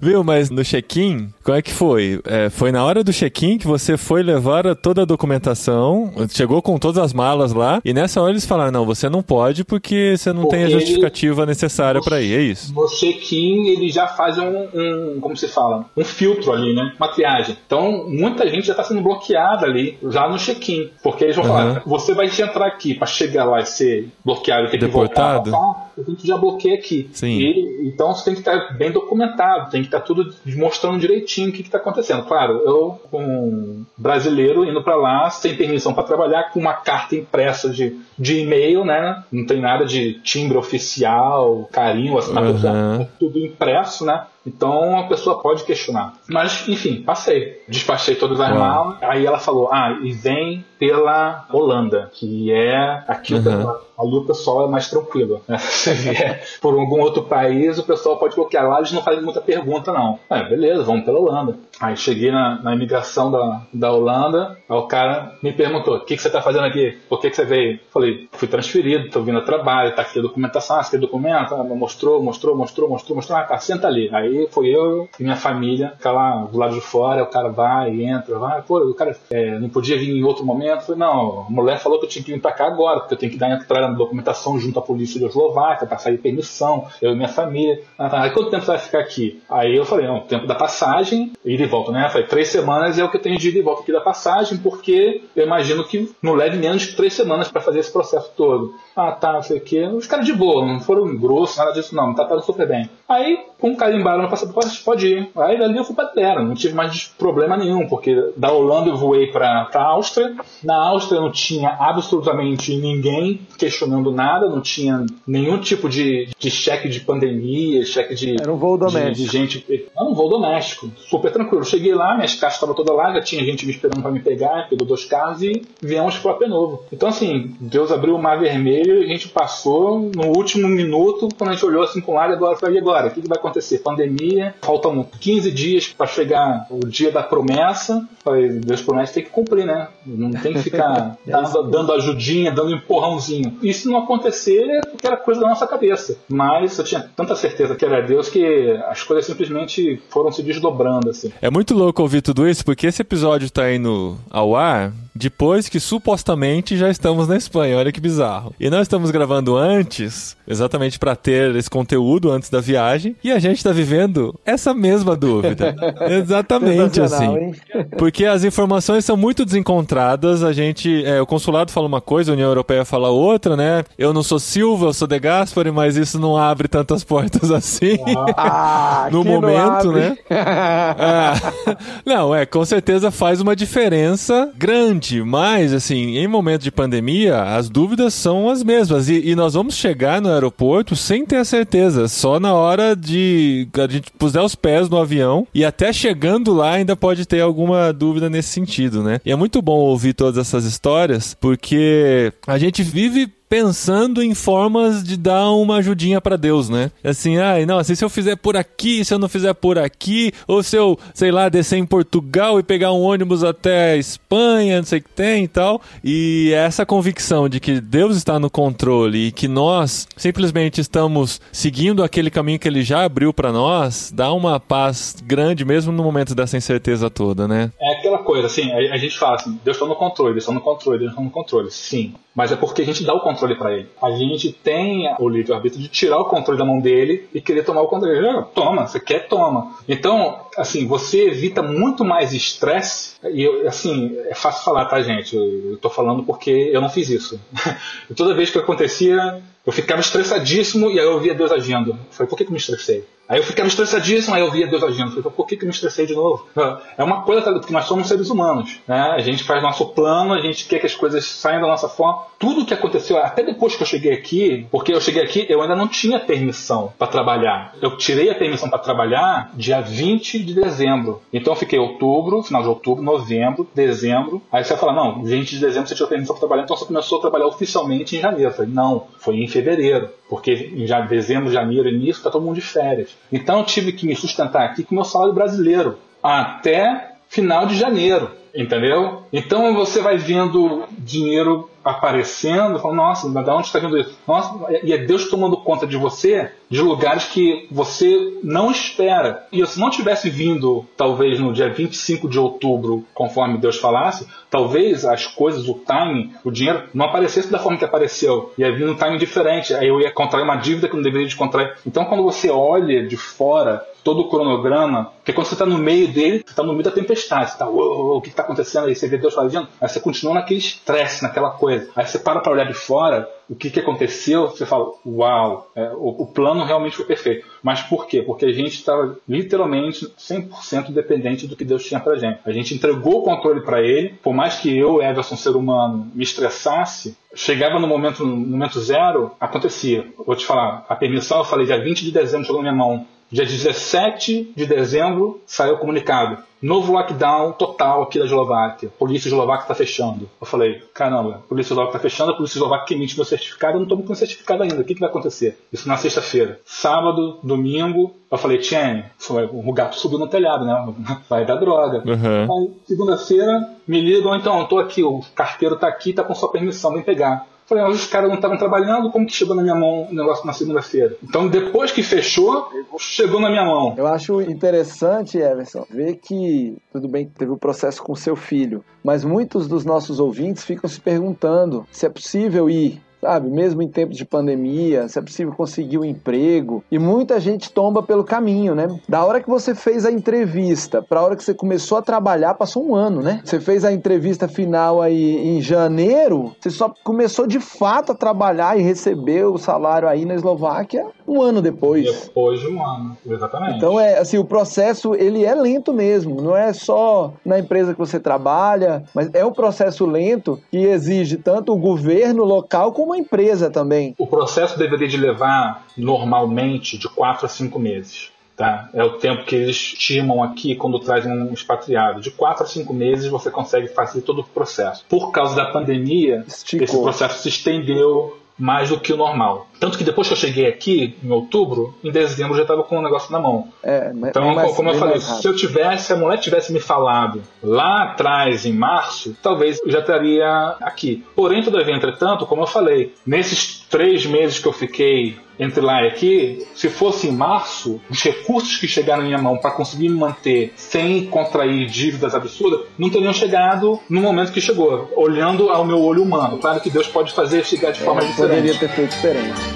Viu, 0.00 0.24
mas 0.24 0.50
no 0.50 0.64
check-in, 0.64 1.28
como 1.42 1.56
é 1.56 1.62
que 1.62 1.72
foi? 1.72 2.20
É, 2.24 2.50
foi 2.50 2.72
na 2.72 2.84
hora 2.84 3.04
do 3.04 3.12
check-in 3.12 3.58
que 3.58 3.66
você 3.66 3.96
foi 3.96 4.22
levar 4.22 4.74
toda 4.76 5.02
a 5.02 5.04
documentação, 5.04 6.12
chegou 6.30 6.60
com 6.62 6.78
todas 6.78 7.02
as 7.02 7.12
malas 7.12 7.52
lá, 7.52 7.80
e 7.84 7.92
nessa 7.92 8.20
hora 8.20 8.32
eles 8.32 8.46
falaram: 8.46 8.72
não, 8.72 8.84
você 8.86 9.08
não 9.08 9.22
pode 9.22 9.64
porque 9.64 10.16
você 10.16 10.32
não 10.32 10.48
tem 10.48 10.64
a 10.64 10.66
Porque 10.66 10.80
justificativa 10.80 11.46
necessária 11.46 12.00
pra 12.00 12.20
ir, 12.20 12.34
é 12.38 12.42
isso? 12.42 12.72
no 12.74 12.86
check-in 12.88 13.68
ele 13.68 13.90
já 13.90 14.06
faz 14.08 14.38
um, 14.38 14.66
um- 14.74 15.18
como 15.20 15.36
se 15.36 15.48
fala, 15.48 15.86
um 15.96 16.04
filtro 16.04 16.52
ali, 16.52 16.74
né? 16.74 16.92
Uma 16.98 17.08
triagem. 17.08 17.56
Então 17.66 18.06
muita 18.08 18.48
gente 18.50 18.66
já 18.66 18.72
está 18.72 18.82
sendo 18.84 19.02
bloqueada 19.02 19.66
ali, 19.66 19.98
já 20.10 20.28
no 20.28 20.36
check-in. 20.38 20.90
Porque 21.02 21.24
eles 21.24 21.36
vão 21.36 21.44
Uhum. 21.44 21.50
falar, 21.52 21.82
você 21.86 22.14
vai 22.14 22.26
entrar 22.26 22.66
aqui 22.66 22.94
para 22.94 23.06
chegar 23.06 23.44
lá 23.44 23.60
e 23.60 23.66
ser 23.66 24.08
bloqueado, 24.24 24.70
ter 24.70 24.78
que 24.78 24.86
voltar 24.86 25.38
Deportado? 25.38 25.50
cá, 25.50 25.90
a 25.98 26.10
gente 26.10 26.26
já 26.26 26.36
bloqueia 26.36 26.74
aqui. 26.74 27.08
Sim. 27.12 27.38
E, 27.38 27.88
então 27.88 28.12
você 28.14 28.24
tem 28.24 28.34
que 28.34 28.40
estar 28.40 28.63
bem 28.72 28.90
documentado, 28.90 29.70
tem 29.70 29.82
que 29.82 29.88
estar 29.88 30.00
tá 30.00 30.06
tudo 30.06 30.34
mostrando 30.56 30.98
direitinho 30.98 31.50
o 31.50 31.52
que 31.52 31.62
está 31.62 31.78
acontecendo. 31.78 32.24
Claro, 32.24 32.62
eu, 32.64 33.00
um 33.12 33.84
brasileiro, 33.96 34.64
indo 34.64 34.82
para 34.82 34.96
lá 34.96 35.30
sem 35.30 35.56
permissão 35.56 35.94
para 35.94 36.04
trabalhar, 36.04 36.50
com 36.50 36.60
uma 36.60 36.74
carta 36.74 37.16
impressa 37.16 37.68
de, 37.70 37.98
de 38.18 38.40
e-mail, 38.40 38.84
né? 38.84 39.22
Não 39.30 39.46
tem 39.46 39.60
nada 39.60 39.84
de 39.84 40.20
timbre 40.20 40.56
oficial, 40.56 41.68
carinho, 41.72 42.18
assinatura, 42.18 42.72
uhum. 42.72 43.06
tudo 43.18 43.38
impresso, 43.38 44.04
né? 44.04 44.24
Então 44.46 44.98
a 44.98 45.04
pessoa 45.04 45.40
pode 45.40 45.64
questionar. 45.64 46.14
Mas, 46.28 46.68
enfim, 46.68 47.02
passei. 47.02 47.62
Despachei 47.68 48.14
todas 48.14 48.40
as 48.40 48.50
malas. 48.50 48.98
Aí 49.02 49.24
ela 49.24 49.38
falou: 49.38 49.68
ah, 49.72 49.98
e 50.02 50.12
vem 50.12 50.64
pela 50.78 51.46
Holanda, 51.50 52.10
que 52.12 52.52
é 52.52 53.04
aqui 53.08 53.34
uhum. 53.34 53.70
a 53.96 54.02
luta 54.02 54.28
pessoal 54.28 54.66
é 54.66 54.70
mais 54.70 54.90
tranquila. 54.90 55.40
Se 55.58 55.94
vier 55.94 56.44
por 56.60 56.78
algum 56.78 57.00
outro 57.00 57.22
país, 57.22 57.78
o 57.78 57.84
pessoal 57.84 58.18
pode 58.18 58.34
bloquear 58.34 58.68
lá, 58.68 58.78
eles 58.78 58.92
não 58.92 59.02
fazem 59.02 59.22
muita 59.22 59.40
pergunta, 59.40 59.92
não. 59.92 60.18
É, 60.28 60.42
beleza, 60.42 60.82
vamos 60.82 61.04
pela 61.04 61.18
Holanda. 61.18 61.56
Aí 61.80 61.96
cheguei 61.96 62.30
na, 62.30 62.60
na 62.62 62.74
imigração 62.74 63.30
da, 63.30 63.62
da 63.72 63.92
Holanda, 63.92 64.58
aí 64.68 64.76
o 64.76 64.82
cara 64.82 65.36
me 65.42 65.52
perguntou: 65.52 65.96
o 65.96 66.00
que, 66.00 66.16
que 66.16 66.22
você 66.22 66.28
está 66.28 66.42
fazendo 66.42 66.64
aqui? 66.64 66.98
Por 67.08 67.20
que, 67.20 67.30
que 67.30 67.36
você 67.36 67.44
veio? 67.44 67.80
Falei: 67.90 68.28
fui 68.32 68.48
transferido, 68.48 69.06
estou 69.06 69.22
vindo 69.22 69.38
a 69.38 69.42
trabalho, 69.42 69.94
tá 69.94 70.02
aqui 70.02 70.18
a 70.18 70.22
documentação, 70.22 70.78
ah, 70.78 70.82
você 70.82 70.92
quer 70.92 70.98
documento? 70.98 71.54
Ah, 71.54 71.64
mostrou, 71.64 72.22
mostrou, 72.22 72.56
mostrou, 72.56 72.88
mostrou, 72.88 73.16
mostrou. 73.16 73.38
Ah, 73.38 73.44
tá, 73.44 73.58
senta 73.58 73.86
ali. 73.86 74.10
Aí 74.12 74.33
foi 74.50 74.68
eu 74.68 75.08
e 75.18 75.22
minha 75.22 75.36
família, 75.36 75.92
ficar 75.96 76.12
lá 76.12 76.44
do 76.44 76.58
lado 76.58 76.74
de 76.74 76.80
fora, 76.80 77.22
o 77.22 77.26
cara 77.26 77.48
vai, 77.48 78.02
entra, 78.02 78.38
vai, 78.38 78.62
pô, 78.62 78.78
o 78.78 78.94
cara 78.94 79.16
é, 79.30 79.58
não 79.58 79.68
podia 79.68 79.98
vir 79.98 80.10
em 80.10 80.22
outro 80.24 80.44
momento. 80.44 80.82
Falei: 80.82 80.98
não, 80.98 81.46
a 81.48 81.50
mulher 81.50 81.78
falou 81.78 81.98
que 81.98 82.06
eu 82.06 82.08
tinha 82.08 82.24
que 82.24 82.32
vir 82.32 82.40
para 82.40 82.52
cá 82.52 82.66
agora, 82.66 83.00
porque 83.00 83.14
eu 83.14 83.18
tenho 83.18 83.32
que 83.32 83.38
dar 83.38 83.50
entrada 83.50 83.88
na 83.88 83.94
documentação 83.94 84.58
junto 84.58 84.78
à 84.78 84.82
polícia 84.82 85.20
da 85.20 85.26
Eslováquia 85.26 85.86
para 85.86 85.98
sair 85.98 86.18
permissão, 86.18 86.86
eu 87.00 87.12
e 87.12 87.14
minha 87.14 87.28
família. 87.28 87.82
Ah, 87.98 88.08
tá, 88.08 88.22
aí 88.22 88.30
quanto 88.30 88.50
tempo 88.50 88.64
você 88.64 88.72
vai 88.72 88.78
ficar 88.78 89.00
aqui? 89.00 89.42
Aí 89.48 89.76
eu 89.76 89.84
falei: 89.84 90.06
não, 90.06 90.18
o 90.18 90.22
tempo 90.22 90.46
da 90.46 90.54
passagem, 90.54 91.32
ir 91.44 91.60
e 91.60 91.66
volta, 91.66 91.92
né? 91.92 92.08
Falei: 92.08 92.26
três 92.26 92.48
semanas 92.48 92.98
é 92.98 93.04
o 93.04 93.10
que 93.10 93.16
eu 93.16 93.22
tenho 93.22 93.38
de 93.38 93.48
ir 93.48 93.56
e 93.56 93.62
volta 93.62 93.82
aqui 93.82 93.92
da 93.92 94.00
passagem, 94.00 94.58
porque 94.58 95.22
eu 95.34 95.44
imagino 95.44 95.84
que 95.84 96.12
não 96.22 96.34
leve 96.34 96.56
menos 96.56 96.82
de 96.82 96.96
três 96.96 97.12
semanas 97.12 97.48
para 97.48 97.60
fazer 97.60 97.80
esse 97.80 97.92
processo 97.92 98.30
todo. 98.36 98.74
Ah, 98.96 99.12
tá, 99.12 99.32
não 99.32 99.42
sei 99.42 99.58
o 99.58 99.60
quê. 99.60 99.86
Os 99.88 100.06
caras 100.06 100.26
de 100.26 100.32
boa, 100.32 100.64
não 100.64 100.80
foram 100.80 101.16
grossos, 101.16 101.56
nada 101.56 101.72
disso, 101.72 101.94
não, 101.94 102.08
me 102.08 102.14
trataram 102.14 102.42
super 102.42 102.66
bem. 102.66 102.88
Aí, 103.08 103.38
com 103.58 103.74
carimbaram 103.76 104.23
no 104.24 104.30
passaporte, 104.30 104.82
pode 104.82 105.06
ir. 105.06 105.30
Aí 105.36 105.58
dali 105.58 105.76
eu 105.76 105.84
fui 105.84 105.94
pra 105.94 106.06
terra, 106.06 106.42
não 106.42 106.54
tive 106.54 106.74
mais 106.74 107.12
problema 107.18 107.56
nenhum, 107.56 107.86
porque 107.86 108.32
da 108.36 108.52
Holanda 108.52 108.90
eu 108.90 108.96
voei 108.96 109.28
pra, 109.28 109.66
pra 109.66 109.82
Áustria. 109.82 110.34
Na 110.62 110.76
Áustria 110.76 111.20
não 111.20 111.30
tinha 111.30 111.76
absolutamente 111.78 112.76
ninguém 112.76 113.40
questionando 113.58 114.10
nada, 114.10 114.48
não 114.48 114.60
tinha 114.60 115.04
nenhum 115.26 115.58
tipo 115.58 115.88
de, 115.88 116.28
de 116.38 116.50
cheque 116.50 116.88
de 116.88 117.00
pandemia, 117.00 117.84
cheque 117.84 118.14
de. 118.14 118.36
Era 118.40 118.52
um 118.52 118.56
voo 118.56 118.76
doméstico. 118.76 119.14
De, 119.14 119.24
de 119.24 119.30
gente. 119.30 119.86
Não, 119.94 120.10
um 120.10 120.14
voo 120.14 120.28
doméstico. 120.28 120.90
Super 120.96 121.32
tranquilo. 121.32 121.64
Cheguei 121.64 121.94
lá, 121.94 122.14
minhas 122.14 122.34
caixas 122.34 122.56
estavam 122.56 122.74
todas 122.74 122.94
lá, 122.94 123.12
já 123.12 123.20
tinha 123.20 123.44
gente 123.44 123.66
me 123.66 123.72
esperando 123.72 124.02
para 124.02 124.10
me 124.10 124.20
pegar, 124.20 124.68
pegou 124.68 124.86
dois 124.86 125.04
carros 125.04 125.42
e 125.42 125.62
viemos 125.80 126.18
pro 126.18 126.30
AP 126.30 126.42
Novo. 126.42 126.84
Então, 126.92 127.08
assim, 127.08 127.54
Deus 127.60 127.90
abriu 127.90 128.14
o 128.14 128.22
mar 128.22 128.38
vermelho 128.38 129.02
e 129.02 129.04
a 129.04 129.08
gente 129.08 129.28
passou 129.28 130.10
no 130.14 130.36
último 130.36 130.68
minuto, 130.68 131.28
quando 131.36 131.50
a 131.50 131.52
gente 131.52 131.64
olhou 131.64 131.82
assim 131.82 132.00
com 132.00 132.12
o 132.12 132.14
lado, 132.14 132.32
agora 132.32 132.54
e 132.70 132.78
agora? 132.78 133.08
O 133.08 133.10
que, 133.10 133.22
que 133.22 133.28
vai 133.28 133.38
acontecer? 133.38 133.78
Pandemia, 133.78 134.13
faltam 134.60 135.06
15 135.20 135.50
dias 135.50 135.88
para 135.88 136.06
chegar 136.06 136.66
o 136.70 136.80
dia 136.86 137.10
da 137.10 137.22
promessa. 137.22 138.06
Falei, 138.22 138.48
Deus 138.48 138.82
promete, 138.82 139.12
tem 139.12 139.24
que 139.24 139.30
cumprir, 139.30 139.66
né? 139.66 139.88
Não 140.06 140.30
tem 140.30 140.52
que 140.54 140.62
ficar 140.62 141.16
dando, 141.26 141.62
dando 141.70 141.92
ajudinha, 141.92 142.50
dando 142.50 142.74
empurrãozinho. 142.74 143.58
E 143.62 143.72
se 143.72 143.88
não 143.88 143.98
acontecer, 143.98 144.62
é 144.62 144.80
porque 144.82 145.06
era 145.06 145.16
coisa 145.16 145.40
da 145.40 145.48
nossa 145.48 145.66
cabeça. 145.66 146.18
Mas 146.28 146.78
eu 146.78 146.84
tinha 146.84 147.08
tanta 147.14 147.36
certeza 147.36 147.74
que 147.74 147.84
era 147.84 148.02
Deus 148.02 148.28
que 148.28 148.70
as 148.88 149.02
coisas 149.02 149.26
simplesmente 149.26 150.00
foram 150.08 150.32
se 150.32 150.42
desdobrando, 150.42 151.10
assim. 151.10 151.32
É 151.40 151.50
muito 151.50 151.74
louco 151.74 152.02
ouvir 152.02 152.22
tudo 152.22 152.48
isso, 152.48 152.64
porque 152.64 152.86
esse 152.86 153.02
episódio 153.02 153.50
tá 153.50 153.72
indo 153.72 154.16
ao 154.30 154.56
ar 154.56 154.92
depois 155.14 155.68
que 155.68 155.78
supostamente 155.78 156.76
já 156.76 156.90
estamos 156.90 157.28
na 157.28 157.36
Espanha. 157.36 157.76
Olha 157.76 157.92
que 157.92 158.00
bizarro. 158.00 158.54
E 158.58 158.68
nós 158.68 158.82
estamos 158.82 159.10
gravando 159.10 159.56
antes, 159.56 160.36
exatamente 160.46 160.98
para 160.98 161.14
ter 161.14 161.54
esse 161.54 161.70
conteúdo 161.70 162.32
antes 162.32 162.50
da 162.50 162.60
viagem, 162.60 163.14
e 163.22 163.30
a 163.30 163.38
gente 163.38 163.58
está 163.58 163.70
vivendo 163.70 164.34
essa 164.44 164.74
mesma 164.74 165.14
dúvida. 165.14 165.76
exatamente 166.10 167.00
assim. 167.00 167.24
Hein? 167.24 167.54
Porque 167.96 168.24
as 168.24 168.42
informações 168.42 169.04
são 169.04 169.16
muito 169.16 169.44
desencontradas, 169.44 170.42
a 170.42 170.52
gente, 170.52 171.04
é, 171.04 171.20
o 171.20 171.26
consulado 171.26 171.70
fala 171.70 171.86
uma 171.86 172.00
coisa, 172.00 172.32
a 172.32 172.34
União 172.34 172.48
Europeia 172.48 172.84
fala 172.84 173.08
outra, 173.10 173.56
né? 173.56 173.84
Eu 173.96 174.12
não 174.12 174.22
sou 174.22 174.38
Silva, 174.38 174.86
eu 174.86 174.92
sou 174.92 175.06
De 175.06 175.18
Gaspari, 175.20 175.70
mas 175.70 175.96
isso 175.96 176.18
não 176.18 176.36
abre 176.36 176.66
tantas 176.66 177.04
portas 177.04 177.50
assim. 177.50 177.98
Ah, 178.36 179.08
no 179.12 179.22
momento, 179.22 179.92
né? 179.92 180.16
ah, 180.30 181.34
não, 182.04 182.34
é, 182.34 182.44
com 182.44 182.64
certeza 182.64 183.10
faz 183.10 183.40
uma 183.40 183.54
diferença 183.54 184.50
grande 184.56 185.03
mas 185.24 185.72
assim, 185.72 186.16
em 186.16 186.26
momento 186.26 186.62
de 186.62 186.70
pandemia, 186.70 187.42
as 187.42 187.68
dúvidas 187.68 188.14
são 188.14 188.48
as 188.48 188.62
mesmas. 188.62 189.08
E, 189.08 189.30
e, 189.30 189.34
nós 189.34 189.54
vamos 189.54 189.74
chegar 189.74 190.20
no 190.20 190.30
aeroporto 190.30 190.96
sem 190.96 191.26
ter 191.26 191.36
a 191.36 191.44
certeza, 191.44 192.08
só 192.08 192.40
na 192.40 192.54
hora 192.54 192.96
de 192.96 193.68
a 193.76 193.86
gente 193.90 194.10
puser 194.12 194.42
os 194.42 194.54
pés 194.54 194.88
no 194.88 194.98
avião 194.98 195.46
e 195.54 195.64
até 195.64 195.92
chegando 195.92 196.54
lá 196.54 196.72
ainda 196.72 196.96
pode 196.96 197.26
ter 197.26 197.40
alguma 197.40 197.92
dúvida 197.92 198.30
nesse 198.30 198.48
sentido, 198.48 199.02
né? 199.02 199.20
E 199.24 199.30
é 199.30 199.36
muito 199.36 199.60
bom 199.60 199.78
ouvir 199.78 200.14
todas 200.14 200.38
essas 200.38 200.64
histórias, 200.64 201.36
porque 201.40 202.32
a 202.46 202.58
gente 202.58 202.82
vive 202.82 203.28
pensando 203.54 204.20
em 204.20 204.34
formas 204.34 205.04
de 205.04 205.16
dar 205.16 205.52
uma 205.52 205.76
ajudinha 205.76 206.20
para 206.20 206.36
Deus, 206.36 206.68
né? 206.68 206.90
Assim, 207.04 207.38
ai, 207.38 207.64
não, 207.64 207.78
assim, 207.78 207.94
se 207.94 208.04
eu 208.04 208.10
fizer 208.10 208.34
por 208.34 208.56
aqui, 208.56 209.04
se 209.04 209.14
eu 209.14 209.18
não 209.18 209.28
fizer 209.28 209.54
por 209.54 209.78
aqui, 209.78 210.32
ou 210.48 210.60
se 210.60 210.74
eu, 210.76 210.98
sei 211.14 211.30
lá, 211.30 211.48
descer 211.48 211.76
em 211.76 211.86
Portugal 211.86 212.58
e 212.58 212.64
pegar 212.64 212.92
um 212.92 213.00
ônibus 213.00 213.44
até 213.44 213.92
a 213.92 213.96
Espanha, 213.96 214.78
não 214.78 214.84
sei 214.84 214.98
o 214.98 215.02
que 215.02 215.08
tem 215.10 215.44
e 215.44 215.48
tal. 215.48 215.80
E 216.02 216.50
essa 216.52 216.84
convicção 216.84 217.48
de 217.48 217.60
que 217.60 217.80
Deus 217.80 218.16
está 218.16 218.40
no 218.40 218.50
controle 218.50 219.28
e 219.28 219.30
que 219.30 219.46
nós 219.46 220.08
simplesmente 220.16 220.80
estamos 220.80 221.40
seguindo 221.52 222.02
aquele 222.02 222.32
caminho 222.32 222.58
que 222.58 222.66
ele 222.66 222.82
já 222.82 223.04
abriu 223.04 223.32
para 223.32 223.52
nós, 223.52 224.12
dá 224.12 224.32
uma 224.32 224.58
paz 224.58 225.14
grande 225.24 225.64
mesmo 225.64 225.92
no 225.92 226.02
momento 226.02 226.34
dessa 226.34 226.56
incerteza 226.56 227.08
toda, 227.08 227.46
né? 227.46 227.70
É 227.80 228.02
aquela 228.14 228.18
coisa, 228.22 228.46
assim, 228.46 228.70
a, 228.72 228.94
a 228.94 228.96
gente 228.96 229.18
fala 229.18 229.36
assim, 229.36 229.58
Deus 229.64 229.76
está 229.76 229.86
no 229.86 229.96
controle, 229.96 230.32
Deus 230.32 230.44
está 230.44 230.52
no 230.52 230.60
controle, 230.60 230.98
Deus 230.98 231.10
está 231.10 231.22
no 231.22 231.30
controle. 231.30 231.70
Sim, 231.70 232.14
mas 232.34 232.52
é 232.52 232.56
porque 232.56 232.82
a 232.82 232.84
gente 232.84 233.04
dá 233.04 233.14
o 233.14 233.20
controle 233.20 233.56
para 233.56 233.72
ele. 233.72 233.88
A 234.00 234.10
gente 234.12 234.52
tem 234.52 235.12
o 235.18 235.28
livre-arbítrio 235.28 235.82
de 235.82 235.88
tirar 235.88 236.18
o 236.18 236.26
controle 236.26 236.58
da 236.58 236.64
mão 236.64 236.80
dele 236.80 237.28
e 237.34 237.40
querer 237.40 237.64
tomar 237.64 237.82
o 237.82 237.88
controle. 237.88 238.44
Toma, 238.54 238.86
você 238.86 239.00
quer, 239.00 239.28
toma. 239.28 239.76
Então, 239.88 240.40
assim, 240.56 240.86
você 240.86 241.28
evita 241.28 241.62
muito 241.62 242.04
mais 242.04 242.32
estresse. 242.32 243.14
E, 243.24 243.46
assim, 243.66 244.16
é 244.28 244.34
fácil 244.34 244.64
falar, 244.64 244.86
tá, 244.86 245.00
gente? 245.02 245.36
Eu, 245.36 245.78
tô 245.80 245.90
falando 245.90 246.22
porque 246.22 246.50
eu 246.50 246.80
não 246.80 246.88
fiz 246.88 247.08
isso. 247.08 247.40
toda 248.16 248.34
vez 248.34 248.50
que 248.50 248.58
acontecia, 248.58 249.42
eu 249.66 249.72
ficava 249.72 250.00
estressadíssimo 250.00 250.90
e 250.90 250.98
aí 250.98 251.06
eu 251.06 251.20
via 251.20 251.34
Deus 251.34 251.52
agindo. 251.52 251.90
Eu 251.90 251.98
falei, 252.10 252.28
por 252.28 252.36
que, 252.36 252.44
que 252.44 252.50
eu 252.50 252.52
me 252.52 252.58
estressei? 252.58 253.04
Aí 253.28 253.38
eu 253.38 253.42
ficava 253.44 253.68
estressadíssimo, 253.68 254.34
aí 254.34 254.42
eu 254.42 254.50
via 254.50 254.66
Deus 254.66 254.82
agindo. 254.82 255.10
Falei, 255.10 255.22
por 255.22 255.46
que, 255.46 255.56
que 255.56 255.64
eu 255.64 255.68
me 255.68 255.74
estressei 255.74 256.06
de 256.06 256.14
novo? 256.14 256.46
É 256.96 257.02
uma 257.02 257.22
coisa, 257.22 257.42
porque 257.42 257.72
nós 257.72 257.86
somos 257.86 258.06
seres 258.06 258.30
humanos. 258.30 258.78
Né? 258.86 259.00
A 259.00 259.18
gente 259.18 259.42
faz 259.42 259.62
nosso 259.62 259.86
plano, 259.86 260.32
a 260.32 260.40
gente 260.40 260.66
quer 260.66 260.78
que 260.78 260.86
as 260.86 260.94
coisas 260.94 261.24
saiam 261.24 261.60
da 261.60 261.66
nossa 261.66 261.88
forma. 261.88 262.22
Tudo 262.38 262.64
que 262.64 262.74
aconteceu, 262.74 263.16
até 263.18 263.42
depois 263.42 263.74
que 263.74 263.82
eu 263.82 263.86
cheguei 263.86 264.12
aqui, 264.12 264.66
porque 264.70 264.92
eu 264.92 265.00
cheguei 265.00 265.22
aqui, 265.22 265.46
eu 265.48 265.60
ainda 265.60 265.74
não 265.74 265.88
tinha 265.88 266.20
permissão 266.20 266.92
para 266.98 267.06
trabalhar. 267.06 267.74
Eu 267.80 267.96
tirei 267.96 268.30
a 268.30 268.34
permissão 268.34 268.68
para 268.68 268.78
trabalhar 268.78 269.50
dia 269.54 269.80
20 269.80 270.44
de 270.44 270.54
dezembro. 270.54 271.22
Então 271.32 271.52
eu 271.52 271.56
fiquei 271.56 271.78
outubro, 271.78 272.42
final 272.42 272.62
de 272.62 272.68
outubro, 272.68 273.02
novembro, 273.02 273.68
dezembro. 273.74 274.42
Aí 274.52 274.62
você 274.62 274.70
vai 274.70 274.78
falar, 274.78 274.94
não, 274.94 275.24
20 275.24 275.50
de 275.50 275.60
dezembro 275.60 275.88
você 275.88 275.94
tirou 275.94 276.08
permissão 276.08 276.34
para 276.34 276.40
trabalhar, 276.40 276.64
então 276.64 276.76
você 276.76 276.84
começou 276.84 277.18
a 277.18 277.20
trabalhar 277.20 277.46
oficialmente 277.46 278.16
em 278.16 278.20
janeiro. 278.20 278.50
Eu 278.50 278.54
falei, 278.54 278.70
não, 278.72 279.06
foi 279.18 279.36
em 279.36 279.48
fevereiro. 279.48 280.10
Porque 280.34 280.72
em 280.74 280.84
dezembro, 281.06 281.52
janeiro, 281.52 281.88
início, 281.88 282.18
está 282.18 282.28
todo 282.28 282.44
mundo 282.44 282.56
de 282.56 282.60
férias. 282.60 283.16
Então 283.32 283.60
eu 283.60 283.64
tive 283.64 283.92
que 283.92 284.04
me 284.04 284.16
sustentar 284.16 284.64
aqui 284.64 284.82
com 284.82 284.92
meu 284.92 285.04
salário 285.04 285.32
brasileiro 285.32 285.96
até 286.20 287.12
final 287.28 287.66
de 287.66 287.78
janeiro, 287.78 288.32
entendeu? 288.52 289.22
Então 289.32 289.72
você 289.74 290.00
vai 290.00 290.16
vendo 290.16 290.82
dinheiro 290.90 291.70
aparecendo, 291.84 292.78
falando, 292.78 292.96
nossa, 292.96 293.28
de 293.28 293.50
onde 293.50 293.66
está 293.66 293.78
vindo 293.78 293.98
isso? 293.98 294.16
Nossa, 294.26 294.54
e 294.82 294.92
é 294.92 294.98
Deus 294.98 295.28
tomando 295.28 295.56
conta 295.58 295.86
de 295.86 295.96
você 295.96 296.50
de 296.74 296.80
lugares 296.80 297.26
que 297.26 297.68
você 297.70 298.40
não 298.42 298.70
espera. 298.70 299.46
E 299.52 299.64
se 299.66 299.78
não 299.78 299.90
tivesse 299.90 300.28
vindo, 300.28 300.84
talvez 300.96 301.38
no 301.38 301.52
dia 301.52 301.72
25 301.72 302.28
de 302.28 302.38
outubro, 302.38 303.04
conforme 303.14 303.58
Deus 303.58 303.76
falasse, 303.76 304.26
talvez 304.50 305.04
as 305.04 305.26
coisas, 305.26 305.68
o 305.68 305.74
timing, 305.74 306.32
o 306.42 306.50
dinheiro, 306.50 306.84
não 306.92 307.06
aparecesse 307.06 307.50
da 307.50 307.58
forma 307.58 307.78
que 307.78 307.84
apareceu. 307.84 308.52
Ia 308.58 308.74
vir 308.74 308.88
um 308.88 308.96
timing 308.96 309.18
diferente. 309.18 309.74
Aí 309.74 309.86
eu 309.86 310.00
ia 310.00 310.10
contrair 310.10 310.42
uma 310.42 310.56
dívida 310.56 310.88
que 310.88 310.96
não 310.96 311.02
deveria 311.02 311.28
de 311.28 311.36
contrair. 311.36 311.74
Então, 311.86 312.04
quando 312.06 312.24
você 312.24 312.50
olha 312.50 313.06
de 313.06 313.16
fora 313.16 313.84
todo 314.02 314.20
o 314.20 314.28
cronograma, 314.28 315.12
porque 315.16 315.32
quando 315.32 315.46
você 315.46 315.54
está 315.54 315.64
no 315.64 315.78
meio 315.78 316.08
dele, 316.08 316.42
você 316.44 316.50
está 316.50 316.62
no 316.62 316.72
meio 316.72 316.84
da 316.84 316.90
tempestade, 316.90 317.46
você 317.46 317.54
está, 317.54 317.68
o 317.68 318.20
que 318.20 318.28
está 318.28 318.42
acontecendo 318.42 318.86
aí? 318.86 318.94
Você 318.94 319.08
vê 319.08 319.16
Deus 319.16 319.32
fazendo, 319.32 319.66
aí 319.80 319.88
você 319.88 319.98
continua 319.98 320.34
naquele 320.34 320.60
estresse, 320.60 321.22
naquela 321.22 321.50
coisa 321.50 321.73
coisa. 321.78 321.90
Aí 321.94 322.06
você 322.06 322.18
para 322.18 322.40
para 322.40 322.52
olhar 322.52 322.66
de 322.66 322.74
fora 322.74 323.28
o 323.48 323.54
que, 323.54 323.70
que 323.70 323.80
aconteceu, 323.80 324.48
você 324.48 324.64
fala, 324.64 324.90
uau, 325.04 325.70
é, 325.74 325.90
o, 325.92 326.22
o, 326.22 326.26
plano 326.26 326.64
realmente 326.64 326.96
foi 326.96 327.04
perfeito. 327.04 327.46
Mas 327.62 327.82
por 327.82 328.06
quê? 328.06 328.22
Porque 328.22 328.46
a 328.46 328.52
gente 328.52 328.74
estava 328.74 329.18
literalmente 329.28 330.06
100% 330.18 330.90
dependente 330.90 331.46
do 331.46 331.54
que 331.54 331.64
Deus 331.64 331.84
tinha 331.84 332.00
pra 332.00 332.16
gente. 332.16 332.40
A 332.44 332.52
gente 332.52 332.74
entregou 332.74 333.20
o 333.20 333.22
controle 333.22 333.60
para 333.60 333.82
ele, 333.82 334.14
por 334.22 334.32
mais 334.32 334.56
que 334.56 334.76
eu, 334.76 335.02
Everson, 335.02 335.36
ser 335.36 335.56
humano, 335.56 336.10
me 336.14 336.22
estressasse, 336.22 337.16
chegava 337.34 337.78
no 337.78 337.86
momento, 337.86 338.24
no 338.24 338.34
momento 338.34 338.80
zero, 338.80 339.32
acontecia. 339.38 340.06
Vou 340.24 340.34
te 340.34 340.46
falar, 340.46 340.86
a 340.88 340.96
permissão, 340.96 341.38
eu 341.38 341.44
falei, 341.44 341.66
dia 341.66 341.82
20 341.82 342.02
de 342.02 342.12
dezembro 342.12 342.46
chegou 342.46 342.62
na 342.62 342.72
minha 342.72 342.84
mão. 342.84 343.06
Dia 343.34 343.44
17 343.44 344.52
de 344.54 344.64
dezembro 344.64 345.40
saiu 345.44 345.74
o 345.74 345.78
comunicado. 345.78 346.38
Novo 346.62 346.92
lockdown 346.92 347.50
total 347.54 348.04
aqui 348.04 348.16
da 348.16 348.26
Eslováquia. 348.26 348.90
Polícia 348.96 349.26
eslovaca 349.26 349.62
está 349.62 349.74
fechando. 349.74 350.30
Eu 350.40 350.46
falei, 350.46 350.80
caramba, 350.94 351.42
polícia 351.48 351.72
eslovaca 351.72 351.96
está 351.96 352.08
fechando, 352.08 352.30
a 352.30 352.36
polícia 352.36 352.58
eslovaca 352.58 352.84
que 352.84 352.94
emite 352.94 353.16
meu 353.16 353.24
certificado, 353.24 353.72
eu 353.72 353.78
não 353.78 353.88
estou 353.88 354.00
com 354.00 354.14
certificado 354.14 354.62
ainda. 354.62 354.80
O 354.80 354.84
que, 354.84 354.94
que 354.94 355.00
vai 355.00 355.08
acontecer? 355.08 355.58
Isso 355.72 355.88
na 355.88 355.96
sexta-feira. 355.96 356.60
Sábado, 356.64 357.40
domingo, 357.42 358.14
eu 358.30 358.38
falei, 358.38 358.58
Tiene, 358.58 359.04
o 359.52 359.72
gato 359.72 359.96
subiu 359.96 360.20
no 360.20 360.28
telhado, 360.28 360.64
né? 360.64 360.94
Vai 361.28 361.44
dar 361.44 361.56
droga. 361.56 362.04
Uhum. 362.06 362.76
segunda-feira, 362.86 363.68
me 363.84 364.00
ligam, 364.00 364.36
então, 364.36 364.62
estou 364.62 364.78
aqui, 364.78 365.02
o 365.02 365.20
carteiro 365.34 365.74
está 365.74 365.88
aqui, 365.88 366.10
está 366.10 366.22
com 366.22 366.36
sua 366.36 366.52
permissão, 366.52 366.92
vem 366.92 367.02
pegar. 367.02 367.48
Falei, 367.66 367.84
mas 367.84 367.96
os 367.96 368.06
caras 368.06 368.28
não 368.28 368.36
estavam 368.36 368.58
trabalhando, 368.58 369.10
como 369.10 369.26
que 369.26 369.32
chegou 369.32 369.56
na 369.56 369.62
minha 369.62 369.74
mão 369.74 370.08
o 370.10 370.14
negócio 370.14 370.46
na 370.46 370.52
segunda-feira? 370.52 371.16
Então, 371.22 371.48
depois 371.48 371.90
que 371.90 372.02
fechou, 372.02 372.68
chegou 372.98 373.40
na 373.40 373.48
minha 373.48 373.64
mão. 373.64 373.94
Eu 373.96 374.06
acho 374.06 374.40
interessante, 374.42 375.38
Everson, 375.38 375.86
ver 375.88 376.16
que, 376.16 376.76
tudo 376.92 377.08
bem 377.08 377.26
que 377.26 377.32
teve 377.32 377.52
o 377.52 377.56
processo 377.56 378.02
com 378.02 378.14
seu 378.14 378.36
filho, 378.36 378.84
mas 379.02 379.24
muitos 379.24 379.66
dos 379.66 379.84
nossos 379.84 380.20
ouvintes 380.20 380.64
ficam 380.64 380.88
se 380.88 381.00
perguntando 381.00 381.86
se 381.90 382.04
é 382.04 382.08
possível 382.10 382.68
ir 382.68 383.00
sabe? 383.24 383.48
Mesmo 383.48 383.80
em 383.80 383.88
tempos 383.88 384.18
de 384.18 384.24
pandemia, 384.24 385.08
se 385.08 385.18
é 385.18 385.22
possível 385.22 385.54
conseguir 385.54 385.96
um 385.96 386.04
emprego. 386.04 386.84
E 386.90 386.98
muita 386.98 387.40
gente 387.40 387.72
tomba 387.72 388.02
pelo 388.02 388.22
caminho, 388.22 388.74
né? 388.74 388.86
Da 389.08 389.24
hora 389.24 389.40
que 389.40 389.48
você 389.48 389.74
fez 389.74 390.04
a 390.04 390.12
entrevista 390.12 391.00
para 391.00 391.20
a 391.20 391.24
hora 391.24 391.36
que 391.36 391.42
você 391.42 391.54
começou 391.54 391.96
a 391.96 392.02
trabalhar, 392.02 392.52
passou 392.52 392.86
um 392.86 392.94
ano, 392.94 393.22
né? 393.22 393.40
Você 393.42 393.58
fez 393.58 393.82
a 393.82 393.92
entrevista 393.92 394.46
final 394.46 395.00
aí 395.00 395.56
em 395.56 395.62
janeiro, 395.62 396.54
você 396.60 396.68
só 396.68 396.92
começou 397.02 397.46
de 397.46 397.60
fato 397.60 398.12
a 398.12 398.14
trabalhar 398.14 398.78
e 398.78 398.82
receber 398.82 399.46
o 399.46 399.56
salário 399.56 400.06
aí 400.06 400.26
na 400.26 400.34
Eslováquia 400.34 401.06
um 401.26 401.40
ano 401.40 401.62
depois. 401.62 402.04
Depois 402.04 402.60
de 402.60 402.68
um 402.68 402.84
ano, 402.84 403.16
exatamente. 403.26 403.76
Então 403.76 403.98
é 403.98 404.18
assim, 404.18 404.36
o 404.36 404.44
processo 404.44 405.14
ele 405.14 405.44
é 405.44 405.54
lento 405.54 405.94
mesmo, 405.94 406.42
não 406.42 406.54
é 406.54 406.72
só 406.74 407.32
na 407.44 407.58
empresa 407.58 407.94
que 407.94 407.98
você 407.98 408.20
trabalha, 408.20 409.04
mas 409.14 409.30
é 409.32 409.44
um 409.44 409.52
processo 409.52 410.04
lento 410.04 410.60
que 410.70 410.76
exige 410.76 411.38
tanto 411.38 411.72
o 411.72 411.78
governo 411.78 412.44
local 412.44 412.92
como 412.92 413.13
a 413.14 413.18
empresa 413.18 413.70
também. 413.70 414.14
O 414.18 414.26
processo 414.26 414.78
deveria 414.78 415.08
de 415.08 415.16
levar 415.16 415.86
normalmente 415.96 416.98
de 416.98 417.08
quatro 417.08 417.46
a 417.46 417.48
cinco 417.48 417.78
meses. 417.78 418.30
Tá? 418.56 418.88
É 418.94 419.02
o 419.02 419.18
tempo 419.18 419.44
que 419.44 419.56
eles 419.56 419.76
estimam 419.76 420.40
aqui 420.40 420.76
quando 420.76 421.00
trazem 421.00 421.32
um 421.32 421.52
expatriado. 421.52 422.20
De 422.20 422.30
quatro 422.30 422.62
a 422.62 422.66
cinco 422.66 422.94
meses 422.94 423.28
você 423.28 423.50
consegue 423.50 423.88
fazer 423.88 424.20
todo 424.20 424.42
o 424.42 424.44
processo. 424.44 425.04
Por 425.08 425.32
causa 425.32 425.56
da 425.56 425.66
pandemia, 425.66 426.44
Esticou. 426.46 426.84
esse 426.84 427.02
processo 427.02 427.42
se 427.42 427.48
estendeu 427.48 428.38
mais 428.56 428.90
do 428.90 429.00
que 429.00 429.12
o 429.12 429.16
normal. 429.16 429.66
Tanto 429.84 429.98
que 429.98 430.04
depois 430.04 430.26
que 430.26 430.32
eu 430.32 430.38
cheguei 430.38 430.66
aqui, 430.66 431.14
em 431.22 431.30
outubro, 431.30 431.94
em 432.02 432.10
dezembro 432.10 432.54
eu 432.54 432.56
já 432.56 432.62
estava 432.62 432.82
com 432.84 432.96
o 432.96 433.02
negócio 433.02 433.30
na 433.30 433.38
mão. 433.38 433.68
É, 433.82 434.10
então, 434.14 434.54
mais, 434.54 434.74
como 434.74 434.88
eu 434.88 434.94
falei, 434.94 435.20
se 435.20 435.46
eu 435.46 435.54
tivesse, 435.54 436.06
se 436.06 436.12
a 436.14 436.16
mulher 436.16 436.38
tivesse 436.38 436.72
me 436.72 436.80
falado 436.80 437.42
lá 437.62 438.04
atrás, 438.04 438.64
em 438.64 438.72
março, 438.72 439.36
talvez 439.42 439.78
eu 439.84 439.90
já 439.90 439.98
estaria 439.98 440.76
aqui. 440.80 441.22
Porém, 441.36 441.62
todavia, 441.62 441.94
entretanto, 441.94 442.46
como 442.46 442.62
eu 442.62 442.66
falei, 442.66 443.12
nesses 443.26 443.84
três 443.90 444.24
meses 444.24 444.58
que 444.58 444.66
eu 444.66 444.72
fiquei 444.72 445.36
entre 445.58 445.80
lá 445.80 446.02
e 446.02 446.08
aqui, 446.08 446.66
se 446.74 446.88
fosse 446.88 447.28
em 447.28 447.32
março, 447.32 448.00
os 448.10 448.22
recursos 448.22 448.76
que 448.76 448.88
chegaram 448.88 449.22
na 449.22 449.28
minha 449.28 449.38
mão 449.38 449.56
para 449.58 449.70
conseguir 449.70 450.08
me 450.08 450.16
manter 450.16 450.72
sem 450.76 451.26
contrair 451.26 451.86
dívidas 451.86 452.34
absurdas 452.34 452.80
não 452.98 453.10
teriam 453.10 453.32
chegado 453.32 454.00
no 454.08 454.20
momento 454.20 454.52
que 454.52 454.60
chegou, 454.60 455.12
olhando 455.16 455.68
ao 455.70 455.84
meu 455.84 456.00
olho 456.02 456.22
humano. 456.22 456.58
Claro 456.58 456.80
que 456.80 456.90
Deus 456.90 457.06
pode 457.06 457.32
fazer 457.32 457.64
chegar 457.64 457.92
de 457.92 458.00
forma 458.00 458.22
é, 458.22 458.26
diferente. 458.26 458.54
Poderia 458.54 458.78
ter 458.78 458.88
feito 458.88 459.10
diferente. 459.10 459.73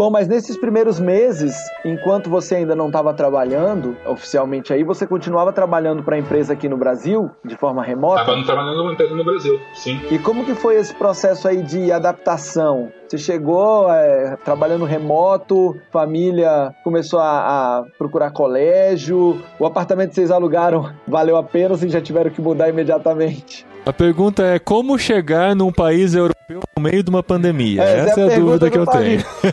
Bom, 0.00 0.08
mas 0.08 0.26
nesses 0.26 0.56
primeiros 0.56 0.98
meses, 0.98 1.54
enquanto 1.84 2.30
você 2.30 2.54
ainda 2.54 2.74
não 2.74 2.86
estava 2.86 3.12
trabalhando 3.12 3.94
oficialmente 4.06 4.72
aí, 4.72 4.82
você 4.82 5.06
continuava 5.06 5.52
trabalhando 5.52 6.02
para 6.02 6.16
a 6.16 6.18
empresa 6.18 6.54
aqui 6.54 6.70
no 6.70 6.78
Brasil, 6.78 7.30
de 7.44 7.54
forma 7.54 7.82
remota? 7.82 8.22
Estava 8.22 8.42
trabalhando 8.42 8.92
empresa 8.94 9.14
no 9.14 9.22
Brasil, 9.22 9.60
sim. 9.74 10.00
E 10.10 10.18
como 10.18 10.46
que 10.46 10.54
foi 10.54 10.76
esse 10.76 10.94
processo 10.94 11.46
aí 11.46 11.62
de 11.62 11.92
adaptação? 11.92 12.90
Você 13.10 13.18
chegou 13.18 13.92
é, 13.92 14.36
trabalhando 14.44 14.84
remoto, 14.84 15.76
família 15.90 16.72
começou 16.84 17.18
a, 17.18 17.80
a, 17.80 17.84
procurar 17.98 18.30
colégio, 18.30 19.42
o 19.58 19.66
apartamento 19.66 20.10
que 20.10 20.14
vocês 20.14 20.30
alugaram 20.30 20.92
valeu 21.08 21.36
a 21.36 21.42
pena 21.42 21.70
ou 21.70 21.76
vocês 21.76 21.90
já 21.90 22.00
tiveram 22.00 22.30
que 22.30 22.40
mudar 22.40 22.68
imediatamente? 22.68 23.66
A 23.84 23.92
pergunta 23.92 24.44
é 24.44 24.60
como 24.60 24.96
chegar 24.96 25.56
num 25.56 25.72
país 25.72 26.14
europeu 26.14 26.60
no 26.76 26.82
meio 26.84 27.02
de 27.02 27.10
uma 27.10 27.20
pandemia? 27.22 27.82
É, 27.82 27.98
Essa 28.00 28.20
é 28.20 28.28
é 28.28 28.32
a 28.32 28.36
a 28.36 28.38
dúvida 28.38 28.70
que 28.70 28.78
eu 28.78 28.84
país. 28.84 29.24
tenho. 29.24 29.52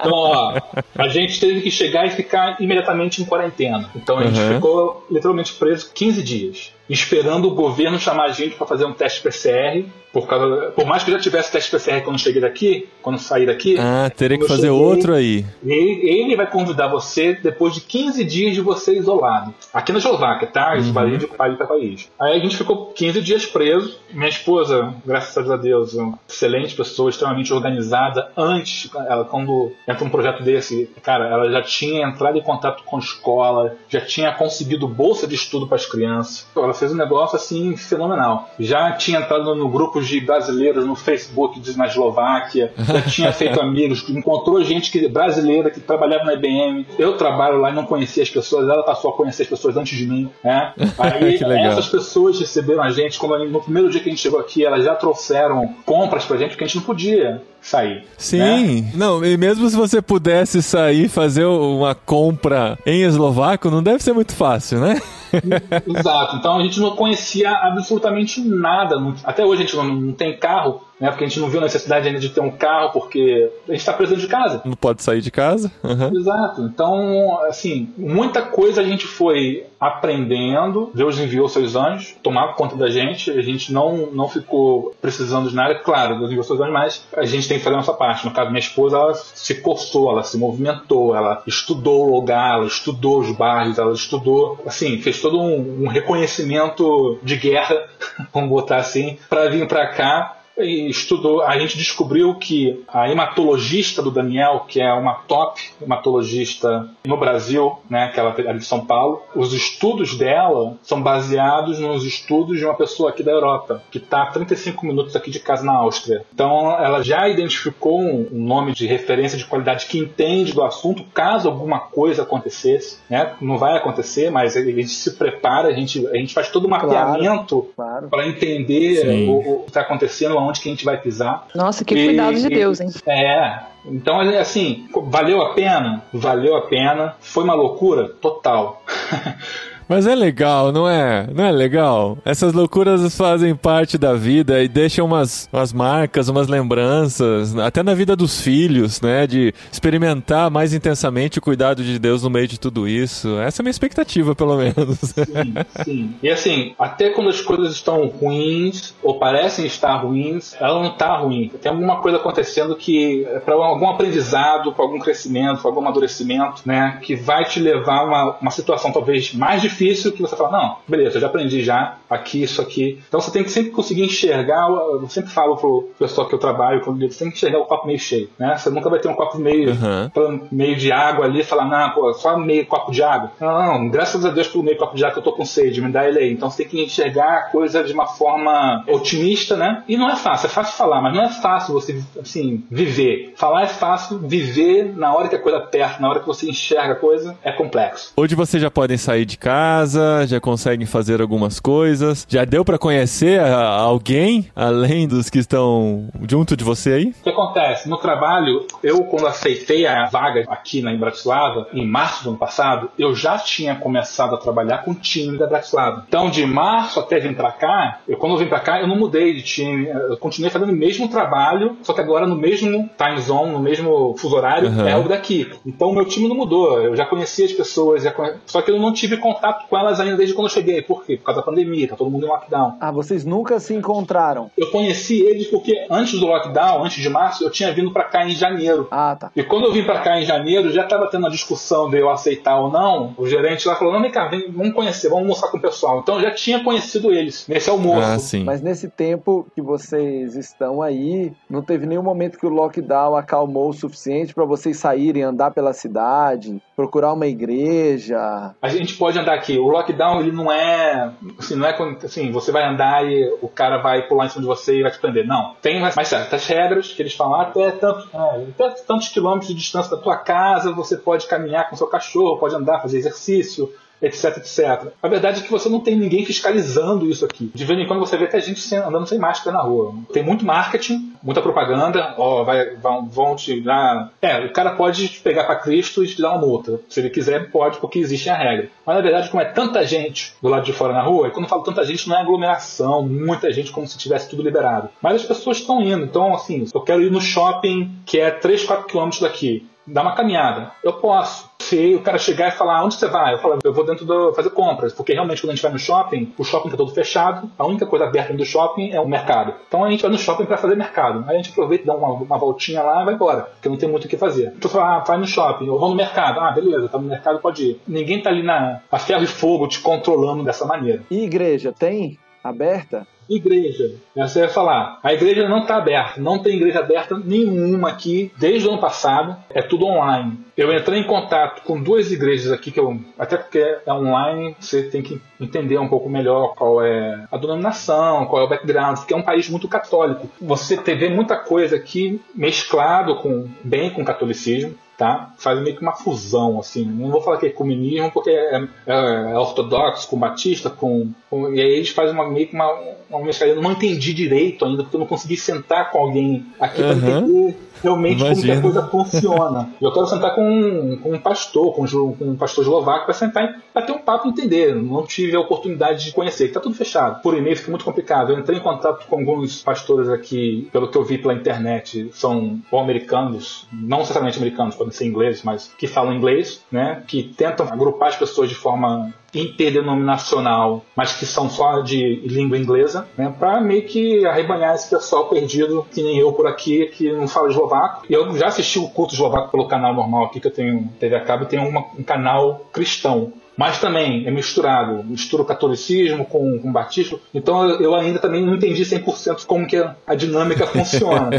Então, 0.00 0.12
ó, 0.12 0.60
a 0.96 1.06
gente 1.08 1.38
teve 1.38 1.60
que 1.60 1.70
chegar 1.70 2.06
e 2.06 2.10
ficar 2.10 2.56
imediatamente 2.60 3.22
em 3.22 3.24
quarentena. 3.24 3.88
Então 3.94 4.18
a 4.18 4.24
gente 4.24 4.40
Uhum. 4.40 4.54
ficou 4.54 5.06
literalmente 5.10 5.54
preso 5.54 5.90
15 5.94 6.22
dias, 6.24 6.72
esperando 6.88 7.46
o 7.48 7.54
governo 7.54 7.98
chamar 7.98 8.24
a 8.26 8.32
gente 8.32 8.56
para 8.56 8.66
fazer 8.66 8.84
um 8.84 8.92
teste 8.92 9.22
PCR. 9.22 9.84
Por, 10.12 10.26
causa, 10.26 10.70
por 10.70 10.86
mais 10.86 11.04
que 11.04 11.10
eu 11.10 11.14
já 11.16 11.20
tivesse 11.20 11.52
teste 11.52 11.70
PCR 11.70 12.00
quando 12.02 12.18
cheguei 12.18 12.40
daqui, 12.40 12.88
quando 13.02 13.18
saí 13.18 13.44
daqui, 13.44 13.76
Ah, 13.78 14.08
teria 14.08 14.38
que 14.38 14.46
fazer 14.48 14.68
cheguei- 14.68 14.70
outro 14.82 15.12
aí. 15.12 15.44
ele, 15.62 16.08
ele 16.08 16.34
vai 16.36 16.46
convidar 16.50 16.86
você 16.88 17.34
depois 17.34 17.74
de 17.74 17.82
15 17.82 18.24
dias 18.24 18.54
de 18.54 18.62
você 18.62 18.96
isolado. 18.96 19.52
Aqui 19.74 19.92
na 19.92 19.98
Eslováquia, 19.98 20.48
tá? 20.48 20.74
Isso 20.76 20.90
varia 20.90 21.18
de 21.18 21.26
país 21.26 21.58
para 21.58 21.66
país. 21.66 22.10
Aí 22.18 22.34
a 22.34 22.38
gente 22.38 22.56
ficou 22.56 22.86
15 22.94 23.20
dias 23.20 23.44
preso. 23.44 23.98
Minha 24.10 24.30
esposa, 24.30 24.94
graças 25.04 25.50
a 25.50 25.56
Deus, 25.58 25.94
é 25.94 26.00
uma 26.00 26.18
excelente 26.26 26.74
pessoa, 26.74 27.10
extremamente 27.10 27.52
organizada. 27.52 28.30
Antes, 28.34 28.88
ela 28.94 29.24
quando 29.26 29.72
entra 29.86 30.02
um 30.02 30.08
projeto 30.08 30.42
desse, 30.42 30.88
cara, 31.02 31.28
ela 31.28 31.50
já 31.52 31.60
tinha 31.60 32.06
entrado 32.08 32.38
em 32.38 32.42
contato 32.42 32.84
com 32.84 32.96
a 32.96 33.00
escola, 33.00 33.76
já 33.86 34.00
tinha 34.00 34.32
conseguido 34.32 34.88
bolsa 34.88 35.26
de 35.26 35.34
estudo 35.34 35.66
para 35.66 35.76
as 35.76 35.84
crianças. 35.84 36.46
Ela 36.56 36.72
fez 36.78 36.92
um 36.92 36.96
negócio 36.96 37.36
assim 37.36 37.76
fenomenal. 37.76 38.48
Já 38.58 38.92
tinha 38.92 39.20
entrado 39.20 39.54
no 39.54 39.68
grupo 39.68 40.00
de 40.02 40.20
brasileiros 40.20 40.84
no 40.86 40.94
Facebook 40.94 41.58
de- 41.60 41.76
na 41.76 41.86
Eslováquia, 41.86 42.72
já 42.78 43.02
tinha 43.02 43.32
feito 43.34 43.60
amigos, 43.60 44.08
encontrou 44.08 44.62
gente 44.64 44.90
que, 44.90 45.06
brasileira 45.08 45.70
que 45.70 45.80
trabalhava 45.80 46.24
na 46.24 46.34
IBM. 46.34 46.86
Eu 46.98 47.16
trabalho 47.16 47.58
lá 47.58 47.70
e 47.70 47.74
não 47.74 47.84
conhecia 47.84 48.22
as 48.22 48.30
pessoas, 48.30 48.68
ela 48.68 48.82
passou 48.82 49.10
a 49.10 49.16
conhecer 49.16 49.42
as 49.42 49.48
pessoas 49.48 49.76
antes 49.76 49.96
de 49.96 50.06
mim. 50.06 50.30
Né? 50.42 50.72
Aí 50.98 51.66
essas 51.72 51.88
pessoas 51.88 52.38
receberam 52.38 52.82
a 52.82 52.90
gente, 52.90 53.18
quando 53.18 53.44
no 53.48 53.60
primeiro 53.60 53.90
dia 53.90 54.00
que 54.00 54.08
a 54.08 54.12
gente 54.12 54.20
chegou 54.22 54.38
aqui, 54.40 54.64
elas 54.64 54.84
já 54.84 54.94
trouxeram 54.94 55.74
compras 55.84 56.24
pra 56.24 56.36
gente, 56.36 56.50
porque 56.50 56.64
a 56.64 56.66
gente 56.66 56.76
não 56.76 56.82
podia 56.84 57.42
sair. 57.66 57.96
né? 57.96 58.02
Sim. 58.16 58.90
Não, 58.94 59.24
e 59.24 59.36
mesmo 59.36 59.68
se 59.68 59.76
você 59.76 60.00
pudesse 60.00 60.62
sair 60.62 61.06
e 61.06 61.08
fazer 61.08 61.44
uma 61.44 61.94
compra 61.94 62.78
em 62.86 63.02
eslovaco, 63.02 63.70
não 63.70 63.82
deve 63.82 64.02
ser 64.02 64.12
muito 64.12 64.34
fácil, 64.34 64.78
né? 64.78 65.00
Exato. 65.86 66.36
Então 66.36 66.58
a 66.58 66.62
gente 66.62 66.78
não 66.80 66.94
conhecia 66.94 67.50
absolutamente 67.50 68.40
nada. 68.40 68.96
Até 69.24 69.44
hoje 69.44 69.62
a 69.62 69.66
gente 69.66 69.76
não, 69.76 70.12
tem 70.12 70.36
carro, 70.36 70.82
né? 71.00 71.08
Porque 71.08 71.24
a 71.24 71.26
gente 71.26 71.40
não 71.40 71.48
viu 71.48 71.60
necessidade 71.60 72.06
ainda 72.06 72.20
de 72.20 72.28
ter 72.28 72.40
um 72.40 72.52
carro, 72.52 72.92
porque 72.92 73.50
a 73.68 73.72
gente 73.72 73.80
está 73.80 73.92
preso 73.92 74.16
de 74.16 74.28
casa. 74.28 74.62
Não 74.64 74.76
pode 74.76 75.02
sair 75.02 75.20
de 75.20 75.30
casa. 75.30 75.70
Uhum. 75.82 76.16
Exato. 76.16 76.62
Então, 76.62 77.40
assim, 77.48 77.88
muita 77.98 78.42
coisa 78.42 78.80
a 78.80 78.84
gente 78.84 79.06
foi 79.06 79.66
aprendendo. 79.80 80.90
Deus 80.94 81.18
enviou 81.18 81.48
seus 81.48 81.76
anjos, 81.76 82.14
tomava 82.22 82.54
conta 82.54 82.76
da 82.76 82.88
gente. 82.88 83.30
A 83.30 83.42
gente 83.42 83.72
não, 83.72 84.10
não 84.12 84.28
ficou 84.28 84.94
precisando 85.00 85.48
de 85.48 85.54
nada. 85.54 85.74
Claro, 85.76 86.18
Deus 86.18 86.30
enviou 86.30 86.44
seus 86.44 86.60
anjos, 86.60 86.72
mas 86.72 87.06
a 87.16 87.24
gente 87.24 87.48
tem 87.48 87.58
que 87.58 87.64
fazer 87.64 87.76
a 87.76 87.78
nossa 87.78 87.92
parte. 87.92 88.24
No 88.24 88.32
caso, 88.32 88.50
minha 88.50 88.60
esposa, 88.60 88.96
ela 88.96 89.14
se 89.14 89.56
coçou, 89.56 90.10
ela 90.10 90.22
se 90.22 90.38
movimentou, 90.38 91.14
ela 91.14 91.42
estudou 91.46 92.08
o 92.08 92.14
lugar, 92.14 92.56
ela 92.56 92.66
estudou 92.66 93.20
os 93.20 93.30
bairros, 93.36 93.78
ela 93.78 93.92
estudou, 93.92 94.58
assim, 94.66 94.98
fez 95.00 95.20
todo 95.20 95.40
um, 95.40 95.84
um 95.84 95.88
reconhecimento 95.88 97.18
de 97.22 97.36
guerra, 97.36 97.88
vamos 98.32 98.50
botar 98.50 98.76
assim, 98.76 99.18
para 99.28 99.48
vir 99.48 99.66
para 99.66 99.86
cá 99.88 100.35
estudou, 100.58 101.42
a 101.42 101.58
gente 101.58 101.76
descobriu 101.76 102.34
que 102.34 102.82
a 102.88 103.10
hematologista 103.10 104.02
do 104.02 104.10
Daniel, 104.10 104.64
que 104.68 104.80
é 104.80 104.92
uma 104.92 105.14
top 105.14 105.60
hematologista 105.80 106.88
no 107.04 107.16
Brasil, 107.16 107.78
né, 107.88 108.08
que 108.08 108.18
ela 108.18 108.34
é 108.38 108.52
de 108.54 108.64
São 108.64 108.84
Paulo, 108.84 109.22
os 109.34 109.52
estudos 109.52 110.16
dela 110.16 110.76
são 110.82 111.02
baseados 111.02 111.78
nos 111.78 112.04
estudos 112.04 112.58
de 112.58 112.64
uma 112.64 112.74
pessoa 112.74 113.10
aqui 113.10 113.22
da 113.22 113.32
Europa, 113.32 113.82
que 113.90 113.98
está 113.98 114.22
a 114.22 114.26
35 114.26 114.86
minutos 114.86 115.14
aqui 115.14 115.30
de 115.30 115.40
casa 115.40 115.64
na 115.64 115.72
Áustria. 115.72 116.24
Então 116.32 116.70
ela 116.72 117.02
já 117.02 117.28
identificou 117.28 118.00
um 118.00 118.28
nome 118.32 118.72
de 118.72 118.86
referência 118.86 119.36
de 119.36 119.44
qualidade 119.44 119.86
que 119.86 119.98
entende 119.98 120.52
do 120.52 120.64
assunto, 120.64 121.04
caso 121.12 121.48
alguma 121.48 121.80
coisa 121.80 122.22
acontecesse, 122.22 122.98
né? 123.08 123.34
Não 123.40 123.58
vai 123.58 123.76
acontecer, 123.76 124.30
mas 124.30 124.56
a 124.56 124.62
gente 124.62 124.88
se 124.88 125.16
prepara, 125.16 125.68
a 125.68 125.72
gente, 125.72 126.06
a 126.08 126.16
gente 126.16 126.32
faz 126.32 126.48
todo 126.48 126.66
o 126.66 126.68
mapeamento 126.68 127.68
claro. 127.74 128.08
para 128.08 128.26
entender 128.26 129.28
o, 129.28 129.60
o 129.60 129.62
que 129.64 129.70
está 129.70 129.80
acontecendo, 129.80 130.36
aonde 130.46 130.60
que 130.60 130.68
a 130.68 130.72
gente 130.72 130.84
vai 130.84 130.96
pisar. 130.96 131.46
Nossa, 131.54 131.84
que 131.84 131.94
cuidado 131.94 132.34
de 132.34 132.48
Deus, 132.48 132.80
hein? 132.80 132.90
É. 133.06 133.58
Então, 133.84 134.20
assim, 134.20 134.88
valeu 135.06 135.42
a 135.42 135.54
pena? 135.54 136.02
Valeu 136.12 136.56
a 136.56 136.62
pena. 136.62 137.14
Foi 137.20 137.44
uma 137.44 137.54
loucura? 137.54 138.08
Total. 138.08 138.82
Mas 139.88 140.06
é 140.06 140.14
legal, 140.14 140.72
não 140.72 140.88
é? 140.88 141.28
Não 141.32 141.44
é 141.44 141.52
legal? 141.52 142.18
Essas 142.24 142.52
loucuras 142.52 143.16
fazem 143.16 143.54
parte 143.54 143.96
da 143.96 144.14
vida 144.14 144.62
e 144.62 144.68
deixam 144.68 145.06
umas, 145.06 145.48
umas 145.52 145.72
marcas, 145.72 146.28
umas 146.28 146.48
lembranças, 146.48 147.56
até 147.56 147.82
na 147.82 147.94
vida 147.94 148.16
dos 148.16 148.40
filhos, 148.40 149.00
né? 149.00 149.26
De 149.26 149.54
experimentar 149.70 150.50
mais 150.50 150.74
intensamente 150.74 151.38
o 151.38 151.42
cuidado 151.42 151.84
de 151.84 151.98
Deus 152.00 152.24
no 152.24 152.30
meio 152.30 152.48
de 152.48 152.58
tudo 152.58 152.88
isso. 152.88 153.38
Essa 153.38 153.60
é 153.60 153.62
a 153.62 153.64
minha 153.64 153.70
expectativa, 153.70 154.34
pelo 154.34 154.56
menos. 154.56 154.98
Sim, 154.98 155.54
sim. 155.84 156.14
E 156.20 156.28
assim, 156.28 156.74
até 156.78 157.10
quando 157.10 157.30
as 157.30 157.40
coisas 157.40 157.72
estão 157.72 158.06
ruins, 158.08 158.92
ou 159.02 159.18
parecem 159.18 159.66
estar 159.66 159.96
ruins, 159.98 160.54
ela 160.60 160.82
não 160.82 160.90
está 160.90 161.16
ruim. 161.16 161.50
Tem 161.62 161.70
alguma 161.70 162.00
coisa 162.00 162.16
acontecendo 162.16 162.74
que, 162.74 163.24
é 163.24 163.38
para 163.38 163.54
algum 163.54 163.88
aprendizado, 163.88 164.72
para 164.72 164.84
algum 164.84 164.98
crescimento, 164.98 165.60
para 165.60 165.70
algum 165.70 165.80
amadurecimento, 165.80 166.62
né? 166.64 166.98
Que 167.02 167.14
vai 167.14 167.44
te 167.44 167.60
levar 167.60 168.00
a 168.00 168.04
uma, 168.04 168.36
uma 168.40 168.50
situação 168.50 168.92
talvez 168.92 169.32
mais 169.32 169.62
difícil 169.62 169.75
difícil 169.76 170.12
que 170.12 170.22
você 170.22 170.34
fala, 170.34 170.50
não, 170.50 170.76
beleza, 170.88 171.16
eu 171.16 171.20
já 171.20 171.26
aprendi 171.26 171.62
já 171.62 171.96
aqui, 172.08 172.42
isso 172.42 172.62
aqui. 172.62 172.98
Então 173.06 173.20
você 173.20 173.30
tem 173.30 173.44
que 173.44 173.50
sempre 173.50 173.70
conseguir 173.70 174.02
enxergar, 174.02 174.68
eu 174.68 175.06
sempre 175.08 175.30
falo 175.30 175.56
pro 175.56 175.90
pessoal 175.98 176.26
que 176.26 176.34
eu 176.34 176.38
trabalho, 176.38 176.82
você 176.84 177.18
tem 177.18 177.30
que 177.30 177.36
enxergar 177.36 177.58
o 177.58 177.66
copo 177.66 177.86
meio 177.86 177.98
cheio, 177.98 178.30
né? 178.38 178.56
Você 178.56 178.70
nunca 178.70 178.88
vai 178.88 178.98
ter 178.98 179.08
um 179.08 179.14
copo 179.14 179.38
meio, 179.38 179.70
uhum. 179.70 180.48
meio 180.50 180.76
de 180.76 180.90
água 180.90 181.26
ali 181.26 181.40
e 181.40 181.44
falar, 181.44 181.66
não, 181.66 181.90
pô, 181.90 182.12
só 182.14 182.38
meio 182.38 182.64
copo 182.66 182.90
de 182.90 183.02
água. 183.02 183.32
Não, 183.40 183.66
não, 183.66 183.88
graças 183.88 184.24
a 184.24 184.30
Deus 184.30 184.48
pelo 184.48 184.64
meio 184.64 184.76
copo 184.76 184.96
de 184.96 185.04
água 185.04 185.14
que 185.14 185.18
eu 185.20 185.24
tô 185.24 185.32
com 185.32 185.44
sede, 185.44 185.80
me 185.80 185.92
dá 185.92 186.08
ele 186.08 186.18
aí. 186.18 186.32
Então 186.32 186.50
você 186.50 186.64
tem 186.64 186.68
que 186.68 186.82
enxergar 186.82 187.38
a 187.38 187.42
coisa 187.50 187.84
de 187.84 187.92
uma 187.92 188.06
forma 188.06 188.84
otimista, 188.88 189.56
né? 189.56 189.84
E 189.88 189.96
não 189.96 190.08
é 190.08 190.16
fácil, 190.16 190.46
é 190.46 190.50
fácil 190.50 190.76
falar, 190.76 191.00
mas 191.02 191.14
não 191.14 191.22
é 191.22 191.28
fácil 191.28 191.74
você, 191.74 192.02
assim, 192.20 192.64
viver. 192.70 193.34
Falar 193.36 193.64
é 193.64 193.68
fácil, 193.68 194.18
viver 194.18 194.94
na 194.96 195.14
hora 195.14 195.28
que 195.28 195.36
a 195.36 195.38
coisa 195.38 195.58
aperta, 195.58 196.00
na 196.00 196.08
hora 196.08 196.20
que 196.20 196.26
você 196.26 196.48
enxerga 196.48 196.94
a 196.94 196.96
coisa, 196.96 197.36
é 197.42 197.52
complexo. 197.52 198.12
Hoje 198.16 198.34
vocês 198.34 198.62
já 198.62 198.70
podem 198.70 198.96
sair 198.96 199.24
de 199.24 199.36
casa 199.36 199.65
casa, 199.66 200.26
já 200.26 200.40
conseguem 200.40 200.86
fazer 200.86 201.20
algumas 201.20 201.58
coisas. 201.58 202.24
Já 202.28 202.44
deu 202.44 202.64
para 202.64 202.78
conhecer 202.78 203.40
a, 203.40 203.68
alguém 203.68 204.46
além 204.54 205.08
dos 205.08 205.28
que 205.28 205.38
estão 205.38 206.08
junto 206.28 206.56
de 206.56 206.62
você 206.62 206.92
aí? 206.92 207.06
O 207.06 207.24
que 207.24 207.30
acontece? 207.30 207.88
No 207.88 207.98
trabalho, 207.98 208.64
eu 208.82 209.02
quando 209.04 209.26
aceitei 209.26 209.86
a 209.86 210.06
vaga 210.06 210.44
aqui 210.48 210.80
na 210.82 210.94
Bratislava, 210.96 211.66
em 211.72 211.86
março 211.86 212.22
do 212.22 212.30
ano 212.30 212.38
passado, 212.38 212.90
eu 212.98 213.14
já 213.14 213.38
tinha 213.38 213.74
começado 213.74 214.34
a 214.34 214.38
trabalhar 214.38 214.78
com 214.78 214.92
o 214.92 214.94
time 214.94 215.36
da 215.36 215.46
Bratislava. 215.46 216.04
Então, 216.06 216.30
de 216.30 216.46
março 216.46 217.00
até 217.00 217.18
vir 217.18 217.34
para 217.34 217.50
cá, 217.50 218.00
eu 218.06 218.16
quando 218.16 218.32
eu 218.32 218.38
vim 218.38 218.46
para 218.46 218.60
cá, 218.60 218.80
eu 218.80 218.86
não 218.86 218.96
mudei 218.96 219.34
de 219.34 219.42
time, 219.42 219.88
eu 219.88 220.16
continuei 220.16 220.50
fazendo 220.50 220.70
o 220.70 220.76
mesmo 220.76 221.08
trabalho, 221.08 221.76
só 221.82 221.92
que 221.92 222.00
agora 222.00 222.26
no 222.26 222.36
mesmo 222.36 222.88
time 222.96 223.20
zone, 223.20 223.52
no 223.52 223.60
mesmo 223.60 224.14
fuso 224.16 224.36
horário, 224.36 224.68
uhum. 224.68 224.86
é 224.86 224.96
o 224.96 225.08
daqui. 225.08 225.50
Então, 225.66 225.88
o 225.88 225.94
meu 225.94 226.04
time 226.04 226.28
não 226.28 226.36
mudou. 226.36 226.80
Eu 226.80 226.94
já 226.94 227.04
conhecia 227.04 227.46
as 227.46 227.52
pessoas, 227.52 228.06
conhe... 228.12 228.34
só 228.46 228.62
que 228.62 228.70
eu 228.70 228.78
não 228.78 228.92
tive 228.92 229.16
contato 229.16 229.55
contato 229.56 229.68
com 229.68 229.78
elas 229.78 230.00
ainda 230.00 230.16
desde 230.16 230.34
quando 230.34 230.46
eu 230.46 230.52
cheguei. 230.52 230.82
Por 230.82 231.04
quê? 231.04 231.16
Por 231.16 231.24
causa 231.24 231.40
da 231.40 231.44
pandemia, 231.44 231.88
tá 231.88 231.96
todo 231.96 232.10
mundo 232.10 232.26
em 232.26 232.28
lockdown. 232.28 232.76
Ah, 232.80 232.90
vocês 232.90 233.24
nunca 233.24 233.58
se 233.58 233.74
encontraram? 233.74 234.50
Eu 234.56 234.70
conheci 234.70 235.20
eles 235.22 235.46
porque 235.46 235.86
antes 235.90 236.18
do 236.18 236.26
lockdown, 236.26 236.84
antes 236.84 237.02
de 237.02 237.08
março, 237.08 237.44
eu 237.44 237.50
tinha 237.50 237.72
vindo 237.72 237.92
para 237.92 238.04
cá 238.04 238.26
em 238.26 238.30
janeiro. 238.30 238.86
Ah, 238.90 239.16
tá. 239.18 239.30
E 239.34 239.42
quando 239.42 239.64
eu 239.64 239.72
vim 239.72 239.84
para 239.84 240.00
cá 240.00 240.20
em 240.20 240.24
janeiro, 240.24 240.70
já 240.70 240.84
tava 240.84 241.08
tendo 241.10 241.26
a 241.26 241.30
discussão 241.30 241.88
de 241.88 241.98
eu 241.98 242.10
aceitar 242.10 242.58
ou 242.60 242.70
não. 242.70 243.14
O 243.16 243.26
gerente 243.26 243.66
lá 243.66 243.76
falou: 243.76 243.94
não, 243.94 244.02
vem 244.02 244.10
cá, 244.10 244.28
vem, 244.28 244.50
vamos 244.50 244.74
conhecer, 244.74 245.08
vamos 245.08 245.24
almoçar 245.24 245.50
com 245.50 245.58
o 245.58 245.60
pessoal. 245.60 246.00
Então 246.00 246.16
eu 246.16 246.22
já 246.22 246.30
tinha 246.32 246.62
conhecido 246.62 247.12
eles 247.12 247.46
nesse 247.48 247.70
almoço. 247.70 248.00
Ah, 248.00 248.18
sim. 248.18 248.44
Mas 248.44 248.60
nesse 248.60 248.88
tempo 248.88 249.46
que 249.54 249.62
vocês 249.62 250.36
estão 250.36 250.82
aí, 250.82 251.32
não 251.48 251.62
teve 251.62 251.86
nenhum 251.86 252.02
momento 252.02 252.38
que 252.38 252.46
o 252.46 252.50
lockdown 252.50 253.16
acalmou 253.16 253.70
o 253.70 253.72
suficiente 253.72 254.34
para 254.34 254.44
vocês 254.44 254.76
saírem, 254.76 255.22
andar 255.22 255.50
pela 255.50 255.72
cidade, 255.72 256.60
procurar 256.74 257.12
uma 257.12 257.26
igreja? 257.26 258.54
A 258.60 258.68
gente 258.68 258.94
pode 258.94 259.18
andar 259.18 259.34
aqui. 259.34 259.45
O 259.52 259.68
lockdown 259.68 260.20
ele 260.20 260.32
não 260.32 260.50
é 260.50 261.12
assim, 261.38 261.54
não 261.54 261.66
é 261.66 261.76
assim, 262.04 262.30
você 262.30 262.50
vai 262.50 262.64
andar 262.64 263.06
e 263.06 263.24
o 263.40 263.48
cara 263.48 263.78
vai 263.78 264.02
pular 264.02 264.26
em 264.26 264.28
cima 264.28 264.42
de 264.42 264.46
você 264.46 264.78
e 264.78 264.82
vai 264.82 264.90
te 264.90 264.98
prender. 264.98 265.26
Não. 265.26 265.54
Tem 265.62 265.80
mais, 265.80 265.94
certas 266.08 266.46
regras 266.46 266.92
que 266.92 267.02
eles 267.02 267.14
falam 267.14 267.40
ah, 267.40 267.42
até, 267.42 267.70
tanto, 267.72 268.08
é, 268.12 268.46
até 268.50 268.82
tantos 268.82 269.08
quilômetros 269.08 269.48
de 269.48 269.54
distância 269.54 269.96
da 269.96 270.02
tua 270.02 270.16
casa 270.16 270.72
você 270.72 270.96
pode 270.96 271.26
caminhar 271.26 271.68
com 271.68 271.76
seu 271.76 271.86
cachorro, 271.86 272.38
pode 272.38 272.54
andar, 272.54 272.80
fazer 272.80 272.98
exercício 272.98 273.72
etc, 274.00 274.38
etc. 274.38 274.92
A 275.02 275.08
verdade 275.08 275.40
é 275.40 275.42
que 275.42 275.50
você 275.50 275.68
não 275.68 275.80
tem 275.80 275.96
ninguém 275.96 276.24
fiscalizando 276.24 277.08
isso 277.08 277.24
aqui. 277.24 277.50
De 277.54 277.64
vez 277.64 277.78
em 277.78 277.86
quando 277.86 278.00
você 278.00 278.16
vê 278.16 278.26
que 278.26 278.36
a 278.36 278.40
gente 278.40 278.74
andando 278.74 279.06
sem 279.06 279.18
máscara 279.18 279.56
na 279.56 279.62
rua. 279.62 279.94
Tem 280.12 280.22
muito 280.22 280.44
marketing, 280.44 281.12
muita 281.22 281.42
propaganda, 281.42 282.14
ó, 282.18 282.44
vai, 282.44 282.76
vão, 282.76 283.08
vão 283.08 283.36
te 283.36 283.60
dar. 283.60 284.12
É, 284.20 284.44
o 284.44 284.52
cara 284.52 284.74
pode 284.74 285.08
te 285.08 285.20
pegar 285.20 285.44
para 285.44 285.56
Cristo 285.56 286.04
e 286.04 286.08
te 286.08 286.20
dar 286.20 286.32
uma 286.32 286.46
multa. 286.46 286.80
Se 286.88 287.00
ele 287.00 287.10
quiser, 287.10 287.50
pode, 287.50 287.78
porque 287.78 287.98
existe 287.98 288.28
a 288.28 288.36
regra. 288.36 288.68
Mas 288.84 288.96
na 288.96 289.02
verdade, 289.02 289.28
como 289.30 289.42
é 289.42 289.46
tanta 289.46 289.84
gente 289.84 290.34
do 290.42 290.48
lado 290.48 290.64
de 290.64 290.72
fora 290.72 290.92
na 290.92 291.02
rua, 291.02 291.28
e 291.28 291.30
quando 291.30 291.44
eu 291.44 291.50
falo 291.50 291.62
tanta 291.62 291.84
gente, 291.84 292.08
não 292.08 292.16
é 292.16 292.20
aglomeração, 292.20 293.02
muita 293.02 293.52
gente 293.52 293.72
como 293.72 293.86
se 293.86 293.98
tivesse 293.98 294.28
tudo 294.28 294.42
liberado. 294.42 294.88
Mas 295.00 295.16
as 295.16 295.24
pessoas 295.24 295.58
estão 295.58 295.82
indo. 295.82 296.04
Então, 296.04 296.34
assim, 296.34 296.66
eu 296.72 296.80
quero 296.80 297.02
ir 297.02 297.10
no 297.10 297.20
shopping 297.20 297.90
que 298.04 298.20
é 298.20 298.30
3, 298.30 298.64
4 298.64 298.86
quilômetros 298.86 299.20
daqui 299.20 299.66
dar 299.86 300.02
uma 300.02 300.14
caminhada. 300.14 300.72
Eu 300.82 300.94
posso. 300.94 301.50
Se 301.58 301.94
o 301.94 302.00
cara 302.00 302.18
chegar 302.18 302.48
e 302.48 302.52
falar 302.52 302.84
onde 302.84 302.94
você 302.94 303.08
vai, 303.08 303.34
eu 303.34 303.38
falo, 303.38 303.58
eu 303.64 303.72
vou 303.72 303.84
dentro 303.84 304.04
do 304.04 304.32
fazer 304.34 304.50
compras, 304.50 304.92
porque 304.92 305.12
realmente 305.12 305.42
quando 305.42 305.50
a 305.50 305.54
gente 305.54 305.62
vai 305.62 305.72
no 305.72 305.78
shopping, 305.78 306.32
o 306.38 306.44
shopping 306.44 306.68
está 306.68 306.76
todo 306.76 306.92
fechado, 306.92 307.50
a 307.58 307.66
única 307.66 307.84
coisa 307.86 308.04
aberta 308.04 308.32
do 308.34 308.44
shopping 308.44 308.92
é 308.92 309.00
o 309.00 309.08
mercado. 309.08 309.54
Então 309.66 309.82
a 309.82 309.90
gente 309.90 310.02
vai 310.02 310.10
no 310.10 310.18
shopping 310.18 310.44
para 310.44 310.56
fazer 310.56 310.76
mercado. 310.76 311.24
Aí 311.26 311.34
a 311.34 311.38
gente 311.38 311.50
aproveita, 311.50 311.86
dá 311.86 311.94
uma, 311.94 312.08
uma 312.08 312.38
voltinha 312.38 312.82
lá 312.82 313.02
e 313.02 313.04
vai 313.04 313.14
embora, 313.14 313.42
porque 313.42 313.68
não 313.68 313.76
tem 313.76 313.88
muito 313.88 314.04
o 314.04 314.08
que 314.08 314.16
fazer. 314.16 314.52
Tu 314.60 314.68
fala, 314.68 314.96
ah, 314.96 314.98
vai 315.00 315.18
no 315.18 315.26
shopping, 315.26 315.66
eu 315.66 315.78
vou 315.78 315.88
no 315.88 315.96
mercado. 315.96 316.38
Ah, 316.40 316.52
beleza, 316.52 316.88
tá 316.88 316.98
no 316.98 317.08
mercado, 317.08 317.40
pode 317.40 317.64
ir. 317.64 317.80
Ninguém 317.86 318.22
tá 318.22 318.30
ali 318.30 318.42
na 318.42 318.80
a 318.90 318.98
ferro 318.98 319.24
e 319.24 319.26
fogo 319.26 319.66
te 319.66 319.80
controlando 319.80 320.44
dessa 320.44 320.64
maneira. 320.64 321.02
E 321.10 321.24
igreja, 321.24 321.72
tem 321.76 322.18
aberta? 322.48 323.06
Igreja. 323.28 323.90
Você 324.14 324.40
vai 324.40 324.48
falar, 324.48 325.00
a 325.02 325.12
igreja 325.12 325.48
não 325.48 325.62
está 325.62 325.76
aberta, 325.76 326.20
não 326.20 326.38
tem 326.38 326.56
igreja 326.56 326.78
aberta 326.78 327.18
nenhuma 327.18 327.88
aqui 327.88 328.30
desde 328.38 328.68
o 328.68 328.70
ano 328.70 328.80
passado, 328.80 329.36
é 329.50 329.60
tudo 329.60 329.86
online. 329.86 330.38
Eu 330.56 330.72
entrei 330.72 331.00
em 331.00 331.06
contato 331.06 331.62
com 331.62 331.82
duas 331.82 332.12
igrejas 332.12 332.52
aqui, 332.52 332.70
que 332.70 332.78
eu, 332.78 332.98
até 333.18 333.36
porque 333.36 333.58
é 333.84 333.92
online, 333.92 334.56
você 334.60 334.84
tem 334.84 335.02
que 335.02 335.20
entender 335.40 335.76
um 335.76 335.88
pouco 335.88 336.08
melhor 336.08 336.54
qual 336.54 336.82
é 336.84 337.26
a 337.30 337.36
denominação, 337.36 338.26
qual 338.26 338.42
é 338.42 338.44
o 338.44 338.48
background, 338.48 338.98
porque 338.98 339.12
é 339.12 339.16
um 339.16 339.22
país 339.22 339.48
muito 339.50 339.66
católico. 339.66 340.30
Você 340.40 340.76
vê 340.76 341.08
muita 341.08 341.36
coisa 341.36 341.74
aqui 341.74 342.20
mesclado 342.32 343.16
com 343.16 343.48
bem 343.64 343.90
com 343.90 344.02
o 344.02 344.04
catolicismo 344.04 344.74
tá? 344.96 345.32
Faz 345.38 345.60
meio 345.60 345.76
que 345.76 345.82
uma 345.82 345.92
fusão, 345.92 346.58
assim. 346.58 346.84
Não 346.84 347.10
vou 347.10 347.20
falar 347.20 347.38
que 347.38 347.46
é 347.46 347.50
comunismo, 347.50 348.10
porque 348.10 348.30
é, 348.30 348.68
é, 348.86 349.32
é 349.32 349.38
ortodoxo 349.38 350.08
com 350.08 350.18
batista, 350.18 350.70
com, 350.70 351.10
com, 351.28 351.52
e 351.52 351.60
aí 351.60 351.74
eles 351.74 351.90
fazem 351.90 352.14
uma, 352.14 352.28
meio 352.28 352.48
que 352.48 352.54
uma, 352.54 352.72
uma 353.10 353.20
mescla. 353.24 353.46
Eu 353.46 353.62
não 353.62 353.72
entendi 353.72 354.12
direito 354.14 354.64
ainda, 354.64 354.82
porque 354.82 354.96
eu 354.96 355.00
não 355.00 355.06
consegui 355.06 355.36
sentar 355.36 355.90
com 355.90 355.98
alguém 355.98 356.46
aqui 356.58 356.82
uhum. 356.82 356.88
para 356.88 357.08
entender 357.08 357.56
realmente 357.82 358.20
Imagina. 358.20 358.60
como 358.60 358.72
que 358.72 358.78
a 358.78 358.82
coisa 358.82 358.88
funciona. 358.88 359.70
Eu 359.80 359.92
quero 359.92 360.06
sentar 360.06 360.34
com 360.34 360.42
um, 360.42 360.96
com 360.96 361.12
um 361.12 361.18
pastor, 361.18 361.74
com 361.74 361.84
um, 361.84 362.36
pastor 362.36 362.64
eslovaco, 362.64 363.04
para 363.04 363.14
sentar 363.14 363.44
e 363.44 363.54
bater 363.74 363.92
um 363.92 363.98
papo 363.98 364.26
e 364.26 364.30
entender. 364.30 364.74
Não 364.74 365.04
tive 365.04 365.36
a 365.36 365.40
oportunidade 365.40 366.04
de 366.04 366.12
conhecer, 366.12 366.48
que 366.48 366.54
tá 366.54 366.60
tudo 366.60 366.74
fechado. 366.74 367.22
Por 367.22 367.36
e-mail 367.36 367.56
fica 367.56 367.70
muito 367.70 367.84
complicado. 367.84 368.32
Eu 368.32 368.38
entrei 368.38 368.58
em 368.58 368.62
contato 368.62 369.06
com 369.06 369.16
alguns 369.16 369.62
pastores 369.62 370.08
aqui, 370.08 370.68
pelo 370.72 370.88
que 370.88 370.96
eu 370.96 371.04
vi 371.04 371.18
pela 371.18 371.34
internet, 371.34 372.10
são 372.12 372.60
ou 372.70 372.80
americanos, 372.80 373.66
não 373.72 373.98
necessariamente 373.98 374.38
americanos, 374.38 374.74
podem 374.86 374.92
ser 374.92 375.06
ingleses, 375.06 375.42
mas 375.42 375.72
que 375.78 375.86
falam 375.86 376.14
inglês, 376.14 376.64
né? 376.70 377.02
Que 377.06 377.22
tentam 377.22 377.66
agrupar 377.66 378.08
as 378.08 378.16
pessoas 378.16 378.48
de 378.48 378.54
forma 378.54 379.12
interdenominacional, 379.34 380.84
mas 380.94 381.12
que 381.12 381.26
são 381.26 381.50
só 381.50 381.80
de 381.80 382.22
língua 382.24 382.56
inglesa, 382.56 383.06
né, 383.18 383.34
para 383.38 383.60
meio 383.60 383.82
que 383.82 384.24
arrebanhar 384.24 384.74
esse 384.74 384.88
pessoal 384.88 385.28
perdido, 385.28 385.86
que 385.92 386.02
nem 386.02 386.16
eu 386.16 386.32
por 386.32 386.46
aqui, 386.46 386.86
que 386.86 387.12
não 387.12 387.28
fala 387.28 387.50
eslovaco. 387.50 388.06
E 388.08 388.14
eu 388.14 388.34
já 388.34 388.46
assisti 388.46 388.78
o 388.78 388.88
culto 388.88 389.12
eslovaco 389.12 389.50
pelo 389.50 389.68
canal 389.68 389.92
normal 389.92 390.24
aqui, 390.24 390.40
que 390.40 390.46
eu 390.46 390.52
tenho 390.52 390.88
TV 390.98 391.16
a 391.16 391.20
cabo, 391.20 391.44
e 391.44 391.48
tenho 391.48 391.68
uma, 391.68 391.80
um 391.98 392.02
canal 392.02 392.66
cristão 392.72 393.32
mas 393.56 393.78
também 393.80 394.26
é 394.26 394.30
misturado, 394.30 395.02
mistura 395.04 395.42
o 395.42 395.46
catolicismo 395.46 396.24
com, 396.24 396.58
com 396.58 396.68
o 396.68 396.72
batismo, 396.72 397.18
então 397.34 397.68
eu, 397.80 397.94
ainda 397.94 398.18
também 398.18 398.44
não 398.44 398.54
entendi 398.54 398.82
100% 398.84 399.44
como 399.46 399.66
que 399.66 399.76
a 400.06 400.14
dinâmica 400.14 400.66
funciona. 400.68 401.30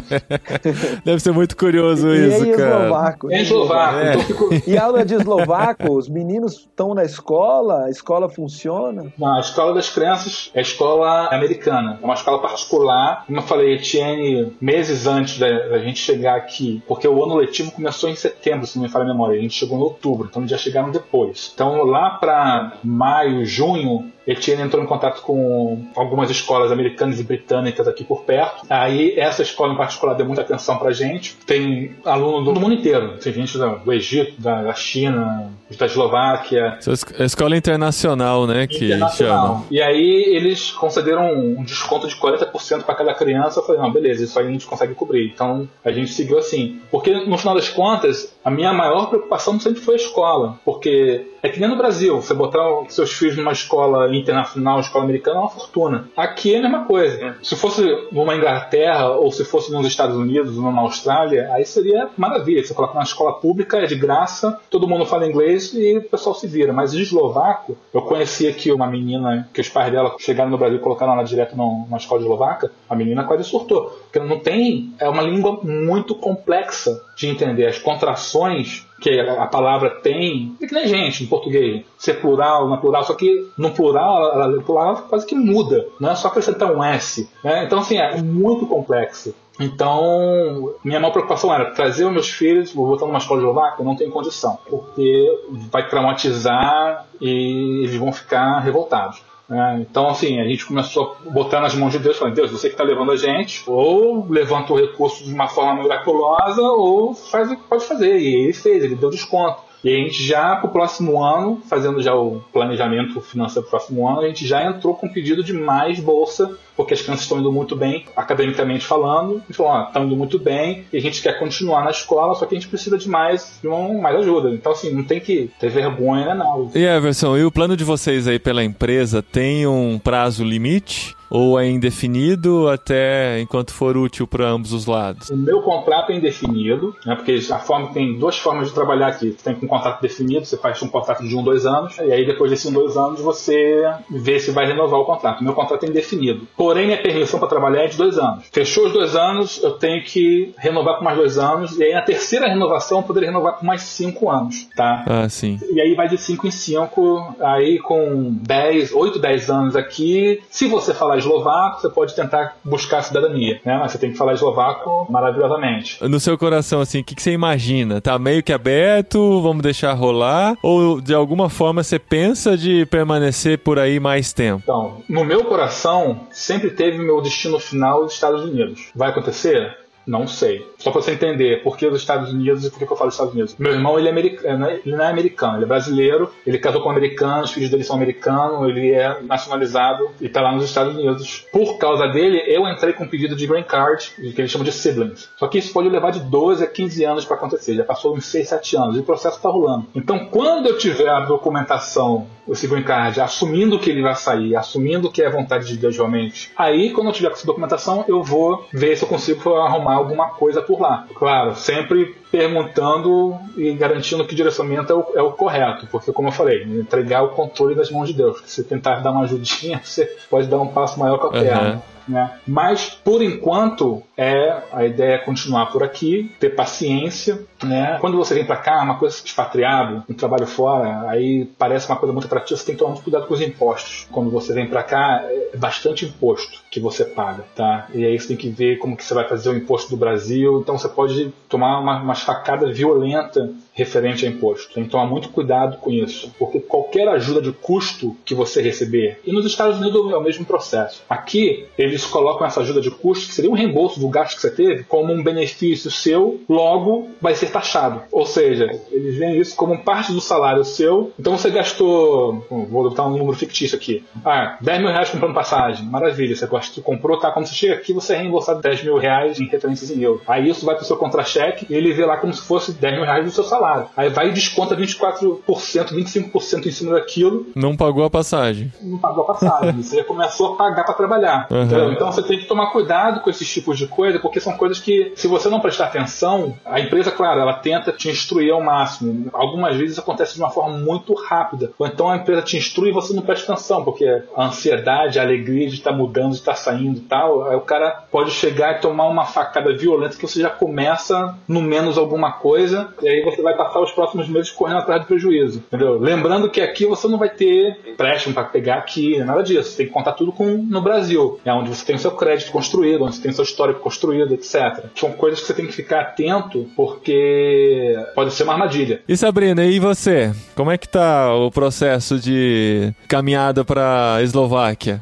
Deve 1.04 1.20
ser 1.20 1.32
muito 1.32 1.56
curioso 1.56 2.08
E 2.10 2.28
isso, 2.28 2.46
em 2.46 2.52
cara. 2.56 2.86
eslovaco. 2.86 3.32
É 3.32 3.42
eslovaco, 3.42 3.98
É. 4.00 4.10
então 4.14 4.22
fico... 4.24 4.50
E 4.68 4.78
aula 4.78 5.06
de 5.06 5.16
eslovaco, 5.16 5.92
os 5.94 6.10
meninos 6.10 6.54
estão 6.54 6.94
na 6.94 7.04
escola, 7.04 7.86
a 7.86 7.90
escola 7.90 8.30
funciona. 8.30 9.12
Não, 9.18 9.36
a 9.36 9.40
escola 9.40 9.74
das 9.74 9.90
crianças 9.90 10.50
é 10.54 10.60
a 10.60 10.62
escola 10.62 11.28
americana. 11.32 12.00
É 12.02 12.06
uma 12.06 12.14
escola 12.14 12.40
particular. 12.42 13.24
Como 13.26 13.38
eu 13.38 13.44
falei, 13.44 13.76
Etienne, 13.76 14.54
meses 14.60 15.06
antes 15.08 15.38
da, 15.40 15.48
da 15.70 15.80
gente 15.80 16.00
chegar 16.00 16.36
aqui, 16.36 16.82
porque 16.88 17.08
o 17.08 17.24
ano 17.24 17.36
letivo 17.36 17.72
começou 17.72 18.10
em 18.10 18.16
setembro, 18.16 18.66
se 18.68 18.78
não 18.78 18.84
me 18.84 18.90
falha 18.90 19.06
a 19.06 19.08
memória. 19.08 19.38
A 19.38 19.42
gente 19.42 19.54
chegou 19.54 19.78
em 19.78 19.82
outubro, 19.82 20.28
então 20.30 20.42
eles 20.42 20.52
já 20.52 20.58
chegaram 20.58 20.92
depois. 20.92 21.52
Então 21.54 21.84
lá 21.84 22.07
para 22.12 22.74
maio, 22.84 23.46
junho, 23.46 24.12
Etienne 24.28 24.62
entrou 24.64 24.84
em 24.84 24.88
contato 24.88 25.22
com 25.22 25.86
algumas 25.96 26.30
escolas 26.30 26.72
americanas 26.72 27.20
e 27.20 27.24
britânicas 27.24 27.88
aqui 27.88 28.04
por 28.04 28.24
perto. 28.24 28.66
Aí 28.70 29.14
essa 29.18 29.42
escola 29.42 29.74
em 29.74 29.78
particular 29.78 30.14
deu 30.16 30.26
muita 30.26 30.42
atenção 30.42 30.78
pra 30.78 30.92
gente. 30.92 31.36
Tem 31.46 31.96
aluno 32.06 32.44
do 32.54 32.60
mundo 32.60 32.74
inteiro. 32.76 33.18
Tem 33.18 33.32
gente 33.34 33.58
do 33.58 33.94
Egito, 33.94 34.40
da 34.42 34.74
China, 34.74 35.52
da 35.78 35.86
Eslováquia, 35.86 36.78
es- 36.88 37.06
escola 37.20 37.56
internacional, 37.56 38.46
né, 38.48 38.68
que 38.68 38.86
internacional. 38.86 39.48
chama. 39.48 39.66
E 39.72 39.82
aí 39.82 40.24
eles 40.36 40.72
concederam 40.72 41.32
um 41.34 41.64
desconto 41.64 42.08
de 42.08 42.16
40% 42.16 42.84
para 42.84 42.96
cada 42.96 43.14
criança. 43.14 43.60
Eu 43.60 43.64
falei, 43.66 43.82
não, 43.82 43.92
beleza, 43.92 44.24
isso 44.24 44.38
aí 44.40 44.48
a 44.48 44.52
gente 44.52 44.66
consegue 44.66 44.94
cobrir. 44.94 45.32
Então 45.34 45.68
a 45.84 45.92
gente 45.92 46.12
seguiu 46.12 46.38
assim. 46.38 46.80
Porque 46.92 47.12
no 47.26 47.38
final 47.38 47.56
das 47.56 47.70
contas, 47.70 48.34
a 48.44 48.50
minha 48.52 48.74
maior 48.74 49.08
preocupação 49.08 49.60
sempre 49.60 49.82
foi 49.82 49.96
a 49.96 49.98
escola. 49.98 50.60
Porque 50.66 51.28
é 51.42 51.50
que 51.50 51.60
nem 51.60 51.70
no 51.70 51.78
Brasil, 51.78 52.22
você 52.22 52.34
botar 52.34 52.60
seus 52.90 53.12
filhos 53.14 53.38
numa 53.38 53.52
escola 53.52 54.08
internacional, 54.20 54.80
escola 54.80 55.04
americana, 55.04 55.38
é 55.38 55.40
uma 55.42 55.50
fortuna. 55.50 56.10
Aqui 56.16 56.56
é 56.56 56.60
a 56.60 56.62
mesma 56.62 56.86
coisa. 56.86 57.36
Se 57.42 57.56
fosse 57.56 57.84
numa 58.12 58.36
Inglaterra 58.36 59.10
ou 59.12 59.32
se 59.32 59.44
fosse 59.46 59.72
nos 59.72 59.86
Estados 59.86 60.16
Unidos 60.16 60.58
ou 60.58 60.64
numa 60.64 60.82
Austrália, 60.82 61.50
aí 61.54 61.66
seria 61.66 62.10
maravilha. 62.18 62.64
Você 62.64 62.74
coloca 62.74 62.96
na 62.96 63.04
escola 63.04 63.34
pública, 63.34 63.78
é 63.78 63.86
de 63.86 63.96
graça, 63.96 64.60
todo 64.70 64.88
mundo 64.88 65.06
fala 65.06 65.28
inglês 65.28 65.74
e 65.74 65.98
o 65.98 66.10
pessoal 66.10 66.36
se 66.36 66.48
vira. 66.48 66.74
Mas 66.74 66.94
em 66.94 67.00
eslovaco, 67.00 67.78
eu 67.94 68.02
conheci 68.02 68.48
aqui 68.48 68.72
uma 68.72 68.88
menina 68.88 69.48
que 69.54 69.62
os 69.62 69.70
pais 69.70 69.92
dela 69.92 70.16
chegaram 70.20 70.50
no 70.50 70.58
Brasil 70.58 70.78
e 70.78 70.82
colocaram 70.82 71.14
ela 71.14 71.24
direto 71.24 71.56
numa 71.56 71.98
escola 71.98 72.22
eslovaca, 72.22 72.72
a 72.90 72.96
menina 72.96 73.24
quase 73.24 73.44
surtou. 73.44 74.07
Porque 74.12 74.20
não 74.20 74.40
tem. 74.40 74.94
É 75.00 75.08
uma 75.08 75.22
língua 75.22 75.60
muito 75.64 76.16
complexa 76.16 77.04
de 77.16 77.28
entender. 77.28 77.68
As 77.68 77.80
contrações 77.80 78.88
que 79.02 79.20
a 79.20 79.46
palavra 79.46 79.92
tem, 80.02 80.56
é 80.62 80.66
que 80.66 80.74
nem 80.74 80.88
gente 80.88 81.24
em 81.24 81.28
português, 81.28 81.86
ser 81.98 82.16
plural, 82.16 82.68
não 82.68 82.76
é 82.76 82.80
plural, 82.80 83.04
só 83.04 83.14
que 83.14 83.48
no 83.58 83.72
plural, 83.72 84.34
ela, 84.34 84.62
plural 84.64 85.04
quase 85.08 85.26
que 85.26 85.36
muda, 85.36 85.88
não 86.00 86.12
é 86.12 86.16
só 86.16 86.30
acrescentar 86.30 86.72
um 86.72 86.84
S. 86.84 87.30
Né? 87.44 87.66
Então, 87.66 87.80
assim, 87.80 87.98
é 87.98 88.20
muito 88.22 88.66
complexo. 88.66 89.36
Então, 89.60 90.76
minha 90.84 91.00
maior 91.00 91.12
preocupação 91.12 91.54
era 91.54 91.72
trazer 91.72 92.06
os 92.06 92.12
meus 92.12 92.30
filhos, 92.30 92.72
vou 92.72 92.88
botar 92.88 93.08
numa 93.08 93.18
escola 93.18 93.40
eslovaca, 93.40 93.82
eu 93.82 93.86
não 93.86 93.96
tenho 93.96 94.12
condição, 94.12 94.58
porque 94.70 95.28
vai 95.72 95.88
traumatizar 95.88 97.08
e 97.20 97.84
eles 97.84 97.96
vão 97.96 98.12
ficar 98.12 98.60
revoltados. 98.60 99.22
Né? 99.50 99.78
então, 99.80 100.10
assim, 100.10 100.40
a 100.40 100.46
gente 100.46 100.66
começou 100.66 101.18
a 101.26 101.30
botar 101.30 101.62
nas 101.62 101.74
mãos 101.74 101.92
de 101.92 102.00
Deus, 102.00 102.18
falando, 102.18 102.36
Deus, 102.36 102.52
você 102.52 102.68
que 102.68 102.74
está 102.74 102.84
levando 102.84 103.12
a 103.12 103.16
gente, 103.16 103.64
ou 103.66 104.28
levanta 104.30 104.74
o 104.74 104.76
recurso 104.76 105.24
de 105.24 105.34
uma 105.34 105.48
forma 105.48 105.82
miraculosa, 105.82 106.62
ou 106.62 107.14
faz 107.14 107.50
o 107.52 107.56
que 107.56 107.64
pode 107.64 107.86
fazer. 107.86 108.20
E 108.20 108.44
ele 108.44 108.54
fez, 108.54 108.84
ele 108.84 108.96
deu 108.96 109.10
desconto. 109.10 109.67
E 109.84 109.94
a 109.94 109.98
gente 109.98 110.24
já, 110.24 110.56
para 110.56 110.70
o 110.70 110.74
próximo 110.74 111.24
ano, 111.24 111.62
fazendo 111.68 112.02
já 112.02 112.14
o 112.16 112.44
planejamento 112.52 113.22
financeiro 113.22 113.68
para 113.68 113.78
o 113.78 113.80
próximo 113.80 114.08
ano, 114.08 114.22
a 114.22 114.28
gente 114.28 114.46
já 114.46 114.64
entrou 114.64 114.96
com 114.96 115.08
pedido 115.08 115.44
de 115.44 115.54
mais 115.54 116.00
bolsa, 116.00 116.58
porque 116.76 116.94
as 116.94 117.02
crianças 117.02 117.24
estão 117.24 117.40
indo 117.40 117.52
muito 117.52 117.76
bem, 117.76 118.06
academicamente 118.16 118.86
falando. 118.86 119.42
E 119.50 119.54
falou, 119.54 119.72
ó, 119.72 119.84
estão 119.84 120.06
indo 120.06 120.16
muito 120.16 120.40
bem, 120.40 120.86
e 120.92 120.98
a 120.98 121.02
gente 121.02 121.22
quer 121.22 121.40
continuar 121.40 121.84
na 121.84 121.92
escola, 121.92 122.36
só 122.36 122.46
que 122.46 122.56
a 122.56 122.60
gente 122.60 122.70
precisa 122.70 122.98
de 122.98 123.10
mais, 123.10 123.60
de 123.62 123.68
uma, 123.68 124.02
mais 124.02 124.16
ajuda. 124.18 124.50
Então, 124.50 124.72
assim, 124.72 124.92
não 124.92 125.04
tem 125.04 125.20
que 125.20 125.50
ter 125.60 125.70
vergonha, 125.70 126.26
né, 126.26 126.34
não. 126.34 126.72
E 126.74 126.84
Everson, 126.84 127.38
e 127.38 127.44
o 127.44 127.52
plano 127.52 127.78
de 127.78 127.84
vocês 127.84 128.28
aí 128.28 128.40
pela 128.40 128.64
empresa 128.64 129.22
tem 129.22 129.66
um 129.68 130.00
prazo 130.00 130.44
limite? 130.44 131.17
Ou 131.30 131.60
é 131.60 131.70
indefinido 131.70 132.70
até 132.70 133.40
enquanto 133.40 133.74
for 133.74 133.98
útil 133.98 134.26
para 134.28 134.48
ambos 134.48 134.74
os 134.74 134.86
lados? 134.86 135.30
O 135.30 135.38
meu 135.38 135.62
contrato 135.62 136.12
é 136.12 136.16
indefinido, 136.16 136.96
né, 137.06 137.16
porque 137.16 137.40
a 137.52 137.60
forma 137.60 137.94
tem 137.94 138.18
duas 138.18 138.38
formas 138.38 138.70
de 138.70 138.74
trabalhar 138.74 139.08
aqui. 139.08 139.32
Você 139.32 139.44
tem 139.44 139.56
com 139.56 139.66
um 139.66 139.70
contrato 139.70 140.02
definido, 140.02 140.46
você 140.46 140.58
faz 140.58 140.82
um 140.82 140.88
contrato 140.88 141.24
de 141.28 141.36
um, 141.36 141.44
dois 141.44 141.66
anos, 141.66 141.98
e 141.98 142.12
aí 142.12 142.26
depois 142.26 142.50
desses 142.52 142.66
um, 142.66 142.74
dois 142.74 142.96
anos 142.96 143.20
você 143.22 143.84
vê 144.10 144.40
se 144.40 144.52
vai 144.52 144.66
renovar 144.66 145.00
o 145.00 145.06
contrato. 145.06 145.44
Meu 145.44 145.54
contrato 145.54 145.86
é 145.86 145.90
indefinido. 145.90 146.48
Porém, 146.56 146.86
minha 146.86 147.02
permissão 147.02 147.40
para 147.40 147.50
trabalhar 147.50 147.84
é 147.84 147.88
de 147.88 147.98
dois 147.98 148.18
anos. 148.18 148.46
Fechou 148.52 148.88
os 148.88 148.94
dois 148.94 149.16
anos, 149.16 149.62
eu 149.62 149.72
tenho 149.72 150.04
que 150.04 150.54
renovar 150.58 150.96
por 150.96 151.04
mais 151.04 151.18
dois 151.18 151.38
anos, 151.38 151.78
e 151.78 151.84
aí 151.84 151.94
na 151.94 152.02
terceira 152.02 152.48
renovação 152.48 153.00
eu 153.00 153.04
poderia 153.04 153.30
renovar 153.30 153.58
por 153.58 153.66
mais 153.66 153.82
cinco 153.82 154.30
anos, 154.30 154.68
tá? 154.76 155.04
Ah, 155.06 155.30
sim. 155.30 155.60
E 155.72 155.82
aí 155.82 155.94
vai 155.94 156.08
de 156.08 156.18
5 156.18 156.48
em 156.48 156.52
5, 156.52 157.36
aí 157.40 157.80
com 157.80 158.32
10, 158.42 158.94
8, 158.94 159.20
10 159.20 159.50
anos 159.50 159.76
aqui. 159.76 160.42
Se 160.50 160.68
você 160.68 160.94
falar 160.94 161.17
eslovaco, 161.18 161.82
você 161.82 161.90
pode 161.90 162.16
tentar 162.16 162.58
buscar 162.64 163.00
a 163.00 163.02
cidadania, 163.02 163.60
né? 163.66 163.78
Mas 163.78 163.92
você 163.92 163.98
tem 163.98 164.12
que 164.12 164.18
falar 164.18 164.34
eslovaco 164.34 165.08
maravilhosamente. 165.10 166.04
No 166.08 166.20
seu 166.20 166.38
coração, 166.38 166.82
assim, 166.82 167.02
o 167.02 167.04
que, 167.04 167.16
que 167.16 167.22
você 167.22 167.32
imagina? 167.32 168.02
Tá 168.02 168.18
meio 168.18 168.44
que 168.44 168.54
aberto, 168.54 169.42
vamos 169.42 169.62
deixar 169.62 169.94
rolar? 169.94 170.58
Ou 170.62 171.02
de 171.02 171.14
alguma 171.14 171.50
forma 171.50 171.84
você 171.84 172.00
pensa 172.00 172.58
de 172.58 172.86
permanecer 172.86 173.60
por 173.60 173.80
aí 173.80 174.00
mais 174.00 174.34
tempo? 174.34 174.62
Então, 174.64 175.02
no 175.10 175.24
meu 175.24 175.44
coração, 175.46 176.22
sempre 176.32 176.70
teve 176.70 176.98
meu 176.98 177.22
destino 177.22 177.60
final 177.60 178.04
os 178.04 178.14
Estados 178.14 178.44
Unidos. 178.44 178.90
Vai 178.96 179.10
acontecer? 179.10 179.78
Não 180.08 180.26
sei. 180.26 180.66
Só 180.78 180.92
pra 180.92 181.02
você 181.02 181.12
entender 181.12 181.64
por 181.64 181.76
que 181.76 181.86
os 181.88 182.00
Estados 182.00 182.32
Unidos 182.32 182.66
e 182.66 182.70
por 182.70 182.78
que 182.78 182.92
eu 182.92 182.96
falo 182.96 183.10
Estados 183.10 183.34
Unidos. 183.34 183.56
Meu 183.58 183.74
irmão, 183.74 183.98
ele 183.98 184.08
é 184.08 184.12
americano, 184.12 184.70
ele 184.70 184.96
não 184.96 185.04
é 185.04 185.08
americano, 185.08 185.58
ele 185.58 185.66
é 185.66 185.68
brasileiro, 185.68 186.32
ele 186.46 186.60
casou 186.60 186.82
com 186.82 186.90
um 186.90 186.92
americano, 186.92 187.44
os 187.44 187.52
filhos 187.52 187.70
dele 187.70 187.84
são 187.84 187.96
americanos, 187.96 188.70
ele 188.70 188.92
é 188.92 189.22
nacionalizado 189.24 190.10
e 190.22 190.30
tá 190.30 190.42
lá 190.42 190.52
nos 190.52 190.66
Estados 190.66 190.96
Unidos. 190.96 191.46
Por 191.52 191.78
causa 191.78 192.08
dele, 192.08 192.44
eu 192.48 192.68
entrei 192.68 192.94
com 192.94 193.06
um 193.06 193.08
pedido 193.08 193.36
de 193.36 193.48
green 193.48 193.64
card, 193.64 194.12
que 194.16 194.40
eles 194.40 194.52
chamam 194.52 194.66
de 194.66 194.72
siblings. 194.72 195.30
Só 195.38 195.48
que 195.48 195.58
isso 195.58 195.74
pode 195.74 195.90
levar 195.90 196.12
de 196.12 196.20
12 196.20 196.64
a 196.64 196.68
15 196.68 197.04
anos 197.04 197.26
para 197.26 197.38
acontecer. 197.38 197.76
Já 197.76 197.84
passou 197.84 198.16
uns 198.16 198.26
6, 198.26 198.48
7 198.48 198.78
anos 198.78 198.98
e 198.98 199.00
o 199.00 199.04
processo 199.04 199.42
tá 199.42 199.50
rolando. 199.50 199.88
Então, 199.96 200.26
quando 200.26 200.68
eu 200.68 200.78
tiver 200.78 201.10
a 201.10 201.22
documentação, 201.22 202.28
esse 202.48 202.68
green 202.68 202.84
card, 202.84 203.20
assumindo 203.20 203.80
que 203.80 203.90
ele 203.90 204.02
vai 204.02 204.16
sair, 204.16 204.56
assumindo 204.56 205.12
que 205.12 205.22
é 205.22 205.30
vontade 205.30 205.68
de 205.68 205.78
Deus 205.78 205.96
realmente, 205.96 206.52
aí, 206.56 206.92
quando 206.92 207.08
eu 207.08 207.14
tiver 207.14 207.30
com 207.30 207.36
essa 207.36 207.48
documentação, 207.48 208.06
eu 208.08 208.24
vou 208.24 208.66
ver 208.72 208.96
se 208.96 209.04
eu 209.04 209.10
consigo 209.10 209.56
arrumar 209.56 209.96
alguma 209.96 210.30
coisa 210.30 210.62
por 210.68 210.82
lá. 210.82 211.08
Claro, 211.16 211.56
sempre 211.56 212.16
perguntando 212.32 213.38
e 213.56 213.74
garantindo 213.74 214.26
que 214.26 214.34
o 214.34 214.36
direcionamento 214.36 214.92
é 214.92 214.96
o, 214.96 215.06
é 215.16 215.22
o 215.22 215.32
correto, 215.32 215.88
porque 215.88 216.12
como 216.12 216.28
eu 216.28 216.32
falei, 216.32 216.64
entregar 216.64 217.24
o 217.24 217.30
controle 217.30 217.76
das 217.76 217.90
mãos 217.90 218.08
de 218.08 218.14
Deus. 218.14 218.42
Se 218.46 218.64
tentar 218.64 219.00
dar 219.00 219.12
uma 219.12 219.24
ajudinha, 219.24 219.82
você 219.84 220.06
pode 220.30 220.48
dar 220.48 220.60
um 220.60 220.68
passo 220.68 221.00
maior 221.00 221.18
com 221.20 221.28
a 221.28 221.32
perna. 221.32 221.74
Uhum. 221.74 221.98
Né? 222.08 222.32
Mas 222.48 222.90
por 223.04 223.22
enquanto 223.22 224.02
é 224.16 224.64
a 224.72 224.86
ideia 224.86 225.16
é 225.16 225.18
continuar 225.18 225.68
por 225.68 225.84
aqui, 225.84 226.32
ter 226.40 226.52
paciência, 226.52 227.44
né? 227.64 227.98
Quando 228.00 228.18
você 228.18 228.34
vem 228.34 228.46
para 228.46 228.56
cá, 228.58 228.82
uma 228.82 228.98
coisa 228.98 229.16
expatriado, 229.24 230.04
um 230.10 230.14
trabalho 230.14 230.48
fora, 230.48 231.10
aí 231.10 231.46
parece 231.58 231.88
uma 231.88 231.98
coisa 231.98 232.14
muito 232.14 232.26
atrativa, 232.26 232.58
você 232.58 232.66
tem 232.66 232.76
que 232.76 232.80
tomar 232.80 232.92
muito 232.92 233.04
cuidado 233.04 233.28
com 233.28 233.34
os 233.34 233.42
impostos. 233.42 234.08
Quando 234.12 234.30
você 234.30 234.54
vem 234.54 234.68
para 234.68 234.84
cá, 234.84 235.24
é 235.54 235.58
bastante 235.58 236.06
imposto 236.06 236.62
que 236.72 236.80
você 236.80 237.04
paga, 237.04 237.44
tá? 237.56 237.88
E 237.94 238.06
aí 238.06 238.18
você 238.18 238.30
tem 238.30 238.38
que 238.38 238.50
ver 238.50 238.78
como 238.78 238.96
que 238.96 239.04
você 239.04 239.14
vai 239.14 239.28
fazer 239.28 239.50
o 239.50 239.58
imposto 239.58 239.90
do 239.90 239.98
Brasil, 239.98 240.60
então 240.62 240.78
você 240.78 240.88
pode 240.88 241.34
tomar 241.50 241.80
uma, 241.80 242.02
uma 242.02 242.16
facada 242.18 242.72
violenta 242.72 243.50
referente 243.78 244.26
a 244.26 244.30
imposto. 244.30 244.74
Tem 244.74 244.84
que 244.84 244.90
tomar 244.90 245.06
muito 245.06 245.30
cuidado 245.30 245.78
com 245.78 245.92
isso, 245.92 246.34
porque 246.40 246.60
qualquer 246.60 247.08
ajuda 247.08 247.42
de 247.42 247.52
custo 247.52 248.18
que 248.26 248.34
você 248.34 248.60
receber, 248.60 249.22
e 249.24 249.32
nos 249.32 249.46
Estados 249.46 249.78
Unidos 249.78 250.12
é 250.12 250.18
o 250.18 250.22
mesmo 250.22 250.44
processo. 250.44 251.04
Aqui, 251.08 251.66
eles 251.78 252.04
colocam 252.04 252.48
essa 252.48 252.62
ajuda 252.62 252.82
de 252.82 252.90
custo, 252.90 253.28
que 253.28 253.36
seria 253.36 253.52
um 253.52 253.54
reembolso 253.54 254.00
do 254.00 254.10
gasto 254.10 254.36
que 254.36 254.42
você 254.42 254.50
teve, 254.50 254.84
como 254.84 255.14
um 255.14 255.24
benefício 255.24 255.92
seu, 255.92 256.42
logo 256.50 257.10
vai 257.22 257.36
ser 257.36 257.52
taxado. 257.52 258.02
Ou 258.12 258.26
seja, 258.26 258.68
eles 258.92 259.16
veem 259.16 259.38
isso 259.38 259.56
como 259.56 259.78
parte 259.84 260.12
do 260.12 260.20
salário 260.20 260.64
seu. 260.64 261.12
Então 261.20 261.38
você 261.38 261.52
gastou, 261.52 262.46
vou 262.50 262.90
botar 262.90 263.06
um 263.06 263.12
número 263.12 263.38
fictício 263.38 263.78
aqui, 263.78 264.04
ah, 264.26 264.58
10 264.60 264.80
mil 264.80 264.90
reais 264.90 265.12
comprando 265.12 265.36
passagem, 265.36 265.86
maravilha, 265.86 266.36
você 266.36 266.48
comprou, 266.82 267.20
tá? 267.20 267.30
Quando 267.32 267.46
você 267.46 267.54
chega 267.54 267.76
aqui, 267.76 267.94
você 267.94 268.14
é 268.14 268.18
reembolsado 268.18 268.60
10 268.60 268.84
mil 268.84 268.98
reais 268.98 269.40
em 269.40 269.46
referências 269.46 269.92
em 269.92 270.02
euro. 270.02 270.22
Aí 270.28 270.50
isso 270.50 270.66
vai 270.66 270.74
para 270.74 270.84
o 270.84 270.86
seu 270.86 270.98
contra-cheque 270.98 271.68
e 271.70 271.76
ele 271.76 271.94
vê 271.94 272.06
lá 272.06 272.18
como 272.18 272.34
se 272.34 272.42
fosse 272.42 272.72
10 272.72 272.96
mil 272.96 273.04
reais 273.04 273.24
do 273.24 273.32
seu 273.32 273.44
salário 273.44 273.67
salário. 273.68 273.90
Aí 273.96 274.10
vai 274.10 274.30
e 274.30 274.34
desconta 274.34 274.76
24%, 274.76 275.42
25% 275.46 276.66
em 276.66 276.72
cima 276.72 276.94
daquilo. 276.94 277.48
Não 277.56 277.76
pagou 277.76 278.06
a 278.06 278.10
passagem. 278.10 278.72
Não 278.82 278.98
pagou 278.98 279.24
a 279.24 279.28
passagem. 279.28 279.74
você 279.84 279.98
já 279.98 280.04
começou 280.04 280.54
a 280.54 280.56
pagar 280.56 280.84
para 280.84 280.94
trabalhar. 280.94 281.48
Uhum. 281.52 281.92
Então 281.92 282.12
você 282.12 282.24
tem 282.24 282.40
que 282.40 282.46
tomar 282.46 282.68
cuidado 282.68 283.22
com 283.22 283.30
esses 283.30 283.52
tipos 283.52 283.78
de 283.78 283.88
coisa, 283.88 284.20
porque 284.20 284.40
são 284.40 284.54
coisas 284.54 284.80
que, 284.80 285.12
se 285.16 285.28
você 285.28 285.50
não 285.50 285.60
prestar 285.60 285.86
atenção, 285.86 286.56
a 286.66 286.80
empresa, 286.80 287.12
claro, 287.12 287.42
ela 287.42 287.54
tenta 287.54 287.92
te 287.92 288.10
instruir 288.10 288.54
ao 288.54 288.62
máximo. 288.62 289.30
Algumas 289.34 289.76
vezes 289.76 290.00
acontece 290.00 290.36
de 290.36 290.40
uma 290.40 290.50
forma 290.50 290.78
muito 290.78 291.14
rápida. 291.14 291.72
Ou 291.78 291.88
então 291.88 292.10
a 292.10 292.18
empresa 292.18 292.42
te 292.42 292.58
instrui 292.58 292.90
e 292.90 292.94
você 292.94 293.14
não 293.14 293.22
presta 293.22 293.54
atenção, 293.54 293.84
porque 293.84 294.06
a 294.36 294.46
ansiedade, 294.46 295.20
a 295.20 295.24
alegria 295.24 295.68
de 295.68 295.76
estar 295.76 295.92
mudando, 295.92 296.32
de 296.32 296.38
estar 296.38 296.56
saindo 296.56 296.98
e 296.98 297.02
tal, 297.02 297.44
aí 297.48 297.56
o 297.56 297.62
cara 297.62 298.04
pode 298.12 298.32
chegar 298.32 298.78
e 298.78 298.82
tomar 298.82 299.08
uma 299.08 299.26
facada 299.26 299.76
violenta 299.76 300.16
que 300.16 300.28
você 300.28 300.42
já 300.42 300.50
começa 300.50 301.38
no 301.48 301.62
menos 301.62 301.98
alguma 301.98 302.32
coisa, 302.34 302.94
e 303.02 303.08
aí 303.08 303.24
você 303.24 303.42
vai 303.42 303.57
passar 303.58 303.80
os 303.80 303.92
próximos 303.92 304.28
meses 304.28 304.52
correndo 304.52 304.80
atrás 304.80 305.02
do 305.02 305.08
prejuízo. 305.08 305.60
Entendeu? 305.68 306.00
Lembrando 306.00 306.50
que 306.50 306.62
aqui 306.62 306.86
você 306.86 307.08
não 307.08 307.18
vai 307.18 307.30
ter 307.30 307.78
empréstimo 307.86 308.34
para 308.34 308.44
pegar 308.46 308.76
aqui, 308.76 309.18
nada 309.20 309.44
disso. 309.44 309.72
Você 309.72 309.78
tem 309.78 309.88
que 309.88 309.94
contar 309.94 310.14
tudo 310.14 310.32
com 310.32 310.46
no 310.46 310.82
Brasil, 310.82 311.40
é 311.44 311.54
onde 311.54 311.70
você 311.70 311.86
tem 311.86 311.96
o 311.96 312.00
seu 312.00 312.12
crédito 312.12 312.52
construído, 312.52 313.04
onde 313.04 313.16
você 313.16 313.22
tem 313.22 313.32
o 313.32 313.34
seu 313.34 313.44
histórico 313.44 313.80
construído, 313.80 314.34
etc. 314.34 314.86
São 314.96 315.12
coisas 315.12 315.40
que 315.40 315.48
você 315.48 315.54
tem 315.54 315.66
que 315.66 315.74
ficar 315.74 316.02
atento, 316.02 316.70
porque 316.76 317.96
pode 318.16 318.34
ser 318.34 318.44
uma 318.44 318.54
armadilha. 318.54 319.02
E 319.08 319.18
Sabrina, 319.18 319.66
e 319.66 319.80
você? 319.80 320.32
Como 320.56 320.72
é 320.72 320.78
que 320.78 320.88
tá 320.88 321.34
o 321.34 321.52
processo 321.52 322.20
de 322.20 322.94
caminhada 323.08 323.64
para 323.64 324.20
Eslováquia? 324.22 325.02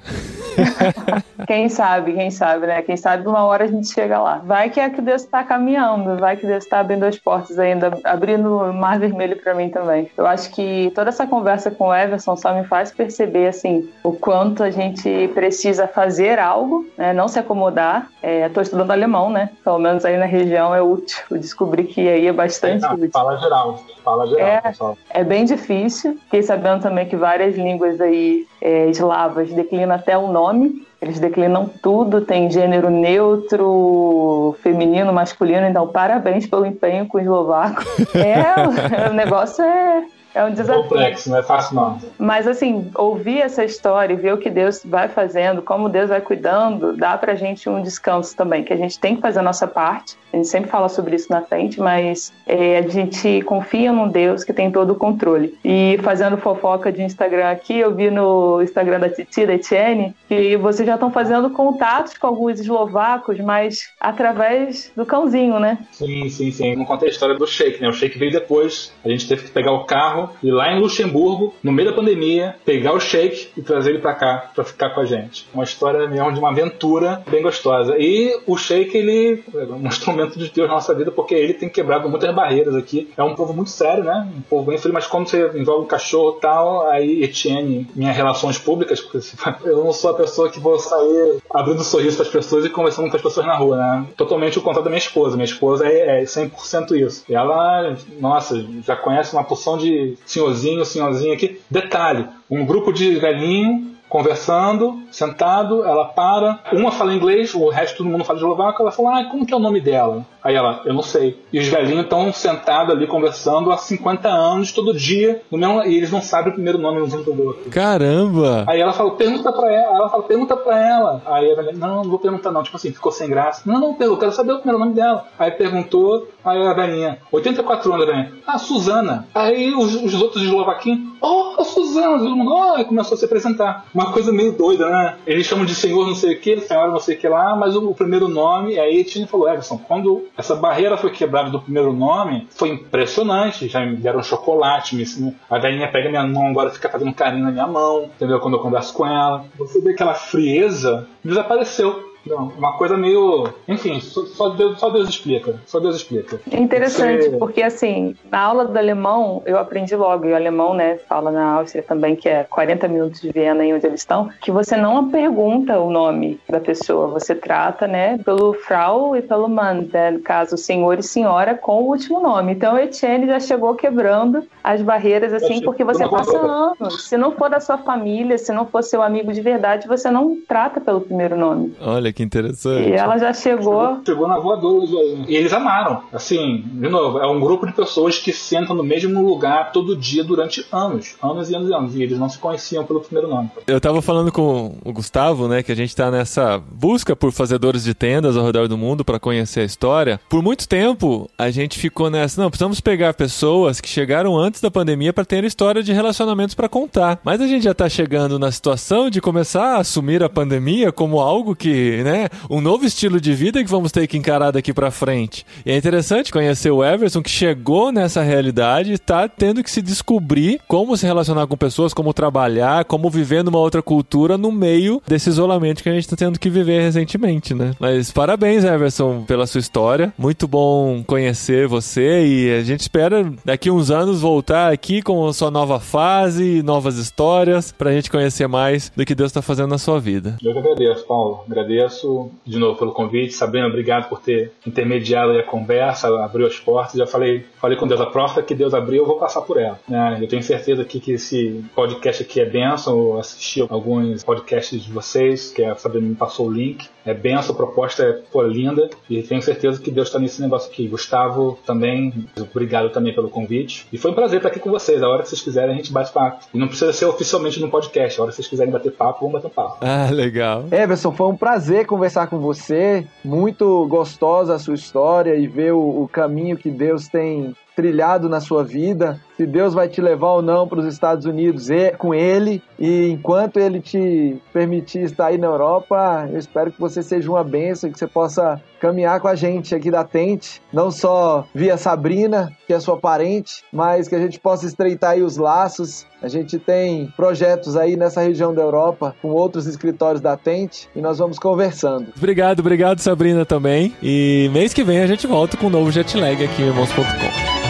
quem 1.47 1.69
sabe, 1.69 2.13
quem 2.13 2.31
sabe, 2.31 2.67
né? 2.67 2.81
Quem 2.81 2.97
sabe 2.97 3.27
uma 3.27 3.43
hora 3.43 3.65
a 3.65 3.67
gente 3.67 3.91
chega 3.91 4.19
lá. 4.19 4.41
Vai 4.43 4.69
que 4.69 4.79
é 4.79 4.89
que 4.89 5.01
Deus 5.01 5.23
está 5.23 5.43
caminhando, 5.43 6.17
vai 6.17 6.37
que 6.37 6.45
Deus 6.45 6.63
está 6.63 6.79
abrindo 6.79 7.03
as 7.03 7.17
portas 7.17 7.59
ainda, 7.59 7.97
abrindo 8.03 8.44
o 8.45 8.73
mar 8.73 8.99
vermelho 8.99 9.41
para 9.41 9.53
mim 9.53 9.69
também. 9.69 10.09
Eu 10.17 10.25
acho 10.25 10.51
que 10.51 10.91
toda 10.95 11.09
essa 11.09 11.25
conversa 11.25 11.71
com 11.71 11.87
o 11.87 11.95
Everson 11.95 12.35
só 12.35 12.53
me 12.53 12.63
faz 12.65 12.91
perceber, 12.91 13.47
assim, 13.47 13.89
o 14.03 14.13
quanto 14.13 14.63
a 14.63 14.71
gente 14.71 15.29
precisa 15.33 15.87
fazer 15.87 16.39
algo, 16.39 16.85
né? 16.97 17.13
Não 17.13 17.27
se 17.27 17.39
acomodar. 17.39 18.09
Estou 18.21 18.61
é, 18.61 18.63
estudando 18.63 18.91
alemão, 18.91 19.29
né? 19.29 19.49
Pelo 19.63 19.79
menos 19.79 20.05
aí 20.05 20.17
na 20.17 20.25
região 20.25 20.73
é 20.73 20.81
útil. 20.81 21.23
Eu 21.29 21.37
descobri 21.37 21.83
que 21.83 22.07
aí 22.07 22.27
é 22.27 22.33
bastante 22.33 22.85
é, 22.85 22.89
útil. 22.89 23.09
Fala 23.11 23.37
geral, 23.37 23.79
fala 24.03 24.27
geral, 24.27 24.47
é, 24.47 24.61
pessoal. 24.61 24.97
É 25.09 25.23
bem 25.23 25.45
difícil. 25.45 26.17
Fiquei 26.25 26.43
sabendo 26.43 26.81
também 26.81 27.07
que 27.07 27.15
várias 27.15 27.55
línguas 27.55 27.99
aí 28.01 28.45
é, 28.61 28.87
eslavas 28.89 29.51
declinam 29.51 29.95
até 29.95 30.17
o 30.17 30.27
nome. 30.27 30.85
Eles 31.01 31.19
declinam 31.19 31.69
tudo, 31.81 32.21
tem 32.21 32.49
gênero 32.49 32.89
neutro, 32.89 34.55
feminino, 34.63 35.11
masculino, 35.13 35.67
então 35.67 35.87
parabéns 35.87 36.47
pelo 36.47 36.65
empenho 36.65 37.05
com 37.07 37.17
o 37.17 37.21
eslovaco. 37.21 37.83
É, 38.15 39.09
o 39.09 39.13
negócio 39.13 39.63
é, 39.63 40.03
é 40.35 40.43
um 40.43 40.51
desafio. 40.51 40.83
Complexo, 40.83 41.29
não 41.29 41.37
é 41.37 41.43
fácil 41.43 41.75
não. 41.75 41.97
Mas 42.19 42.45
assim, 42.45 42.91
ouvir 42.93 43.39
essa 43.39 43.63
história 43.63 44.13
e 44.13 44.17
ver 44.17 44.33
o 44.33 44.37
que 44.37 44.49
Deus 44.49 44.81
vai 44.83 45.07
fazendo, 45.07 45.61
como 45.61 45.87
Deus 45.87 46.09
vai 46.09 46.19
cuidando, 46.19 46.95
dá 46.95 47.17
pra 47.17 47.35
gente 47.35 47.69
um 47.69 47.81
descanso 47.81 48.35
também, 48.35 48.63
que 48.63 48.73
a 48.73 48.75
gente 48.75 48.99
tem 48.99 49.15
que 49.15 49.21
fazer 49.21 49.39
a 49.39 49.43
nossa 49.43 49.65
parte. 49.65 50.17
A 50.33 50.35
gente 50.35 50.49
sempre 50.49 50.69
fala 50.69 50.89
sobre 50.89 51.15
isso 51.15 51.31
na 51.31 51.41
frente, 51.41 51.79
mas 51.79 52.33
é, 52.45 52.79
a 52.79 52.87
gente 52.89 53.41
confia 53.43 53.93
num 53.93 54.09
Deus 54.09 54.43
que 54.43 54.51
tem 54.51 54.69
todo 54.69 54.91
o 54.91 54.95
controle. 54.95 55.57
E 55.63 55.97
fazendo 56.03 56.35
fofoca 56.35 56.91
de 56.91 57.01
Instagram 57.01 57.49
aqui, 57.49 57.79
eu 57.79 57.95
vi 57.95 58.11
no 58.11 58.61
Instagram 58.61 58.99
da 58.99 59.09
Titi, 59.09 59.45
da 59.45 59.53
Etienne, 59.53 60.13
que 60.27 60.57
vocês 60.57 60.85
já 60.85 60.95
estão 60.95 61.09
fazendo 61.09 61.49
contatos 61.51 62.17
com 62.17 62.27
alguns 62.27 62.59
eslovacos, 62.59 63.39
mas 63.39 63.89
através 63.97 64.91
do 64.93 65.05
cãozinho, 65.05 65.57
né? 65.57 65.77
Sim, 65.93 66.27
sim, 66.27 66.51
sim. 66.51 66.75
Não 66.75 66.83
contei 66.83 67.07
a 67.07 67.11
história 67.11 67.35
do 67.35 67.47
Sheik, 67.47 67.81
né? 67.81 67.87
O 67.87 67.93
Sheik 67.93 68.19
veio 68.19 68.33
depois. 68.33 68.91
A 69.05 69.07
gente 69.07 69.29
teve 69.29 69.43
que 69.43 69.51
pegar 69.51 69.71
o 69.71 69.85
carro 69.85 70.24
e 70.41 70.51
lá 70.51 70.71
em 70.71 70.79
Luxemburgo, 70.79 71.53
no 71.63 71.71
meio 71.71 71.89
da 71.89 71.95
pandemia, 71.95 72.55
pegar 72.65 72.93
o 72.93 72.99
Sheik 72.99 73.49
e 73.57 73.61
trazer 73.61 73.91
ele 73.91 73.99
para 73.99 74.13
cá 74.13 74.51
para 74.53 74.63
ficar 74.63 74.91
com 74.91 75.01
a 75.01 75.05
gente. 75.05 75.47
Uma 75.53 75.63
história 75.63 76.07
mesmo 76.07 76.31
de 76.33 76.39
uma 76.39 76.49
aventura 76.49 77.23
bem 77.29 77.41
gostosa. 77.41 77.95
E 77.97 78.37
o 78.45 78.57
Sheik, 78.57 78.95
ele 78.97 79.43
é 79.53 79.63
um 79.65 79.87
instrumento 79.87 80.37
de 80.37 80.49
Deus 80.49 80.67
na 80.67 80.75
nossa 80.75 80.93
vida 80.93 81.11
porque 81.11 81.35
ele 81.35 81.53
tem 81.53 81.69
quebrado 81.69 82.09
muitas 82.09 82.33
barreiras 82.33 82.75
aqui. 82.75 83.09
É 83.17 83.23
um 83.23 83.35
povo 83.35 83.53
muito 83.53 83.69
sério, 83.69 84.03
né? 84.03 84.27
Um 84.37 84.41
povo 84.41 84.69
bem 84.69 84.77
frio, 84.77 84.93
mas 84.93 85.07
quando 85.07 85.27
você 85.27 85.51
envolve 85.55 85.85
um 85.85 85.87
cachorro 85.87 86.37
e 86.37 86.41
tal, 86.41 86.87
aí 86.87 87.23
Etienne, 87.23 87.87
minhas 87.95 88.15
relações 88.15 88.57
públicas, 88.57 89.01
porque 89.01 89.19
eu 89.65 89.83
não 89.83 89.93
sou 89.93 90.11
a 90.11 90.13
pessoa 90.13 90.49
que 90.49 90.59
vou 90.59 90.79
sair 90.79 91.37
abrindo 91.53 91.83
sorriso 91.83 92.17
para 92.17 92.25
as 92.25 92.31
pessoas 92.31 92.65
e 92.65 92.69
conversando 92.69 93.09
com 93.09 93.15
as 93.15 93.21
pessoas 93.21 93.45
na 93.45 93.55
rua, 93.55 93.77
né? 93.77 94.05
Totalmente 94.17 94.57
o 94.57 94.61
contato 94.61 94.83
da 94.83 94.89
minha 94.89 94.99
esposa. 94.99 95.35
Minha 95.35 95.45
esposa 95.45 95.87
é, 95.87 96.21
é 96.21 96.23
100% 96.23 96.91
isso. 96.95 97.23
E 97.29 97.35
ela, 97.35 97.95
nossa, 98.19 98.65
já 98.83 98.95
conhece 98.95 99.33
uma 99.33 99.43
porção 99.43 99.77
de 99.77 100.14
senhorzinho, 100.25 100.85
senhorzinho 100.85 101.33
aqui. 101.33 101.59
Detalhe: 101.69 102.27
um 102.49 102.65
grupo 102.65 102.91
de 102.91 103.15
velhinho 103.15 103.94
conversando, 104.15 105.01
sentado, 105.11 105.83
ela 105.83 106.05
para, 106.05 106.59
uma 106.71 106.89
fala 106.89 107.13
inglês, 107.13 107.53
o 107.53 107.67
resto 107.67 107.97
todo 107.97 108.09
mundo 108.09 108.23
fala 108.23 108.39
eslovaco, 108.39 108.81
ela 108.81 108.89
fala, 108.89 109.19
ah, 109.19 109.25
como 109.25 109.45
que 109.45 109.53
é 109.53 109.57
o 109.57 109.59
nome 109.59 109.81
dela? 109.81 110.25
Aí 110.41 110.55
ela, 110.55 110.81
eu 110.85 110.93
não 110.93 111.01
sei. 111.01 111.37
E 111.51 111.59
os 111.59 111.67
velhinhos 111.67 112.03
estão 112.03 112.31
sentados 112.31 112.95
ali 112.95 113.07
conversando 113.07 113.73
há 113.73 113.77
50 113.77 114.29
anos, 114.29 114.71
todo 114.71 114.93
dia, 114.93 115.41
no 115.51 115.57
mesmo, 115.57 115.83
e 115.83 115.97
eles 115.97 116.11
não 116.11 116.21
sabem 116.21 116.51
o 116.51 116.53
primeiro 116.53 116.77
nome 116.77 117.01
um 117.01 117.07
do 117.07 117.43
outro. 117.43 117.69
Caramba! 117.69 118.63
Aí 118.67 118.79
ela 118.79 118.93
fala, 118.93 119.11
pergunta 119.15 119.51
pra 119.51 119.69
ela, 119.69 119.97
ela 119.97 120.09
fala, 120.09 120.23
pergunta 120.23 120.55
pra 120.55 120.79
ela. 120.79 121.21
Aí 121.25 121.51
a 121.51 121.55
velhinha, 121.55 121.73
não, 121.75 122.03
não 122.03 122.09
vou 122.09 122.19
perguntar 122.19 122.51
não, 122.51 122.63
tipo 122.63 122.77
assim, 122.77 122.93
ficou 122.93 123.11
sem 123.11 123.27
graça. 123.27 123.63
Não, 123.65 123.79
não, 123.79 123.97
eu 123.99 124.17
quero 124.17 124.31
saber 124.31 124.53
o 124.53 124.59
primeiro 124.59 124.79
nome 124.79 124.93
dela. 124.93 125.25
Aí 125.37 125.51
perguntou, 125.51 126.29
aí 126.43 126.65
a 126.65 126.73
velhinha, 126.73 127.17
84 127.31 127.91
anos 127.91 128.07
a 128.07 128.11
velhinha, 128.11 128.31
ah, 128.47 128.57
Suzana. 128.57 129.27
Aí 129.35 129.73
os, 129.73 129.95
os 129.95 130.21
outros 130.21 130.43
eslovaquinhos, 130.43 131.14
oh, 131.25 131.63
Suzana, 131.63 132.19
todo 132.19 132.35
mundo, 132.35 132.53
oh, 132.53 132.85
começou 132.85 133.15
a 133.15 133.17
se 133.17 133.25
apresentar. 133.25 133.85
Uma 133.93 134.11
coisa 134.11 134.31
meio 134.31 134.53
doida, 134.53 134.89
né? 134.89 135.17
Eles 135.25 135.45
chamam 135.45 135.65
de 135.65 135.73
senhor 135.75 136.05
não 136.05 136.15
sei 136.15 136.35
o 136.35 136.39
que, 136.39 136.59
senhora 136.61 136.91
não 136.91 136.99
sei 136.99 137.15
o 137.15 137.19
que 137.19 137.27
lá, 137.27 137.55
mas 137.55 137.75
o, 137.75 137.89
o 137.89 137.95
primeiro 137.95 138.27
nome, 138.27 138.79
aí 138.79 139.03
Tini 139.03 139.27
falou, 139.27 139.49
Everson, 139.49 139.77
quando 139.77 140.25
essa 140.37 140.55
barreira 140.55 140.97
foi 140.97 141.11
quebrada 141.11 141.49
do 141.49 141.61
primeiro 141.61 141.93
nome, 141.93 142.47
foi 142.51 142.69
impressionante. 142.69 143.67
Já 143.67 143.85
me 143.85 143.95
deram 143.95 144.21
chocolate, 144.23 144.95
me. 144.95 145.05
A 145.49 145.57
velhinha 145.57 145.91
pega 145.91 146.09
minha 146.09 146.25
mão, 146.25 146.47
agora 146.47 146.69
fica 146.69 146.89
fazendo 146.89 147.13
carinho 147.13 147.45
na 147.45 147.51
minha 147.51 147.67
mão, 147.67 148.03
entendeu? 148.15 148.39
Quando 148.39 148.55
eu 148.55 148.61
converso 148.61 148.93
com 148.93 149.05
ela. 149.05 149.45
Você 149.57 149.79
vê 149.79 149.91
aquela 149.91 150.13
frieza, 150.13 151.07
desapareceu. 151.23 152.14
Não, 152.25 152.51
uma 152.57 152.73
coisa 152.73 152.97
meio. 152.97 153.49
Enfim, 153.67 153.99
só 153.99 154.49
Deus, 154.49 154.79
só 154.79 154.89
Deus 154.89 155.09
explica. 155.09 155.59
Só 155.65 155.79
Deus 155.79 155.97
explica. 155.97 156.39
É 156.51 156.59
interessante, 156.59 157.29
Você... 157.29 157.37
porque 157.37 157.61
assim, 157.61 158.15
na 158.31 158.39
aula 158.39 158.65
do 158.65 158.77
alemão, 158.77 159.41
eu 159.45 159.57
aprendi 159.57 159.95
logo, 159.95 160.25
e 160.25 160.31
o 160.31 160.35
alemão, 160.35 160.73
né, 160.73 160.97
fala 161.07 161.31
na 161.31 161.53
Áustria 161.53 161.83
também, 161.83 162.15
que 162.15 162.27
é 162.27 162.43
40 162.43 162.87
minutos 162.87 163.21
de 163.21 163.31
Viena 163.31 163.63
aí 163.63 163.73
onde 163.73 163.85
eles 163.85 164.01
estão, 164.01 164.29
que 164.41 164.51
você 164.51 164.75
não 164.75 165.09
pergunta 165.09 165.79
o 165.79 165.89
nome 165.89 166.39
da 166.49 166.59
pessoa, 166.59 167.07
você 167.07 167.35
trata, 167.35 167.87
né, 167.87 168.17
pelo 168.19 168.53
Frau 168.53 169.15
e 169.15 169.21
pelo 169.21 169.47
Mann, 169.47 169.87
né, 169.91 170.11
no 170.11 170.19
caso, 170.19 170.57
senhor 170.57 170.99
e 170.99 171.03
senhora 171.03 171.55
com 171.55 171.83
o 171.83 171.87
último 171.89 172.19
nome. 172.19 172.53
Então 172.53 172.75
o 172.75 172.79
Etienne 172.79 173.27
já 173.27 173.39
chegou 173.39 173.75
quebrando 173.75 174.43
as 174.63 174.81
barreiras, 174.81 175.33
assim, 175.33 175.61
porque 175.61 175.83
você 175.83 176.07
passa 176.07 176.37
anos. 176.37 177.07
Se 177.07 177.17
não 177.17 177.31
for 177.31 177.49
da 177.49 177.59
sua 177.59 177.77
família, 177.77 178.37
se 178.37 178.51
não 178.51 178.65
for 178.65 178.83
seu 178.83 179.01
amigo 179.01 179.31
de 179.31 179.41
verdade, 179.41 179.87
você 179.87 180.09
não 180.09 180.37
trata 180.47 180.81
pelo 180.81 181.01
primeiro 181.01 181.37
nome. 181.37 181.75
Olha 181.79 182.11
que 182.15 182.23
interessante. 182.23 182.89
E 182.89 182.93
ela 182.93 183.17
já 183.17 183.33
chegou. 183.33 183.87
Chegou, 183.87 184.05
chegou 184.05 184.27
na 184.27 184.39
voadora. 184.39 184.85
E 185.27 185.35
eles 185.35 185.53
amaram. 185.53 186.03
Assim, 186.11 186.63
de 186.65 186.89
novo, 186.89 187.19
é 187.19 187.27
um 187.27 187.39
grupo 187.39 187.67
de 187.67 187.73
pessoas 187.73 188.17
que 188.17 188.31
sentam 188.33 188.75
no 188.75 188.83
mesmo 188.83 189.23
lugar 189.23 189.71
todo 189.71 189.95
dia 189.95 190.23
durante 190.23 190.65
anos. 190.71 191.15
Anos 191.21 191.49
e 191.49 191.55
anos 191.55 191.69
e 191.69 191.73
anos. 191.73 191.95
E 191.95 192.03
eles 192.03 192.17
não 192.17 192.29
se 192.29 192.39
conheciam 192.39 192.83
pelo 192.85 193.01
primeiro 193.01 193.27
nome. 193.27 193.49
Eu 193.67 193.79
tava 193.79 194.01
falando 194.01 194.31
com 194.31 194.77
o 194.83 194.93
Gustavo, 194.93 195.47
né, 195.47 195.61
que 195.61 195.71
a 195.71 195.75
gente 195.75 195.95
tá 195.95 196.09
nessa 196.09 196.61
busca 196.71 197.15
por 197.15 197.31
fazedores 197.31 197.83
de 197.83 197.93
tendas 197.93 198.37
ao 198.37 198.45
redor 198.45 198.67
do 198.67 198.77
mundo 198.77 199.03
para 199.03 199.19
conhecer 199.19 199.61
a 199.61 199.65
história. 199.65 200.19
Por 200.29 200.41
muito 200.41 200.67
tempo, 200.67 201.29
a 201.37 201.49
gente 201.51 201.77
ficou 201.77 202.09
nessa, 202.09 202.41
não, 202.41 202.49
precisamos 202.49 202.79
pegar 202.79 203.13
pessoas 203.13 203.81
que 203.81 203.89
chegaram 203.89 204.37
antes 204.37 204.61
da 204.61 204.71
pandemia 204.71 205.13
para 205.13 205.25
ter 205.25 205.43
história 205.43 205.83
de 205.83 205.91
relacionamentos 205.91 206.55
para 206.55 206.69
contar. 206.69 207.19
Mas 207.23 207.41
a 207.41 207.47
gente 207.47 207.63
já 207.63 207.73
tá 207.73 207.89
chegando 207.89 208.39
na 208.39 208.51
situação 208.51 209.09
de 209.09 209.21
começar 209.21 209.75
a 209.75 209.79
assumir 209.79 210.23
a 210.23 210.29
pandemia 210.29 210.91
como 210.91 211.19
algo 211.19 211.55
que, 211.55 212.01
né, 212.05 212.29
um 212.49 212.61
novo 212.61 212.85
estilo 212.85 213.19
de 213.19 213.33
vida 213.33 213.63
que 213.63 213.69
vamos 213.69 213.91
ter 213.91 214.05
que 214.05 214.15
encarar 214.15 214.51
daqui 214.51 214.71
para 214.71 214.91
frente. 214.91 215.43
E 215.65 215.71
é 215.71 215.75
interessante 215.75 216.31
conhecer 216.31 216.69
o 216.69 216.85
Everson 216.85 217.23
que 217.23 217.29
chegou 217.29 217.91
nessa 217.91 218.21
realidade 218.21 218.93
e 218.93 218.97
tá 218.99 219.27
tendo 219.27 219.63
que 219.63 219.71
se 219.71 219.81
descobrir 219.81 220.61
como 220.67 220.95
se 220.95 221.05
relacionar 221.05 221.47
com 221.47 221.57
pessoas, 221.57 221.95
como 221.95 222.13
trabalhar, 222.13 222.85
como 222.85 223.09
viver 223.09 223.43
numa 223.43 223.57
outra 223.57 223.81
cultura 223.81 224.37
no 224.37 224.51
meio 224.51 225.01
desse 225.07 225.29
isolamento 225.29 225.81
que 225.81 225.89
a 225.89 225.93
gente 225.93 226.07
tá 226.07 226.15
tendo 226.15 226.39
que 226.39 226.47
viver 226.47 226.81
recentemente, 226.81 227.55
né? 227.55 227.71
Mas 227.79 228.11
parabéns, 228.11 228.63
Everson, 228.63 229.23
pela 229.23 229.47
sua 229.47 229.59
história. 229.59 230.13
Muito 230.15 230.47
bom 230.47 231.03
conhecer 231.07 231.67
você 231.67 232.23
e 232.23 232.53
a 232.53 232.63
gente 232.63 232.81
espera 232.81 233.33
daqui 233.43 233.71
uns 233.71 233.89
anos 233.89 234.21
voltar 234.21 234.71
aqui 234.71 235.01
com 235.01 235.27
a 235.27 235.33
sua 235.33 235.49
nova 235.49 235.79
fase, 235.79 236.61
novas 236.61 236.97
histórias, 236.97 237.71
pra 237.71 237.91
gente 237.91 238.11
conhecer 238.11 238.47
mais 238.47 238.91
do 238.95 239.03
que 239.03 239.15
Deus 239.15 239.31
tá 239.31 239.41
fazendo 239.41 239.69
na 239.69 239.79
sua 239.79 239.99
vida. 239.99 240.37
Eu 240.43 240.53
que 240.53 240.59
agradeço, 240.59 241.03
Paulo. 241.07 241.43
Agradeço 241.49 241.94
agradeço 241.95 242.31
de 242.45 242.59
novo 242.59 242.77
pelo 242.77 242.91
convite. 242.91 243.33
Sabrina, 243.33 243.67
obrigado 243.67 244.09
por 244.09 244.19
ter 244.19 244.51
intermediado 244.65 245.31
a 245.31 245.43
conversa, 245.43 246.07
abriu 246.23 246.45
as 246.45 246.59
portas. 246.59 246.95
Já 246.95 247.07
falei, 247.07 247.45
falei 247.59 247.77
com 247.77 247.87
Deus, 247.87 248.01
a 248.01 248.05
porta 248.05 248.43
que 248.43 248.53
Deus 248.53 248.73
abriu, 248.73 249.03
eu 249.03 249.07
vou 249.07 249.17
passar 249.17 249.41
por 249.41 249.57
ela. 249.57 249.79
Né? 249.87 250.19
Eu 250.21 250.27
tenho 250.27 250.43
certeza 250.43 250.81
aqui 250.81 250.99
que 250.99 251.13
esse 251.13 251.63
podcast 251.73 252.23
aqui 252.23 252.41
é 252.41 252.45
benção. 252.45 252.97
Eu 252.97 253.19
assisti 253.19 253.65
alguns 253.67 254.23
podcasts 254.23 254.83
de 254.83 254.91
vocês, 254.91 255.51
que 255.51 255.63
a 255.63 255.75
Sabrina 255.75 256.07
me 256.07 256.15
passou 256.15 256.47
o 256.47 256.51
link. 256.51 256.87
É 257.05 257.13
benção, 257.13 257.53
a 257.53 257.57
proposta 257.57 258.03
é 258.03 258.13
pô, 258.31 258.41
linda 258.41 258.89
e 259.09 259.21
tenho 259.21 259.41
certeza 259.41 259.79
que 259.79 259.91
Deus 259.91 260.07
está 260.07 260.19
nesse 260.19 260.41
negócio 260.41 260.71
aqui. 260.71 260.87
Gustavo 260.87 261.57
também, 261.65 262.27
obrigado 262.39 262.89
também 262.89 263.13
pelo 263.13 263.29
convite. 263.29 263.85
E 263.93 263.97
foi 263.97 264.11
um 264.11 264.15
prazer 264.15 264.37
estar 264.37 264.49
aqui 264.49 264.59
com 264.59 264.71
vocês. 264.71 265.03
A 265.03 265.07
hora 265.07 265.21
que 265.21 265.29
vocês 265.29 265.41
quiserem, 265.41 265.75
a 265.75 265.77
gente 265.77 265.93
bate 265.93 266.11
papo. 266.11 266.45
E 266.51 266.57
não 266.57 266.67
precisa 266.67 266.91
ser 266.91 267.05
oficialmente 267.05 267.59
no 267.59 267.69
podcast. 267.69 268.19
A 268.19 268.23
hora 268.23 268.31
que 268.31 268.37
vocês 268.37 268.47
quiserem 268.47 268.73
bater 268.73 268.91
papo, 268.91 269.19
vamos 269.19 269.33
bater 269.33 269.53
papo. 269.53 269.77
Ah, 269.81 270.09
legal. 270.11 270.65
Everson, 270.71 271.11
foi 271.11 271.27
um 271.27 271.37
prazer 271.37 271.84
conversar 271.85 272.27
com 272.27 272.39
você. 272.39 273.05
Muito 273.23 273.87
gostosa 273.87 274.55
a 274.55 274.59
sua 274.59 274.75
história 274.75 275.35
e 275.35 275.47
ver 275.47 275.73
o, 275.73 276.03
o 276.03 276.07
caminho 276.07 276.57
que 276.57 276.69
Deus 276.69 277.07
tem 277.07 277.55
trilhado 277.75 278.29
na 278.29 278.39
sua 278.39 278.63
vida, 278.63 279.19
se 279.35 279.45
Deus 279.45 279.73
vai 279.73 279.89
te 279.89 280.01
levar 280.01 280.31
ou 280.31 280.41
não 280.41 280.67
para 280.67 280.79
os 280.79 280.85
Estados 280.85 281.25
Unidos 281.25 281.67
com 281.97 282.13
Ele, 282.13 282.63
e 282.79 283.09
enquanto 283.09 283.57
Ele 283.57 283.81
te 283.81 284.37
permitir 284.53 285.03
estar 285.03 285.27
aí 285.27 285.37
na 285.37 285.47
Europa, 285.47 286.27
eu 286.31 286.37
espero 286.37 286.71
que 286.71 286.79
você 286.79 287.03
seja 287.03 287.29
uma 287.29 287.43
bênção, 287.43 287.91
que 287.91 287.99
você 287.99 288.07
possa 288.07 288.61
caminhar 288.79 289.19
com 289.19 289.27
a 289.27 289.35
gente 289.35 289.73
aqui 289.73 289.89
da 289.89 290.03
Tente, 290.03 290.61
não 290.71 290.91
só 290.91 291.45
via 291.53 291.75
Sabrina, 291.77 292.51
que 292.67 292.73
é 292.73 292.79
sua 292.79 292.97
parente, 292.97 293.63
mas 293.73 294.07
que 294.07 294.15
a 294.15 294.19
gente 294.19 294.39
possa 294.39 294.65
estreitar 294.65 295.11
aí 295.11 295.23
os 295.23 295.37
laços. 295.37 296.05
A 296.21 296.27
gente 296.27 296.57
tem 296.59 297.11
projetos 297.15 297.75
aí 297.75 297.95
nessa 297.95 298.21
região 298.21 298.53
da 298.53 298.61
Europa 298.61 299.15
com 299.21 299.29
outros 299.29 299.65
escritórios 299.65 300.21
da 300.21 300.37
Tente 300.37 300.87
e 300.95 301.01
nós 301.01 301.17
vamos 301.17 301.39
conversando. 301.39 302.07
Obrigado, 302.15 302.59
obrigado 302.59 302.99
Sabrina 302.99 303.45
também. 303.45 303.93
E 304.01 304.49
mês 304.53 304.73
que 304.73 304.83
vem 304.83 304.99
a 304.99 305.07
gente 305.07 305.27
volta 305.27 305.57
com 305.57 305.67
um 305.67 305.71
novo 305.71 305.91
Jetlag 305.91 306.43
aqui 306.43 306.61
em 306.61 306.67
Irmãos.com. 306.67 307.64